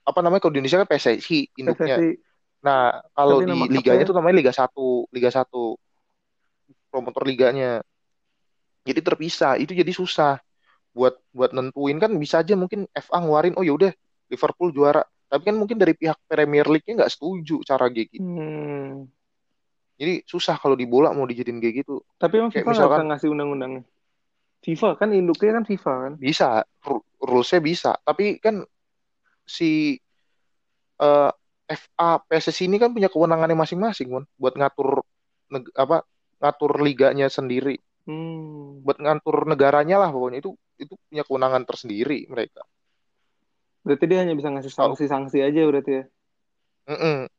apa 0.06 0.20
namanya 0.26 0.42
kalau 0.42 0.54
di 0.58 0.66
Indonesia 0.66 0.82
kan 0.82 0.90
PSSI 0.90 1.40
induknya. 1.62 1.98
PSSI. 2.00 2.29
Nah, 2.60 3.00
kalau 3.16 3.40
di 3.40 3.48
liganya 3.72 4.04
klubnya- 4.04 4.08
tuh 4.08 4.16
namanya 4.20 4.36
Liga 4.36 4.52
1, 4.52 5.08
Liga 5.10 5.30
1. 5.32 5.80
Promotor 6.90 7.24
liganya. 7.24 7.80
Jadi 8.84 9.00
terpisah, 9.00 9.56
itu 9.56 9.72
jadi 9.72 9.92
susah. 9.92 10.42
Buat 10.92 11.22
buat 11.30 11.54
nentuin 11.54 12.02
kan 12.02 12.10
bisa 12.18 12.42
aja 12.42 12.58
mungkin 12.58 12.90
FA 12.92 13.22
ngeluarin 13.22 13.54
oh 13.56 13.64
ya 13.64 13.72
udah 13.72 13.92
Liverpool 14.28 14.74
juara. 14.74 15.06
Tapi 15.30 15.46
kan 15.46 15.56
mungkin 15.56 15.78
dari 15.78 15.94
pihak 15.94 16.18
Premier 16.26 16.66
League-nya 16.66 17.06
nggak 17.06 17.14
setuju 17.14 17.62
cara 17.62 17.86
kayak 17.88 18.10
gitu. 18.10 18.26
Hmm. 18.26 19.06
Jadi 19.96 20.26
susah 20.26 20.58
kalau 20.58 20.74
di 20.74 20.90
bola 20.90 21.14
mau 21.14 21.24
dijadiin 21.24 21.62
kayak 21.62 21.86
gitu. 21.86 22.02
Tapi 22.18 22.42
emang 22.42 22.50
Kayak 22.50 22.66
FIFA 22.66 22.72
misalkan- 22.74 22.98
bisa 22.98 23.10
ngasih 23.14 23.30
undang-undangnya. 23.30 23.84
FIFA 24.60 24.90
kan 24.98 25.10
induknya 25.14 25.52
kan 25.54 25.64
FIFA 25.64 25.94
kan. 26.02 26.14
Bisa, 26.18 26.50
ru- 26.82 27.06
rules-nya 27.22 27.60
bisa. 27.62 27.92
Tapi 28.02 28.42
kan 28.42 28.66
si 29.46 29.96
eh, 30.98 31.32
FA 31.70 32.18
PSSI 32.26 32.66
ini 32.66 32.82
kan 32.82 32.90
punya 32.90 33.14
kewenangannya 33.14 33.54
masing-masing, 33.54 34.10
Mon, 34.10 34.26
buat 34.42 34.58
ngatur 34.58 35.06
neg- 35.54 35.74
apa 35.78 36.02
ngatur 36.42 36.82
liganya 36.82 37.30
sendiri. 37.30 37.78
Hmm. 38.10 38.82
buat 38.82 38.98
ngatur 38.98 39.46
negaranya 39.46 40.02
lah 40.02 40.10
pokoknya 40.10 40.42
itu 40.42 40.58
itu 40.82 40.98
punya 41.14 41.22
kewenangan 41.22 41.62
tersendiri 41.62 42.26
mereka. 42.26 42.66
Berarti 43.86 44.06
dia 44.10 44.26
hanya 44.26 44.34
bisa 44.34 44.50
ngasih 44.50 44.74
sanksi-sanksi 44.74 45.38
aja 45.46 45.62
berarti 45.70 45.92
ya. 45.94 46.04
Mm-mm. 46.90 47.30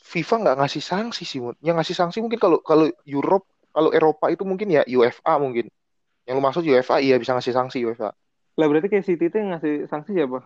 FIFA 0.00 0.34
nggak 0.42 0.56
ngasih 0.58 0.82
sanksi 0.82 1.22
sih, 1.22 1.38
Mun. 1.38 1.54
Yang 1.62 1.76
ngasih 1.86 1.96
sanksi 2.02 2.18
mungkin 2.18 2.40
kalau 2.42 2.58
kalau 2.66 2.90
Europe, 3.06 3.46
kalau 3.70 3.94
Eropa 3.94 4.26
itu 4.32 4.42
mungkin 4.42 4.74
ya 4.74 4.82
UEFA 4.82 5.38
mungkin. 5.38 5.70
Yang 6.26 6.34
lu 6.34 6.42
maksud 6.42 6.62
UEFA 6.66 6.98
iya 6.98 7.14
bisa 7.20 7.36
ngasih 7.36 7.54
sanksi 7.54 7.78
UEFA. 7.86 8.10
Lah 8.58 8.66
berarti 8.66 8.90
kayak 8.90 9.06
City 9.06 9.30
itu 9.30 9.36
yang 9.38 9.54
ngasih 9.54 9.86
sanksi 9.86 10.18
siapa? 10.18 10.42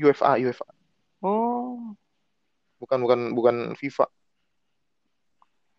UEFA, 0.00 0.40
UEFA. 0.40 0.66
Oh. 1.20 1.92
Bukan 2.80 2.98
bukan 3.04 3.20
bukan 3.36 3.56
FIFA. 3.78 4.06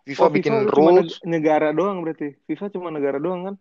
FIFA 0.05 0.25
Oh, 0.25 0.29
bikin 0.29 0.53
FIFA 0.53 0.71
rules, 0.77 1.11
neg- 1.17 1.21
negara 1.25 1.69
doang 1.73 1.97
berarti. 2.05 2.37
FIFA 2.45 2.65
cuma 2.73 2.89
negara 2.93 3.17
doang 3.17 3.41
kan? 3.47 3.55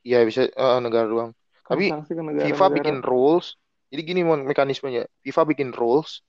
ya 0.00 0.24
bisa 0.24 0.48
eh, 0.48 0.78
negara 0.80 1.06
doang. 1.06 1.30
Kan 1.66 1.76
Tapi 1.76 1.84
ke 2.08 2.22
negara, 2.22 2.46
FIFA 2.48 2.66
bikin 2.80 2.96
rules. 3.04 3.56
Jadi 3.90 4.02
gini 4.06 4.20
mon 4.22 4.46
mekanismenya. 4.46 5.04
FIFA 5.26 5.42
bikin 5.50 5.70
rules, 5.74 6.22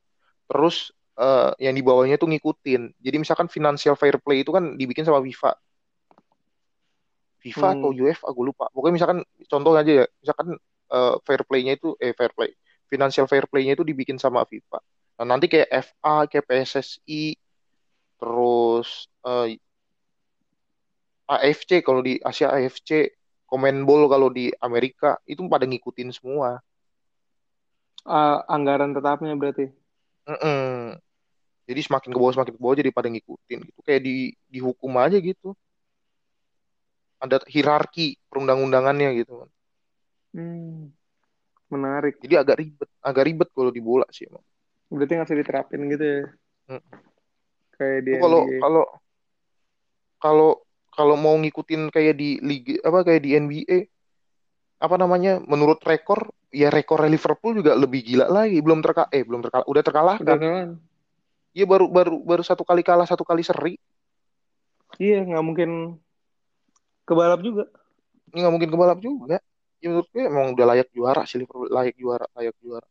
terus 0.50 0.92
eh, 1.20 1.52
yang 1.62 1.74
di 1.78 1.84
bawahnya 1.86 2.18
tuh 2.18 2.28
ngikutin. 2.32 2.98
Jadi 3.00 3.16
misalkan 3.22 3.48
financial 3.48 3.96
fair 3.96 4.18
play 4.20 4.42
itu 4.44 4.52
kan 4.52 4.76
dibikin 4.76 5.06
sama 5.06 5.22
FIFA. 5.22 5.52
FIFA 7.42 7.68
Hmm. 7.68 7.76
atau 7.82 7.90
UEFA, 7.90 8.28
gue 8.30 8.46
lupa. 8.54 8.70
Pokoknya 8.70 8.96
misalkan 9.02 9.20
contoh 9.50 9.74
aja 9.74 9.92
ya, 10.04 10.06
misalkan 10.22 10.48
eh, 10.92 11.16
fair 11.26 11.42
play-nya 11.48 11.74
itu 11.78 11.98
eh 11.98 12.14
fair 12.14 12.32
play, 12.38 12.54
financial 12.92 13.26
fair 13.26 13.46
play-nya 13.50 13.74
itu 13.78 13.86
dibikin 13.86 14.18
sama 14.22 14.46
FIFA. 14.46 14.78
Nah, 15.22 15.38
nanti 15.38 15.46
kayak 15.46 15.70
FA, 15.70 16.26
kayak 16.26 16.50
PSSI, 16.50 17.38
terus 18.18 19.06
eh, 19.22 19.62
AFC 21.30 21.86
kalau 21.86 22.02
di 22.02 22.18
Asia 22.26 22.50
AFC, 22.50 23.14
Comenbol 23.46 24.10
kalau 24.10 24.34
di 24.34 24.50
Amerika 24.58 25.22
itu 25.30 25.46
pada 25.46 25.70
ngikutin 25.70 26.10
semua. 26.10 26.58
Ah, 28.02 28.42
anggaran 28.50 28.98
tetapnya 28.98 29.38
berarti. 29.38 29.70
Mm-mm. 30.26 30.98
Jadi 31.70 31.82
semakin 31.86 32.10
ke 32.10 32.18
bawah 32.18 32.34
semakin 32.34 32.54
ke 32.58 32.62
bawah 32.66 32.76
jadi 32.82 32.90
pada 32.90 33.14
ngikutin 33.14 33.60
gitu. 33.62 33.80
Kayak 33.86 34.02
di 34.02 34.34
dihukum 34.50 34.98
aja 34.98 35.22
gitu. 35.22 35.54
Ada 37.22 37.46
hierarki 37.46 38.18
perundang-undangannya 38.26 39.22
gitu. 39.22 39.46
Hmm. 40.34 40.90
Menarik. 41.70 42.18
Jadi 42.18 42.34
agak 42.42 42.58
ribet, 42.58 42.90
agak 43.06 43.24
ribet 43.30 43.50
kalau 43.54 43.70
di 43.70 43.86
bola 43.86 44.10
sih 44.10 44.26
emang. 44.26 44.42
Berarti 44.92 45.12
nggak 45.16 45.28
bisa 45.32 45.40
diterapin 45.40 45.82
gitu 45.88 46.04
ya. 46.04 46.22
Hmm. 46.68 46.84
Kayak 47.80 48.00
di 48.04 48.12
Itu 48.12 48.22
kalau 48.22 48.42
kalau 48.60 48.84
kalau 50.22 50.50
kalau 50.92 51.16
mau 51.16 51.36
ngikutin 51.40 51.88
kayak 51.90 52.20
di 52.20 52.38
liga 52.44 52.76
apa 52.84 53.08
kayak 53.08 53.22
di 53.24 53.30
NBA 53.40 53.78
apa 54.82 54.96
namanya 55.00 55.40
menurut 55.48 55.80
rekor 55.88 56.30
ya 56.52 56.68
rekor 56.68 57.00
Liverpool 57.08 57.64
juga 57.64 57.78
lebih 57.80 58.04
gila 58.04 58.28
lagi 58.28 58.60
belum 58.60 58.84
terka 58.84 59.08
eh 59.14 59.24
belum 59.24 59.40
terkalah 59.40 59.66
udah 59.66 59.72
Udah 59.72 59.84
terkalahkan 59.88 60.38
kan? 60.38 60.68
Iya 61.56 61.66
baru 61.68 61.86
baru 61.88 62.16
baru 62.24 62.44
satu 62.44 62.68
kali 62.68 62.84
kalah 62.84 63.08
satu 63.08 63.24
kali 63.24 63.42
seri 63.46 63.76
Iya, 65.00 65.24
nggak 65.24 65.46
mungkin 65.48 65.70
kebalap 67.08 67.40
juga. 67.42 67.72
ini 68.32 68.38
nggak 68.44 68.54
mungkin 68.54 68.72
kebalap 68.72 69.00
juga 69.00 69.40
ya 69.82 69.88
menurut 69.90 70.08
gue 70.14 70.24
emang 70.24 70.54
udah 70.54 70.66
layak 70.72 70.88
juara 70.94 71.26
sih 71.26 71.42
Liverpool 71.42 71.68
layak 71.68 71.98
juara 71.98 72.26
layak 72.38 72.56
juara 72.62 72.86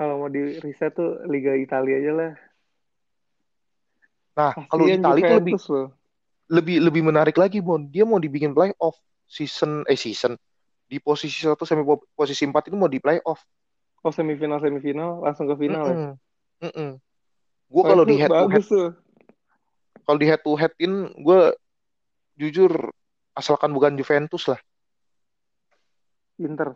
Kalau 0.00 0.16
mau 0.16 0.32
di 0.32 0.56
riset 0.64 0.96
tuh 0.96 1.20
Liga 1.28 1.52
Italia 1.52 2.00
aja 2.00 2.12
lah. 2.16 2.32
nah 4.32 4.56
kalau 4.72 4.88
Italia 4.88 5.28
itu 5.28 5.34
lebih 5.36 5.54
loh. 5.68 5.88
lebih 6.48 6.76
lebih 6.80 7.02
menarik 7.04 7.36
lagi 7.36 7.60
Bon 7.60 7.84
dia 7.84 8.08
mau 8.08 8.16
dibikin 8.16 8.56
playoff 8.56 8.96
season 9.28 9.84
eh 9.84 10.00
season 10.00 10.40
di 10.88 10.96
posisi 10.98 11.44
satu 11.44 11.68
sampai 11.68 11.84
po- 11.84 12.08
posisi 12.16 12.48
empat 12.48 12.72
itu 12.72 12.76
mau 12.80 12.88
di 12.88 12.98
playoff 12.98 13.44
Oh 14.00 14.08
semifinal 14.08 14.56
semifinal 14.64 15.20
langsung 15.20 15.44
ke 15.44 15.54
final 15.60 15.84
ya. 15.84 15.96
Mm-mm. 16.00 16.12
Mm-mm. 16.64 16.90
gue 17.70 17.82
kalau 17.84 18.04
di 18.08 18.16
head 18.16 18.32
to 18.32 18.46
head 18.48 18.64
kalau 20.08 20.18
di 20.18 20.26
head 20.26 20.40
to 20.40 20.52
headin 20.56 20.92
gue 21.20 21.40
jujur 22.40 22.72
asalkan 23.36 23.70
bukan 23.76 23.94
Juventus 24.00 24.48
lah 24.48 24.60
Inter. 26.40 26.72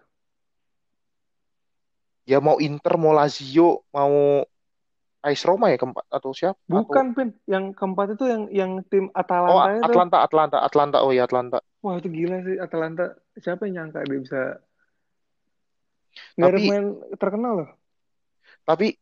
Ya 2.25 2.41
mau 2.41 2.57
Inter 2.59 2.95
mau 2.97 3.13
Lazio 3.13 3.85
mau 3.91 4.41
AS 5.21 5.41
Roma 5.45 5.73
ya 5.73 5.81
keempat 5.81 6.05
atau 6.09 6.37
siapa 6.37 6.61
Atau- 6.69 6.85
Bukan 6.85 7.07
Pin, 7.13 7.29
yang 7.45 7.73
keempat 7.73 8.13
itu 8.13 8.25
yang 8.29 8.43
yang 8.53 8.71
tim 8.85 9.09
oh 9.09 9.17
Atalanta 9.17 9.73
itu. 9.73 9.85
Atlanta 9.89 10.17
Atlanta 10.21 10.59
Atlanta 10.61 10.97
oh 11.01 11.13
ya 11.13 11.25
Atlanta 11.25 11.59
Wah 11.81 11.97
itu 11.97 12.09
gila 12.09 12.41
sih 12.45 12.57
Atalanta. 12.57 13.13
Siapa 13.37 13.65
yang 13.65 13.89
nyangka 13.89 14.05
dia 14.05 14.21
bisa 14.21 14.41
Tapi- 16.37 16.69
pemain 16.69 16.87
terkenal 17.17 17.53
loh. 17.65 17.71
tapi 18.65 18.97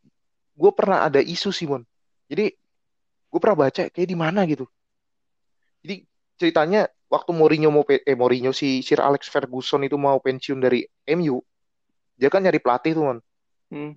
gue 0.52 0.72
pernah 0.74 1.06
ada 1.06 1.22
isu 1.22 1.50
Simon 1.50 1.86
jadi 2.26 2.50
gue 3.28 3.38
pernah 3.38 3.68
baca 3.68 3.86
kayak 3.86 4.08
di 4.08 4.16
mana 4.18 4.42
gitu 4.42 4.66
jadi 5.78 6.02
ceritanya 6.34 6.82
waktu 7.06 7.30
Mourinho 7.30 7.70
mau 7.70 7.84
eh 7.86 8.16
Mourinho 8.16 8.50
si 8.50 8.82
Sir 8.82 8.98
Alex 8.98 9.30
Ferguson 9.30 9.86
itu 9.86 9.94
mau 9.94 10.18
pensiun 10.18 10.58
dari 10.58 10.82
MU 11.14 11.38
dia 12.22 12.30
kan 12.30 12.46
nyari 12.46 12.62
pelatih 12.62 12.94
tuh 12.94 13.04
man 13.10 13.18
Hmm. 13.72 13.96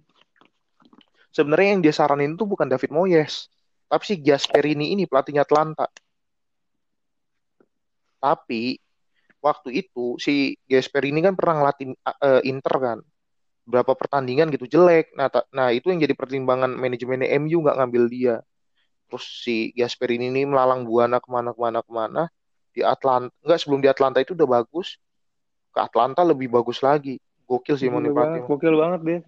sebenarnya 1.36 1.70
yang 1.76 1.82
dia 1.84 1.92
saranin 1.94 2.40
tuh 2.40 2.48
bukan 2.48 2.66
David 2.66 2.90
Moyes 2.96 3.52
tapi 3.86 4.04
si 4.10 4.16
Gasperini 4.18 4.92
ini 4.98 5.06
pelatihnya 5.06 5.46
Atlanta. 5.46 5.86
Tapi 8.18 8.82
waktu 9.40 9.70
itu 9.86 10.18
si 10.18 10.58
Gasper 10.66 11.06
ini 11.06 11.22
kan 11.22 11.38
pernah 11.38 11.62
ngelatih 11.62 11.94
eh, 11.96 12.42
Inter 12.50 12.76
kan. 12.82 13.00
Berapa 13.66 13.94
pertandingan 13.94 14.50
gitu 14.54 14.66
jelek. 14.66 15.14
Nah 15.18 15.30
ta- 15.30 15.46
nah 15.54 15.70
itu 15.70 15.90
yang 15.94 16.02
jadi 16.02 16.14
pertimbangan 16.18 16.74
manajemen 16.74 17.22
MU 17.46 17.62
nggak 17.62 17.78
ngambil 17.78 18.04
dia. 18.10 18.36
Terus 19.10 19.26
si 19.46 19.70
Gasper 19.78 20.18
ini 20.18 20.46
melalang 20.50 20.86
buana 20.90 21.22
ke 21.22 21.30
mana 21.30 21.54
ke 21.54 21.60
mana 21.62 21.80
ke 21.86 21.92
mana. 21.94 22.24
Di 22.74 22.82
Atlanta 22.82 23.30
nggak 23.46 23.60
sebelum 23.62 23.82
di 23.86 23.90
Atlanta 23.90 24.18
itu 24.22 24.34
udah 24.34 24.50
bagus. 24.50 24.98
Ke 25.70 25.86
Atlanta 25.86 26.26
lebih 26.26 26.50
bagus 26.50 26.82
lagi 26.82 27.22
gokil 27.46 27.76
sih 27.78 27.88
Moni 27.88 28.10
Pelatih 28.10 28.42
gokil 28.46 28.76
banget 28.76 29.02
deh. 29.06 29.20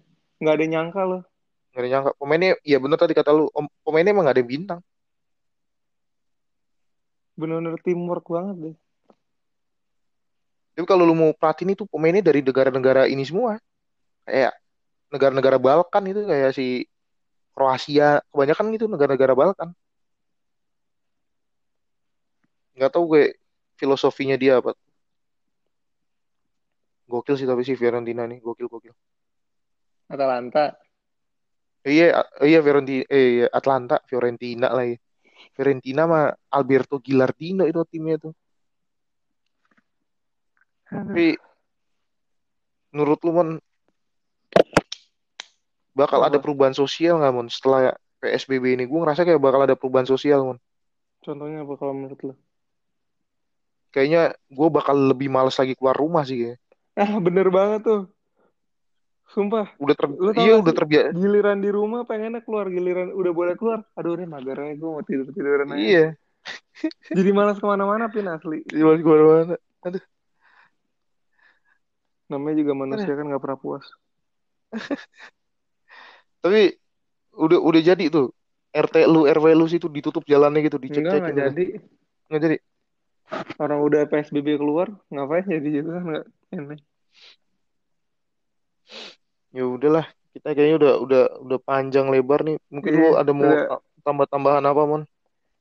Nggak 0.42 0.54
ada 0.54 0.62
yang 0.62 0.72
nyangka 0.74 1.02
loh. 1.06 1.22
nggak 1.70 1.82
ada 1.82 1.88
nyangka. 1.88 2.10
Pemainnya 2.18 2.50
ya 2.66 2.78
bener 2.82 2.98
tadi 2.98 3.14
kata 3.14 3.30
lu 3.34 3.44
pemainnya 3.86 4.12
emang 4.14 4.26
gak 4.26 4.36
ada 4.38 4.42
yang 4.42 4.50
bintang. 4.50 4.80
Bener-bener 7.38 7.78
teamwork 7.82 8.26
banget 8.26 8.56
deh. 8.58 8.76
tapi 10.78 10.86
kalau 10.86 11.02
lu 11.02 11.14
mau 11.14 11.34
perhatiin 11.34 11.74
itu 11.74 11.90
pemainnya 11.90 12.22
dari 12.22 12.38
negara-negara 12.38 13.10
ini 13.10 13.26
semua. 13.26 13.58
Kayak 14.22 14.54
negara-negara 15.10 15.58
Balkan 15.58 16.02
itu 16.06 16.22
kayak 16.22 16.50
si 16.54 16.86
Kroasia. 17.50 18.22
Kebanyakan 18.30 18.70
gitu 18.78 18.86
negara-negara 18.86 19.34
Balkan. 19.34 19.74
Nggak 22.78 22.90
tahu 22.94 23.04
gue 23.10 23.24
filosofinya 23.74 24.38
dia 24.38 24.62
apa 24.62 24.74
gokil 27.08 27.34
sih 27.40 27.48
tapi 27.48 27.64
si 27.64 27.74
Fiorentina 27.74 28.28
nih. 28.28 28.38
Gokil 28.44 28.68
gokil. 28.68 28.94
Atalanta. 30.08 30.76
iya 31.88 32.06
iya 32.44 32.58
Fiorentina 32.60 33.04
eh 33.08 33.26
iya, 33.40 33.46
Atlanta 33.48 33.96
Fiorentina 34.08 34.68
lagi 34.74 34.98
Fiorentina 35.54 36.04
mah 36.04 36.24
Alberto 36.52 37.00
Gilardino 37.00 37.64
itu 37.64 37.80
timnya 37.88 38.16
tuh. 38.20 38.34
Tapi 40.88 41.36
menurut 42.92 43.20
lu 43.24 43.30
mon 43.32 43.48
bakal 45.92 46.20
ada 46.24 46.38
Apa? 46.38 46.44
perubahan 46.44 46.76
sosial 46.76 47.20
nggak 47.20 47.34
mon? 47.34 47.48
Setelah 47.48 47.96
PSBB 48.20 48.76
ini 48.76 48.84
gue 48.88 48.98
ngerasa 48.98 49.22
kayak 49.26 49.40
bakal 49.40 49.64
ada 49.64 49.76
perubahan 49.76 50.08
sosial 50.08 50.44
mon. 50.44 50.58
Contohnya 51.24 51.64
apa 51.64 51.74
kalau 51.76 51.92
menurut 51.96 52.20
lo? 52.22 52.34
kayaknya 53.88 54.36
gue 54.52 54.68
bakal 54.68 54.94
lebih 54.94 55.32
males 55.32 55.56
lagi 55.56 55.72
keluar 55.72 55.96
rumah 55.96 56.22
sih 56.22 56.38
kayak 56.44 56.58
Ah, 56.98 57.14
bener 57.22 57.46
banget 57.48 57.80
tuh. 57.86 58.00
Sumpah. 59.28 59.66
udah 59.78 59.94
ter 59.94 60.06
Lu 60.08 60.30
iya 60.34 60.56
gak 60.56 60.60
udah 60.64 60.72
sih? 60.72 60.78
terbiasa 60.82 61.08
Giliran 61.14 61.58
di 61.60 61.70
rumah 61.70 62.00
pengennya 62.08 62.40
keluar. 62.42 62.66
Giliran 62.72 63.12
udah 63.12 63.32
boleh 63.32 63.54
keluar. 63.60 63.80
Aduh, 63.94 64.16
ini 64.18 64.26
mager 64.26 64.56
aja. 64.56 64.74
Gue 64.74 64.90
mau 64.90 65.04
tidur-tiduran 65.04 65.68
aja. 65.76 65.78
iya 65.78 66.04
Jadi 67.16 67.30
malas 67.36 67.60
ke 67.60 67.66
mana-mana, 67.68 68.08
Pin, 68.08 68.26
asli. 68.26 68.64
Iya, 68.72 68.82
masih 68.88 69.04
ke 69.04 69.10
mana-mana. 69.12 69.54
Aduh, 69.84 70.02
Namanya 72.28 72.56
juga 72.60 72.72
aduh. 72.72 72.80
manusia 72.82 73.12
kan 73.16 73.24
gak 73.28 73.42
pernah 73.44 73.58
puas. 73.60 73.86
Tapi 76.44 76.62
udah 77.36 77.58
udah 77.60 77.80
jadi 77.84 78.04
tuh. 78.08 78.32
RT 78.68 79.08
lu, 79.08 79.24
RW 79.24 79.46
lu 79.56 79.64
situ 79.64 79.88
ditutup 79.88 80.24
jalannya 80.28 80.60
gitu, 80.68 80.76
Enggak, 80.76 80.92
dicek-cekin 80.92 81.22
nggak 81.24 81.34
udah. 81.34 81.52
jadi. 81.52 81.66
Nggak 82.28 82.40
jadi. 82.44 82.56
Orang 83.60 83.80
udah 83.84 84.00
PSBB 84.08 84.48
keluar, 84.60 84.88
ngapain 85.12 85.44
jadi 85.48 85.68
gitu 85.68 85.88
kan? 85.88 86.02
Nggak, 86.04 86.24
ini. 86.52 86.76
Ya 89.50 89.64
udahlah, 89.64 90.06
kita 90.32 90.52
kayaknya 90.52 90.76
udah 90.80 90.92
udah 91.04 91.22
udah 91.44 91.58
panjang 91.64 92.06
lebar 92.12 92.44
nih. 92.44 92.56
Mungkin 92.68 92.92
lu 92.92 93.08
Iya, 93.12 93.20
ada 93.20 93.32
mau 93.32 93.48
udah 93.48 93.78
uh, 93.78 93.80
tambah-tambahan 94.04 94.64
apa, 94.64 94.82
Mon? 94.84 95.02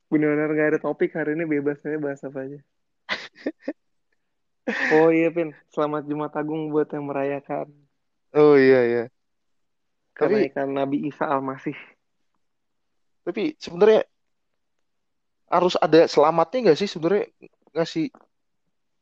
bener-bener 0.08 0.50
gak 0.56 0.70
ada 0.72 0.80
topik 0.80 1.12
hari 1.20 1.36
ini 1.36 1.44
bebas 1.44 1.84
aja 1.84 2.00
bahas 2.00 2.24
apa 2.24 2.40
aja. 2.48 2.60
Oh 4.92 5.08
iya, 5.16 5.32
Pin. 5.32 5.56
Selamat 5.72 6.04
Jumat 6.04 6.36
Agung 6.36 6.68
buat 6.68 6.92
yang 6.92 7.08
merayakan 7.08 7.72
Oh 8.36 8.60
iya 8.60 8.80
iya. 8.84 9.04
Tapi 10.20 10.52
kenaikan 10.52 10.76
Nabi 10.76 11.08
Isa 11.08 11.24
Al-Masih. 11.24 11.78
tapi 13.24 13.56
sebenarnya 13.60 14.08
harus 15.48 15.76
ada 15.80 16.08
selamatnya 16.08 16.72
nggak 16.72 16.80
sih 16.80 16.88
sebenarnya 16.88 17.28
ngasih 17.76 18.08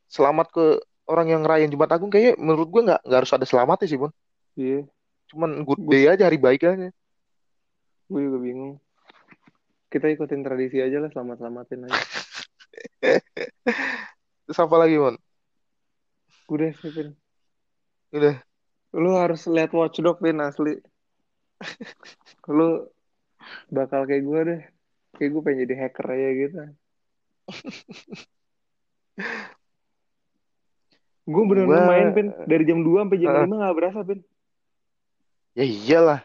selamat 0.06 0.46
ke 0.50 0.66
orang 1.06 1.26
yang 1.30 1.40
ngerayain 1.46 1.70
Jumat 1.70 1.90
Agung 1.94 2.10
kayaknya 2.10 2.34
menurut 2.38 2.68
gue 2.70 2.82
nggak 2.86 3.00
nggak 3.06 3.18
harus 3.22 3.34
ada 3.34 3.46
selamatnya 3.46 3.86
sih, 3.86 3.98
Mon. 3.98 4.12
Iya, 4.56 4.88
Cuman 5.30 5.66
good 5.66 5.82
day 5.86 6.06
aja, 6.06 6.26
hari 6.26 6.38
baik 6.38 6.66
aja. 6.66 6.90
gue 8.06 8.20
juga 8.22 8.38
bingung. 8.38 8.78
Kita 9.90 10.06
ikutin 10.06 10.46
tradisi 10.46 10.78
aja 10.78 11.02
lah, 11.02 11.10
selamat-selamatin 11.10 11.90
aja. 11.90 11.96
Terus 14.46 14.58
apa 14.62 14.76
lagi, 14.78 14.96
Mon? 14.98 15.18
Udah 16.46 16.70
sih, 16.78 16.90
Pin. 16.94 17.10
Udah. 18.14 18.38
Lu 18.94 19.18
harus 19.18 19.42
lihat 19.50 19.74
Watch 19.74 19.98
Dog, 19.98 20.22
Pin, 20.22 20.38
asli. 20.38 20.78
Lu 22.56 22.86
bakal 23.70 24.06
kayak 24.06 24.22
gue 24.22 24.40
deh. 24.46 24.62
Kayak 25.18 25.30
gue 25.34 25.42
pengen 25.42 25.60
jadi 25.66 25.74
hacker 25.86 26.06
aja 26.06 26.28
gitu. 26.38 26.58
Gue 31.26 31.42
bener-bener 31.42 31.82
Gua 31.82 31.90
main, 31.90 32.08
Pin. 32.14 32.28
Dari 32.46 32.62
jam 32.62 32.86
2 32.86 33.02
sampai 33.02 33.18
jam 33.18 33.30
Heeh. 33.34 33.50
5 33.50 33.58
gak 33.58 33.76
berasa, 33.76 33.98
Pin. 34.06 34.20
ya 35.56 35.64
iyalah. 35.66 36.20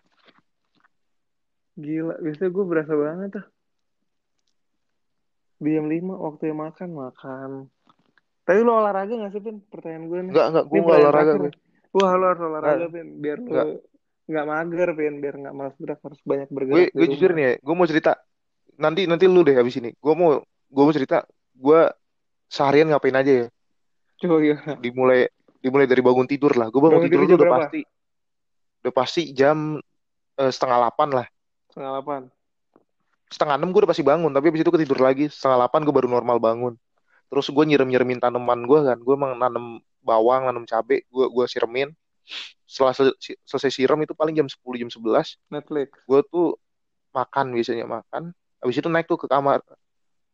Gila, 1.80 2.16
biasanya 2.22 2.52
gue 2.54 2.66
berasa 2.68 2.94
banget 2.94 3.30
tuh. 3.42 3.46
Di 5.58 5.70
jam 5.74 5.86
5 5.90 6.14
waktunya 6.22 6.54
makan, 6.54 6.90
makan. 6.94 7.50
Tapi 8.46 8.60
lu 8.62 8.72
olahraga 8.78 9.14
gak 9.26 9.34
sih, 9.34 9.42
Pin? 9.42 9.58
Pertanyaan 9.74 10.06
gue 10.06 10.20
nih. 10.22 10.32
Enggak, 10.38 10.48
enggak, 10.54 10.66
gue 10.70 10.78
pertanyaan 10.78 11.02
olahraga 11.02 11.34
gue. 11.34 11.52
Wah, 11.98 12.12
lu 12.14 12.26
harus 12.30 12.42
olahraga, 12.46 12.86
Pin. 12.94 13.08
Biar 13.18 13.38
lu 13.42 13.50
enggak. 13.50 13.68
nggak 14.30 14.46
mager, 14.46 14.90
Pin. 14.94 15.14
Biar 15.18 15.36
nggak 15.42 15.56
malas 15.58 15.76
gerak. 15.82 16.00
Harus 16.06 16.22
banyak 16.22 16.50
bergerak 16.54 16.94
gue 16.94 17.08
jujur 17.10 17.32
nih 17.34 17.44
ya, 17.44 17.52
gue 17.58 17.74
mau 17.74 17.88
cerita. 17.90 18.22
Nanti 18.78 19.10
nanti 19.10 19.26
lu 19.26 19.42
deh 19.42 19.58
habis 19.58 19.82
ini. 19.82 19.90
Gue 19.98 20.14
mau 20.14 20.38
gue 20.46 20.84
mau 20.86 20.94
cerita. 20.94 21.26
Gue 21.58 21.90
seharian 22.46 22.94
ngapain 22.94 23.18
aja 23.18 23.32
ya. 23.32 23.48
Coba 24.22 24.38
ya. 24.46 24.58
Dimulai 24.78 25.26
dimulai 25.62 25.86
dari 25.90 26.02
bangun 26.02 26.30
tidur 26.30 26.54
lah. 26.54 26.70
Gue 26.70 26.82
bangun 26.82 27.02
Bangun 27.02 27.10
tidur 27.10 27.22
tidur 27.26 27.38
udah 27.38 27.42
berapa? 27.42 27.60
pasti 27.66 27.80
udah 28.82 28.94
pasti 28.94 29.22
jam 29.34 29.58
eh, 30.38 30.52
setengah 30.54 30.78
delapan 30.78 31.10
lah. 31.22 31.28
Setengah 31.74 31.90
delapan. 31.98 32.22
Setengah 33.32 33.56
enam 33.58 33.70
gue 33.74 33.80
udah 33.82 33.92
pasti 33.92 34.04
bangun. 34.06 34.32
Tapi 34.32 34.46
habis 34.54 34.62
itu 34.62 34.72
ketidur 34.72 35.00
lagi. 35.02 35.26
Setengah 35.30 35.66
delapan 35.66 35.82
gue 35.88 35.94
baru 35.94 36.08
normal 36.10 36.38
bangun. 36.38 36.74
Terus 37.32 37.48
gue 37.50 37.64
nyirem 37.64 37.88
nyiremin 37.90 38.20
tanaman 38.22 38.64
gue 38.68 38.80
kan. 38.86 38.98
Gue 39.02 39.14
emang 39.18 39.34
nanam 39.40 39.80
bawang, 40.04 40.46
nanam 40.46 40.68
cabe. 40.70 41.08
Gue 41.10 41.26
gue 41.32 41.46
siremin. 41.50 41.90
Setelah 42.70 42.94
sel- 42.96 43.18
selesai 43.20 43.72
siram 43.74 44.00
itu 44.00 44.14
paling 44.16 44.32
jam 44.32 44.48
10 44.48 44.78
jam 44.80 44.88
11 44.88 45.36
Netflix. 45.52 45.92
gue 46.08 46.20
tuh 46.32 46.56
makan 47.12 47.52
biasanya 47.52 47.84
makan 47.84 48.32
habis 48.64 48.80
itu 48.80 48.88
naik 48.88 49.04
tuh 49.04 49.20
ke 49.20 49.28
kamar 49.28 49.60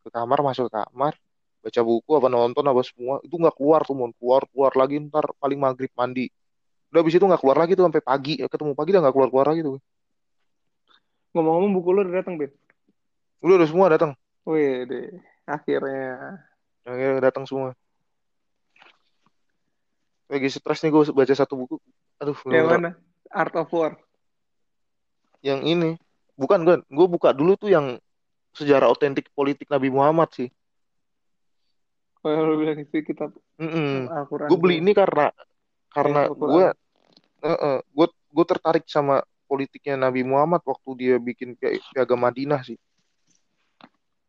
ke 0.05 0.09
kamar 0.13 0.45
masuk 0.45 0.69
ke 0.69 0.77
kamar 0.77 1.17
baca 1.57 1.81
buku 1.83 2.11
apa 2.13 2.27
nonton 2.27 2.63
apa 2.63 2.81
semua 2.81 3.19
itu 3.21 3.33
nggak 3.33 3.55
keluar 3.57 3.81
tuh 3.83 3.95
mau 3.97 4.07
keluar 4.15 4.41
keluar 4.49 4.71
lagi 4.75 5.01
ntar 5.03 5.25
paling 5.37 5.57
maghrib 5.57 5.91
mandi 5.93 6.29
udah 6.89 6.99
habis 7.03 7.15
itu 7.15 7.25
nggak 7.25 7.41
keluar 7.41 7.57
lagi 7.57 7.73
tuh 7.73 7.83
sampai 7.83 7.99
pagi 7.99 8.33
ketemu 8.39 8.71
pagi 8.71 8.89
udah 8.95 9.01
nggak 9.03 9.15
keluar 9.15 9.29
keluar 9.31 9.47
lagi 9.51 9.61
tuh 9.63 9.77
Ngomong-ngomong 11.35 11.71
buku 11.75 11.89
lu 11.93 11.99
udah 12.01 12.15
datang, 12.17 12.33
Pin? 12.39 12.49
udah 13.43 13.55
udah 13.61 13.67
semua 13.69 13.87
datang 13.91 14.11
Wih, 14.47 14.87
deh. 14.87 15.11
Akhirnya. 15.45 16.39
akhirnya 16.81 17.19
datang 17.21 17.43
semua 17.43 17.75
lagi 20.27 20.47
stres 20.47 20.83
nih 20.83 20.91
gue 20.91 21.03
baca 21.11 21.33
satu 21.33 21.55
buku 21.55 21.75
aduh 22.19 22.35
Yang 22.47 22.67
mana? 22.67 22.89
Art 23.29 23.55
of 23.55 23.71
War. 23.71 23.95
yang 25.39 25.61
ini 25.63 25.95
bukan 26.33 26.63
gue 26.63 26.75
gue 26.83 27.07
buka 27.07 27.31
dulu 27.31 27.55
tuh 27.55 27.69
yang 27.69 27.99
sejarah 28.51 28.89
otentik 28.89 29.29
politik 29.31 29.69
Nabi 29.69 29.87
Muhammad 29.87 30.27
sih 30.33 30.49
Kalau 32.35 32.49
lu 32.51 32.57
bilang 32.59 32.77
itu 32.81 32.99
kitab 33.05 33.31
Mm-mm. 33.61 34.11
Al-Quran 34.11 34.47
gue 34.51 34.59
beli 34.59 34.75
ini 34.83 34.91
karena 34.91 35.31
karena 35.93 36.27
gue 36.29 36.65
gue 37.95 38.07
gue 38.07 38.45
tertarik 38.45 38.85
sama 38.85 39.23
politiknya 39.47 39.95
Nabi 39.95 40.21
Muhammad 40.27 40.61
waktu 40.67 40.89
dia 40.99 41.15
bikin 41.17 41.55
pi- 41.55 41.79
piagam 41.95 42.19
Madinah 42.19 42.61
sih. 42.67 42.75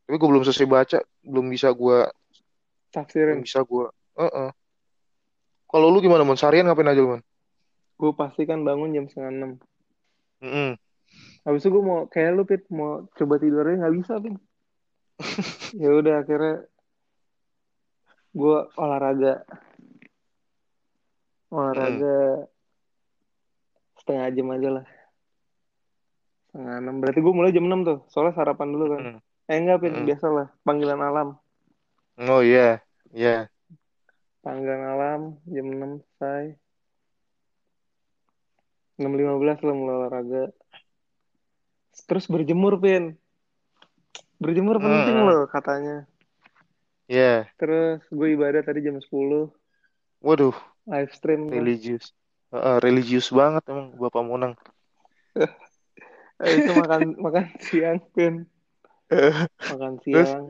Tapi 0.07 0.17
gue 0.17 0.29
belum 0.31 0.47
selesai 0.47 0.65
baca, 0.65 0.99
belum 1.21 1.47
bisa 1.53 1.69
gue, 1.75 1.99
belum 2.09 2.15
Tafsirin. 2.95 3.45
bisa 3.45 3.61
gue. 3.61 3.87
Heeh. 4.17 4.49
Kalau 5.69 5.93
lu 5.93 6.01
gimana, 6.01 6.25
Mon? 6.25 6.39
Seharian 6.39 6.65
ngapain 6.65 6.89
aja, 6.89 7.03
lu, 7.05 7.13
Mon? 7.13 7.23
Gue 8.01 8.13
pasti 8.17 8.49
kan 8.49 8.65
bangun 8.65 8.95
jam 8.97 9.05
setengah 9.11 9.33
enam. 9.35 9.51
Mm-mm. 10.41 10.81
Habis 11.45 11.61
itu 11.67 11.69
gue 11.75 11.85
mau 11.85 12.09
kayak 12.09 12.31
lu 12.33 12.49
Pit 12.49 12.65
mau 12.73 13.05
coba 13.13 13.37
tidur 13.37 13.69
aja 13.69 13.85
nggak 13.85 13.95
bisa 14.01 14.13
Pit. 14.23 14.35
Ya 15.83 15.93
udah 15.93 16.25
akhirnya 16.25 16.65
gue 18.33 18.59
olahraga. 18.75 19.45
Olahraga 21.49 22.45
setengah 23.99 24.29
jam 24.33 24.49
aja 24.53 24.69
lah. 24.81 24.87
Setengah 26.49 26.77
enam. 26.81 26.95
Berarti 27.01 27.21
gue 27.21 27.35
mulai 27.35 27.53
jam 27.53 27.65
enam 27.65 27.81
tuh. 27.83 27.99
Soalnya 28.09 28.37
sarapan 28.37 28.69
dulu 28.73 28.85
kan. 28.97 29.01
Mm-mm. 29.05 29.21
eh 29.49 29.57
enggak 29.57 29.79
Pin. 29.81 29.93
Mm-mm. 29.97 30.07
biasa 30.07 30.27
lah. 30.29 30.47
Panggilan 30.63 31.01
alam. 31.01 31.29
Oh 32.19 32.43
iya, 32.43 32.83
iya. 33.15 33.47
tanggal 34.43 34.75
malam 34.81 35.21
jam 35.47 35.67
6 35.71 36.03
selesai. 36.19 36.57
6.15 38.99 39.63
lah 39.63 39.75
mulai 39.77 39.95
olahraga. 39.95 40.43
Terus 42.09 42.27
berjemur 42.27 42.81
pin. 42.81 43.15
Berjemur 44.39 44.83
penting 44.83 45.15
Hmm. 45.15 45.27
loh 45.29 45.43
katanya 45.47 46.07
Ya, 47.09 47.49
terus 47.61 48.01
gue 48.19 48.29
ibadah 48.37 48.63
tadi 48.67 48.81
jam 48.87 48.97
10 49.05 49.43
waduh, 50.21 50.55
live 50.91 51.13
stream 51.15 51.43
lah. 51.55 51.69
religius. 51.69 52.05
Heeh, 52.53 52.77
religius 52.85 53.29
banget 53.39 53.63
emang 53.73 53.87
Bapak 54.01 54.23
Monang. 54.29 54.55
Habis 56.41 56.57
itu 56.65 56.73
makan 56.81 57.03
makan 57.25 57.45
siang 57.67 57.99
pin 58.15 58.35
makan 59.71 59.95
Terus? 60.11 60.31
siang 60.31 60.45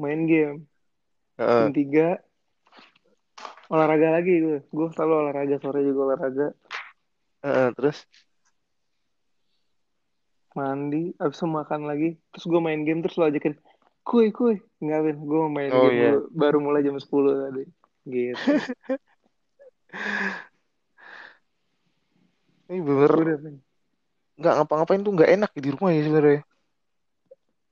main 0.00 0.20
game. 0.30 0.56
Heeh, 1.38 1.66
jam 1.66 1.70
3 1.76 2.06
olahraga 3.72 4.08
lagi 4.16 4.32
gue. 4.44 4.58
Gue 4.76 4.88
selalu 4.94 5.14
olahraga 5.22 5.56
sore 5.62 5.80
juga 5.88 6.00
olahraga. 6.12 6.46
Heeh, 7.42 7.68
terus? 7.76 7.98
mandi 10.56 11.12
abis 11.22 11.38
itu 11.40 11.46
makan 11.58 11.80
lagi. 11.90 12.08
Terus 12.32 12.44
gue 12.50 12.60
main 12.66 12.80
game 12.86 13.00
terus 13.04 13.16
lo 13.20 13.24
ajakin 13.28 13.54
kuy 14.06 14.30
kuy 14.30 14.54
nggak 14.78 15.00
Vin 15.04 15.18
gue 15.18 15.38
mau 15.42 15.50
main 15.50 15.70
Oh, 15.74 15.90
game 15.90 15.98
iya. 15.98 16.10
dulu. 16.14 16.30
baru 16.30 16.58
mulai 16.62 16.86
jam 16.86 16.94
10 16.96 17.32
tadi 17.42 17.62
gitu 18.06 18.38
Ini 22.66 22.82
bener 22.82 23.10
udah 23.14 23.38
nggak 24.36 24.54
ngapa-ngapain 24.60 25.00
tuh 25.00 25.12
nggak 25.16 25.30
enak 25.32 25.50
di 25.56 25.68
rumah 25.72 25.90
ya 25.96 26.00
sebenarnya. 26.04 26.40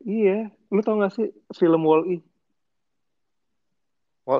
iya 0.05 0.49
lu 0.73 0.81
tau 0.81 0.97
gak 0.97 1.13
sih 1.13 1.29
film 1.53 1.83
Wall-E 1.85 2.21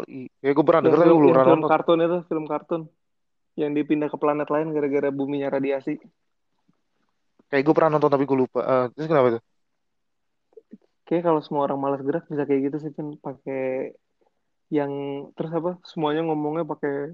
i- 0.09 0.29
ya 0.41 0.51
gue 0.57 0.65
pernah 0.65 0.81
denger 0.89 1.05
yang 1.05 1.21
pernah 1.21 1.45
film 1.45 1.61
nonton. 1.61 1.71
kartun 1.73 1.99
itu 2.01 2.19
film 2.29 2.45
kartun 2.49 2.83
yang 3.55 3.71
dipindah 3.77 4.09
ke 4.09 4.17
planet 4.17 4.49
lain 4.51 4.73
gara-gara 4.73 5.09
buminya 5.15 5.53
radiasi 5.53 6.01
Kayak 7.53 7.63
gue 7.71 7.75
pernah 7.77 7.93
nonton 7.95 8.11
tapi 8.11 8.25
gue 8.27 8.39
lupa. 8.41 8.61
Eh, 8.65 8.85
terus 8.97 9.07
kenapa 9.07 9.29
tuh? 9.39 9.43
Kayak 11.05 11.23
kalau 11.29 11.41
semua 11.45 11.69
orang 11.69 11.79
malas 11.81 12.01
gerak 12.01 12.25
bisa 12.29 12.45
kayak 12.49 12.73
gitu 12.73 12.77
sih 12.81 12.91
Vin 12.97 13.17
pakai 13.21 13.93
yang 14.73 14.93
terus 15.37 15.53
apa 15.53 15.77
semuanya 15.85 16.25
ngomongnya 16.25 16.65
pakai 16.65 17.13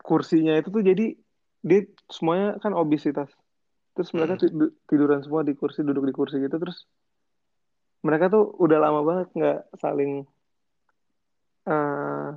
kursinya 0.00 0.54
itu 0.54 0.70
tuh 0.70 0.82
jadi 0.86 1.18
dia 1.66 1.80
semuanya 2.06 2.62
kan 2.62 2.72
obesitas. 2.78 3.26
Terus 3.98 4.14
mereka 4.14 4.38
tidu- 4.46 4.74
tiduran 4.86 5.20
semua 5.26 5.42
di 5.42 5.56
kursi 5.58 5.82
duduk 5.82 6.06
di 6.06 6.14
kursi 6.14 6.36
gitu 6.38 6.56
terus 6.62 6.86
mereka 8.06 8.30
tuh 8.30 8.54
udah 8.62 8.78
lama 8.78 9.00
banget 9.02 9.28
nggak 9.34 9.58
saling 9.82 10.22
eh, 11.66 12.28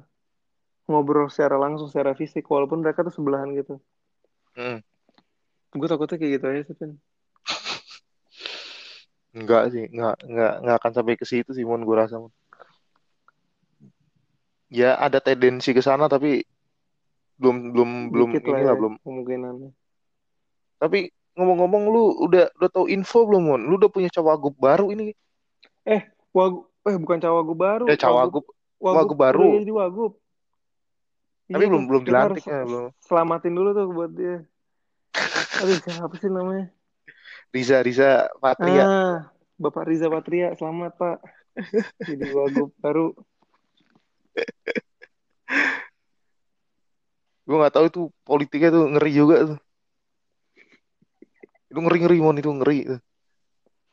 ngobrol 0.89 1.29
secara 1.29 1.61
langsung 1.61 1.85
secara 1.91 2.17
fisik 2.17 2.49
walaupun 2.49 2.81
mereka 2.81 3.05
tuh 3.05 3.13
sebelahan 3.13 3.53
gitu. 3.53 3.77
Mm-mm. 4.57 4.81
gue 5.77 5.87
takutnya 5.87 6.17
kayak 6.17 6.31
gitu 6.41 6.45
aja 6.49 6.61
sih 6.65 6.75
Vin 6.81 6.91
Enggak 9.29 9.69
sih, 9.69 9.85
enggak, 9.93 10.15
enggak, 10.25 10.53
enggak 10.65 10.75
akan 10.81 10.91
sampai 10.95 11.13
ke 11.17 11.25
situ 11.25 11.53
sih, 11.53 11.61
Mon, 11.61 11.85
gue 11.85 11.95
rasa. 11.95 12.17
Mon. 12.17 12.33
Ya 14.69 14.97
ada 14.97 15.17
tendensi 15.17 15.73
ke 15.73 15.81
sana 15.81 16.05
tapi 16.05 16.45
belum 17.41 17.73
belum 17.73 17.89
belum 18.13 18.29
dikit 18.37 18.45
lah 18.49 18.57
inilah 18.61 18.73
ya 18.75 18.79
belum. 18.79 18.93
kemungkinannya 19.01 19.69
Tapi 20.79 20.99
ngomong-ngomong 21.35 21.83
lu 21.89 22.03
udah 22.25 22.51
udah 22.57 22.69
tahu 22.69 22.85
info 22.89 23.25
belum, 23.25 23.43
Mon? 23.49 23.61
Lu 23.65 23.77
udah 23.81 23.89
punya 23.89 24.09
cawagup 24.13 24.53
baru 24.57 24.93
ini? 24.93 25.13
eh 25.89 26.05
wagu 26.35 26.69
eh 26.85 26.97
bukan 26.99 27.17
cawagup 27.17 27.57
baru 27.57 27.83
Ya 27.89 27.95
wagup 27.97 28.03
cawagup, 28.03 28.45
wagup 28.77 28.97
wagup 29.13 29.17
baru. 29.17 29.41
udah 29.49 29.61
jadi 29.65 29.73
wagup 29.73 30.13
Tapi 31.49 31.63
iya 31.65 31.69
belum 31.69 31.83
belum 31.89 32.01
dilantik 32.05 32.43
ya, 32.45 32.61
belum. 32.61 32.85
selamatin 33.01 33.53
dulu 33.57 33.69
tuh 33.73 33.85
buat 33.89 34.11
dia 34.13 34.45
aduh 35.59 35.77
siapa 35.81 36.15
sih 36.21 36.29
namanya 36.29 36.69
Riza 37.49 37.77
Riza 37.81 38.29
Patria. 38.37 38.83
ah 38.85 39.17
Bapak 39.59 39.89
Riza 39.89 40.07
Patria 40.07 40.53
selamat 40.55 40.93
Pak 40.95 41.17
jadi 42.09 42.25
wagup 42.31 42.71
baru 42.79 43.11
Gue 47.49 47.57
nggak 47.57 47.73
tahu 47.73 47.85
itu 47.89 48.01
politiknya 48.21 48.69
tuh 48.69 48.85
ngeri 48.93 49.11
juga 49.11 49.35
tuh. 49.41 49.59
Itu 51.65 51.79
ngeri-ngeri, 51.81 52.17
Mon, 52.21 52.37
itu 52.37 52.53
ngeri. 52.53 52.85
tuh. 52.85 53.01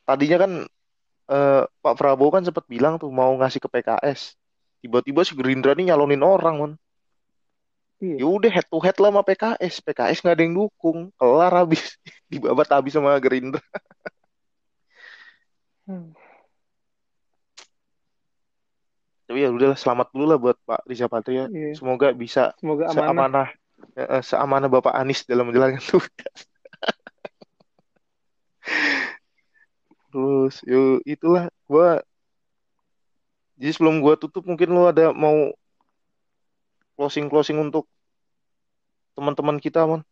Tadinya 0.05 0.37
kan 0.45 0.53
eh, 1.33 1.63
Pak 1.65 1.95
Prabowo 1.97 2.37
kan 2.37 2.45
sempat 2.45 2.69
bilang 2.69 3.01
tuh 3.01 3.09
mau 3.09 3.33
ngasih 3.41 3.65
ke 3.65 3.69
PKS. 3.73 4.37
Tiba-tiba 4.85 5.25
si 5.25 5.33
Gerindra 5.33 5.73
nih 5.73 5.89
nyalonin 5.89 6.21
orang, 6.21 6.55
Mon. 6.61 6.73
Iya 8.01 8.17
Ya 8.21 8.27
udah 8.29 8.51
head 8.53 8.67
to 8.69 8.79
head 8.83 8.97
lah 9.01 9.11
sama 9.11 9.23
PKS. 9.25 9.75
PKS 9.81 10.19
nggak 10.21 10.35
ada 10.37 10.45
yang 10.45 10.55
dukung. 10.57 11.09
Kelar 11.17 11.53
habis. 11.53 11.97
Dibabat 12.33 12.69
habis 12.69 12.93
sama 12.93 13.17
Gerindra. 13.23 13.63
Hmm. 15.87 16.13
Tapi 19.27 19.43
ya 19.43 19.51
udahlah 19.51 19.75
selamat 19.75 20.15
dulu 20.15 20.25
lah 20.31 20.39
buat 20.39 20.57
Pak 20.63 20.87
Riza 20.87 21.11
Patria. 21.11 21.51
iya 21.51 21.75
Semoga 21.75 22.15
bisa 22.15 22.55
semoga 22.63 22.91
amanah 22.95 23.03
seamanah 23.03 23.49
eh, 23.99 24.23
seamanah 24.23 24.71
Bapak 24.71 24.95
Anies 24.95 25.27
dalam 25.27 25.51
menjalankan 25.51 25.83
tugas. 25.91 26.39
Terus 30.15 30.55
yo 30.63 31.03
itulah 31.03 31.51
gua 31.67 32.03
jadi 33.59 33.75
sebelum 33.75 33.99
gua 33.99 34.15
tutup 34.15 34.47
mungkin 34.47 34.71
lu 34.71 34.87
ada 34.87 35.11
mau 35.11 35.51
closing-closing 36.97 37.61
untuk 37.61 37.85
teman-teman 39.17 39.61
kita, 39.61 39.85
Mon. 39.85 40.05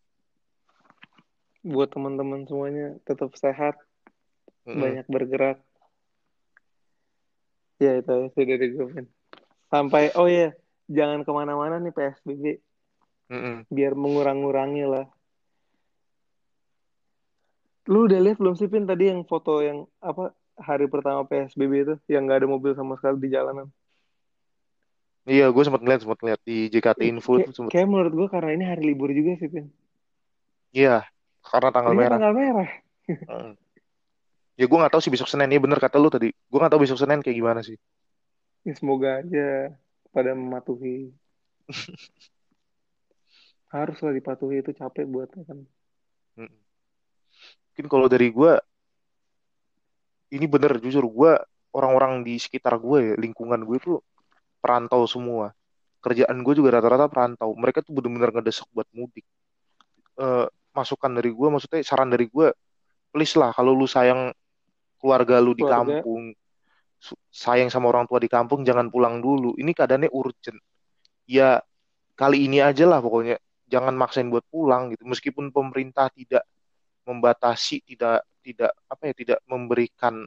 buat 1.65 1.89
teman-teman 1.89 2.45
semuanya 2.45 3.01
tetap 3.09 3.33
sehat 3.41 3.81
Mm-mm. 4.69 4.85
banyak 4.85 5.07
bergerak 5.09 5.59
ya 7.81 8.05
itu 8.05 8.29
sih 8.37 8.45
dari 8.45 8.69
gue 8.77 9.09
sampai 9.73 10.13
oh 10.21 10.29
iya 10.29 10.53
jangan 10.93 11.25
ke 11.25 11.31
mana-mana 11.33 11.81
nih 11.81 11.93
PSBB 11.97 12.61
Mm-mm. 13.33 13.65
biar 13.73 13.97
mengurang-ngurangi 13.97 14.85
lah 14.85 15.09
lu 17.89 18.09
udah 18.09 18.21
lihat 18.21 18.37
belum 18.37 18.57
sih 18.61 18.69
Pin 18.69 18.85
tadi 18.85 19.09
yang 19.09 19.25
foto 19.25 19.65
yang 19.65 19.89
apa 20.05 20.37
hari 20.61 20.85
pertama 20.89 21.25
PSBB 21.25 21.73
itu 21.89 21.95
yang 22.13 22.29
nggak 22.29 22.45
ada 22.45 22.49
mobil 22.49 22.77
sama 22.77 22.97
sekali 23.01 23.25
di 23.25 23.33
jalanan 23.33 23.73
Iya, 25.25 25.49
gue 25.49 25.63
sempat 25.65 25.81
ngeliat, 25.81 26.01
sempat 26.05 26.21
ngeliat 26.21 26.41
di 26.45 26.69
JKT 26.69 27.01
Eh, 27.01 27.09
Info 27.09 27.33
kayak, 27.35 27.47
tuh 27.49 27.55
sempat. 27.57 27.71
kayak 27.73 27.89
menurut 27.89 28.13
gue 28.13 28.27
karena 28.29 28.51
ini 28.53 28.65
hari 28.69 28.83
libur 28.85 29.09
juga 29.09 29.41
sih 29.41 29.49
Pin 29.49 29.73
Iya, 30.69 31.07
karena 31.41 31.69
tanggal 31.73 31.93
ini 31.93 31.99
kan 31.99 32.05
merah. 32.05 32.17
tanggal 32.21 32.35
merah. 32.35 32.71
Ya 34.55 34.65
gue 34.69 34.79
nggak 34.79 34.93
tahu 34.93 35.03
sih 35.03 35.13
besok 35.15 35.31
Senin. 35.31 35.49
Iya 35.51 35.61
bener 35.63 35.79
kata 35.81 35.97
lu 35.97 36.11
tadi. 36.13 36.29
Gue 36.31 36.59
nggak 36.61 36.73
tahu 36.75 36.83
besok 36.85 36.99
Senin 37.01 37.25
kayak 37.25 37.37
gimana 37.41 37.61
sih. 37.65 37.79
ya, 38.65 38.73
semoga 38.77 39.21
aja 39.21 39.77
pada 40.09 40.33
mematuhi 40.33 41.13
harus 43.75 43.99
lah 44.01 44.15
dipatuhi 44.15 44.63
itu 44.63 44.71
capek 44.73 45.05
buat 45.05 45.29
kan. 45.35 45.59
Mungkin 47.75 47.87
kalau 47.91 48.07
dari 48.07 48.31
gue, 48.31 48.55
ini 50.31 50.47
bener 50.47 50.79
jujur 50.79 51.03
gue 51.03 51.33
orang-orang 51.75 52.23
di 52.23 52.39
sekitar 52.39 52.79
gue 52.79 52.99
ya, 53.03 53.15
lingkungan 53.19 53.67
gue 53.67 53.79
tuh 53.83 53.99
perantau 54.65 55.05
semua. 55.05 55.53
Kerjaan 56.01 56.41
gue 56.41 56.55
juga 56.57 56.81
rata-rata 56.81 57.05
perantau. 57.13 57.53
Mereka 57.53 57.85
tuh 57.85 58.01
bener-bener 58.01 58.33
ngedesek 58.33 58.65
buat 58.73 58.89
mudik. 58.97 59.29
Eh, 60.17 60.47
masukan 60.73 61.13
dari 61.13 61.29
gue, 61.37 61.49
maksudnya 61.53 61.85
saran 61.85 62.09
dari 62.09 62.25
gue, 62.33 62.49
please 63.13 63.37
lah 63.37 63.53
kalau 63.53 63.77
lu 63.77 63.85
sayang 63.85 64.33
keluarga 64.97 65.37
lu 65.39 65.53
di 65.53 65.61
keluarga 65.61 66.01
kampung, 66.01 66.33
sayang 67.29 67.69
sama 67.69 67.93
orang 67.93 68.09
tua 68.09 68.19
di 68.19 68.33
kampung, 68.33 68.65
jangan 68.65 68.89
pulang 68.89 69.21
dulu. 69.21 69.53
Ini 69.61 69.71
keadaannya 69.77 70.11
urgent. 70.11 70.59
Ya 71.29 71.61
kali 72.17 72.49
ini 72.49 72.65
aja 72.65 72.89
lah 72.89 73.05
pokoknya. 73.05 73.37
Jangan 73.69 73.93
maksain 73.97 74.29
buat 74.33 74.45
pulang 74.49 74.93
gitu. 74.93 75.05
Meskipun 75.05 75.53
pemerintah 75.53 76.09
tidak 76.13 76.45
membatasi, 77.05 77.85
tidak 77.85 78.25
tidak 78.45 78.73
apa 78.89 79.03
ya, 79.09 79.15
tidak 79.17 79.39
memberikan 79.49 80.25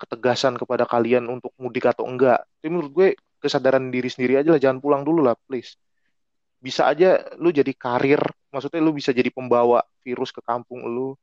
ketegasan 0.00 0.56
kepada 0.56 0.88
kalian 0.88 1.28
untuk 1.28 1.52
mudik 1.60 1.92
atau 1.92 2.08
enggak. 2.08 2.40
Tapi 2.60 2.68
menurut 2.72 2.92
gue 2.92 3.08
kesadaran 3.40 3.88
diri 3.88 4.06
sendiri 4.12 4.38
aja 4.38 4.52
lah, 4.54 4.60
jangan 4.60 4.78
pulang 4.78 5.02
dulu 5.02 5.24
lah, 5.24 5.34
please. 5.48 5.74
Bisa 6.60 6.86
aja 6.92 7.24
lu 7.40 7.48
jadi 7.50 7.72
karir, 7.72 8.20
maksudnya 8.52 8.84
lu 8.84 8.92
bisa 8.92 9.10
jadi 9.16 9.32
pembawa 9.32 9.80
virus 10.04 10.30
ke 10.30 10.44
kampung 10.44 10.84
lu. 10.84 11.16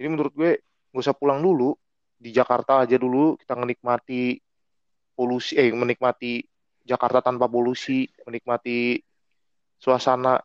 Ini 0.00 0.08
menurut 0.08 0.32
gue 0.32 0.50
nggak 0.90 1.04
usah 1.04 1.14
pulang 1.14 1.44
dulu. 1.44 1.76
Di 2.16 2.32
Jakarta 2.32 2.80
aja 2.88 2.96
dulu 2.96 3.36
kita 3.36 3.52
menikmati 3.52 4.40
polusi, 5.12 5.60
eh 5.60 5.68
menikmati 5.68 6.40
Jakarta 6.84 7.20
tanpa 7.20 7.44
polusi, 7.44 8.08
menikmati 8.24 8.96
suasana 9.76 10.40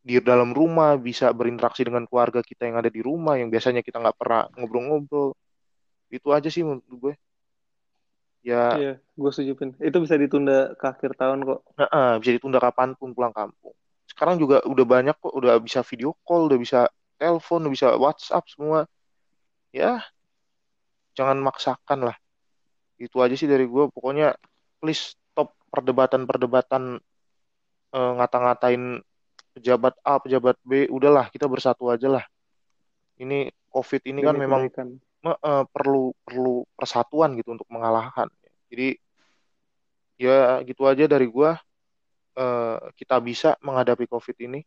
di 0.00 0.16
dalam 0.20 0.56
rumah, 0.56 0.96
bisa 0.96 1.28
berinteraksi 1.32 1.84
dengan 1.84 2.08
keluarga 2.08 2.40
kita 2.40 2.64
yang 2.68 2.80
ada 2.80 2.88
di 2.88 3.00
rumah, 3.04 3.36
yang 3.36 3.52
biasanya 3.52 3.84
kita 3.84 4.00
nggak 4.00 4.16
pernah 4.16 4.48
ngobrol-ngobrol. 4.56 5.36
Itu 6.08 6.32
aja 6.32 6.48
sih 6.48 6.64
menurut 6.64 6.84
gue. 6.88 7.14
Ya. 8.40 8.76
Iya, 8.76 8.92
gue 9.00 9.30
setuju 9.32 9.52
Pin. 9.56 9.70
Itu 9.80 10.00
bisa 10.02 10.16
ditunda 10.16 10.72
ke 10.76 10.84
akhir 10.84 11.16
tahun 11.16 11.44
kok. 11.44 11.60
nah, 11.76 11.88
eh, 11.88 12.14
bisa 12.20 12.30
ditunda 12.36 12.58
kapan 12.60 12.96
pun 12.96 13.12
pulang 13.12 13.32
kampung. 13.32 13.74
Sekarang 14.08 14.36
juga 14.40 14.64
udah 14.66 14.86
banyak 14.86 15.16
kok 15.16 15.32
udah 15.32 15.56
bisa 15.62 15.80
video 15.86 16.16
call 16.26 16.50
udah 16.50 16.58
bisa 16.58 16.80
telepon 17.20 17.68
udah 17.68 17.72
bisa 17.72 17.88
WhatsApp 17.96 18.44
semua. 18.50 18.88
Ya 19.70 20.02
jangan 21.14 21.38
maksakan 21.38 22.10
lah. 22.10 22.16
Itu 23.00 23.22
aja 23.22 23.36
sih 23.36 23.48
dari 23.48 23.64
gue 23.64 23.84
pokoknya 23.92 24.36
please 24.80 25.14
stop 25.14 25.54
perdebatan-perdebatan 25.70 26.98
eh, 27.94 28.12
ngata-ngatain 28.18 29.04
pejabat 29.54 29.94
A 30.02 30.18
pejabat 30.18 30.56
B. 30.64 30.88
Udahlah 30.88 31.28
kita 31.28 31.46
bersatu 31.46 31.92
aja 31.92 32.08
lah. 32.08 32.24
Ini 33.20 33.52
COVID 33.70 34.02
ini 34.08 34.20
kan 34.24 34.34
Demi 34.34 34.44
memang 34.48 34.62
kebaikan. 34.66 34.98
Me- 35.24 35.40
eh, 35.40 35.64
perlu 35.72 36.12
perlu 36.24 36.64
persatuan 36.76 37.36
gitu 37.38 37.52
untuk 37.54 37.68
mengalahkan. 37.72 38.28
Jadi 38.70 38.96
ya 40.20 40.60
gitu 40.68 40.84
aja 40.84 41.04
dari 41.08 41.26
gue 41.26 41.50
Eh, 42.40 42.78
kita 42.94 43.18
bisa 43.18 43.58
menghadapi 43.58 44.06
COVID 44.06 44.36
ini. 44.46 44.62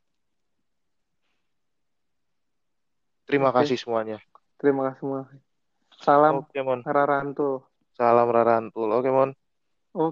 Terima 3.24 3.49
Oke, 3.49 3.64
kasih 3.64 3.80
semuanya. 3.80 4.18
Terima 4.60 4.91
kasih 4.91 4.99
semua. 4.99 5.22
Salam 6.04 6.43
oke 6.43 6.60
mon. 6.60 6.80
Raranto. 6.84 7.64
salam 7.95 8.28
Rarantul 8.28 8.89
oke 8.91 9.10
mon 9.10 9.30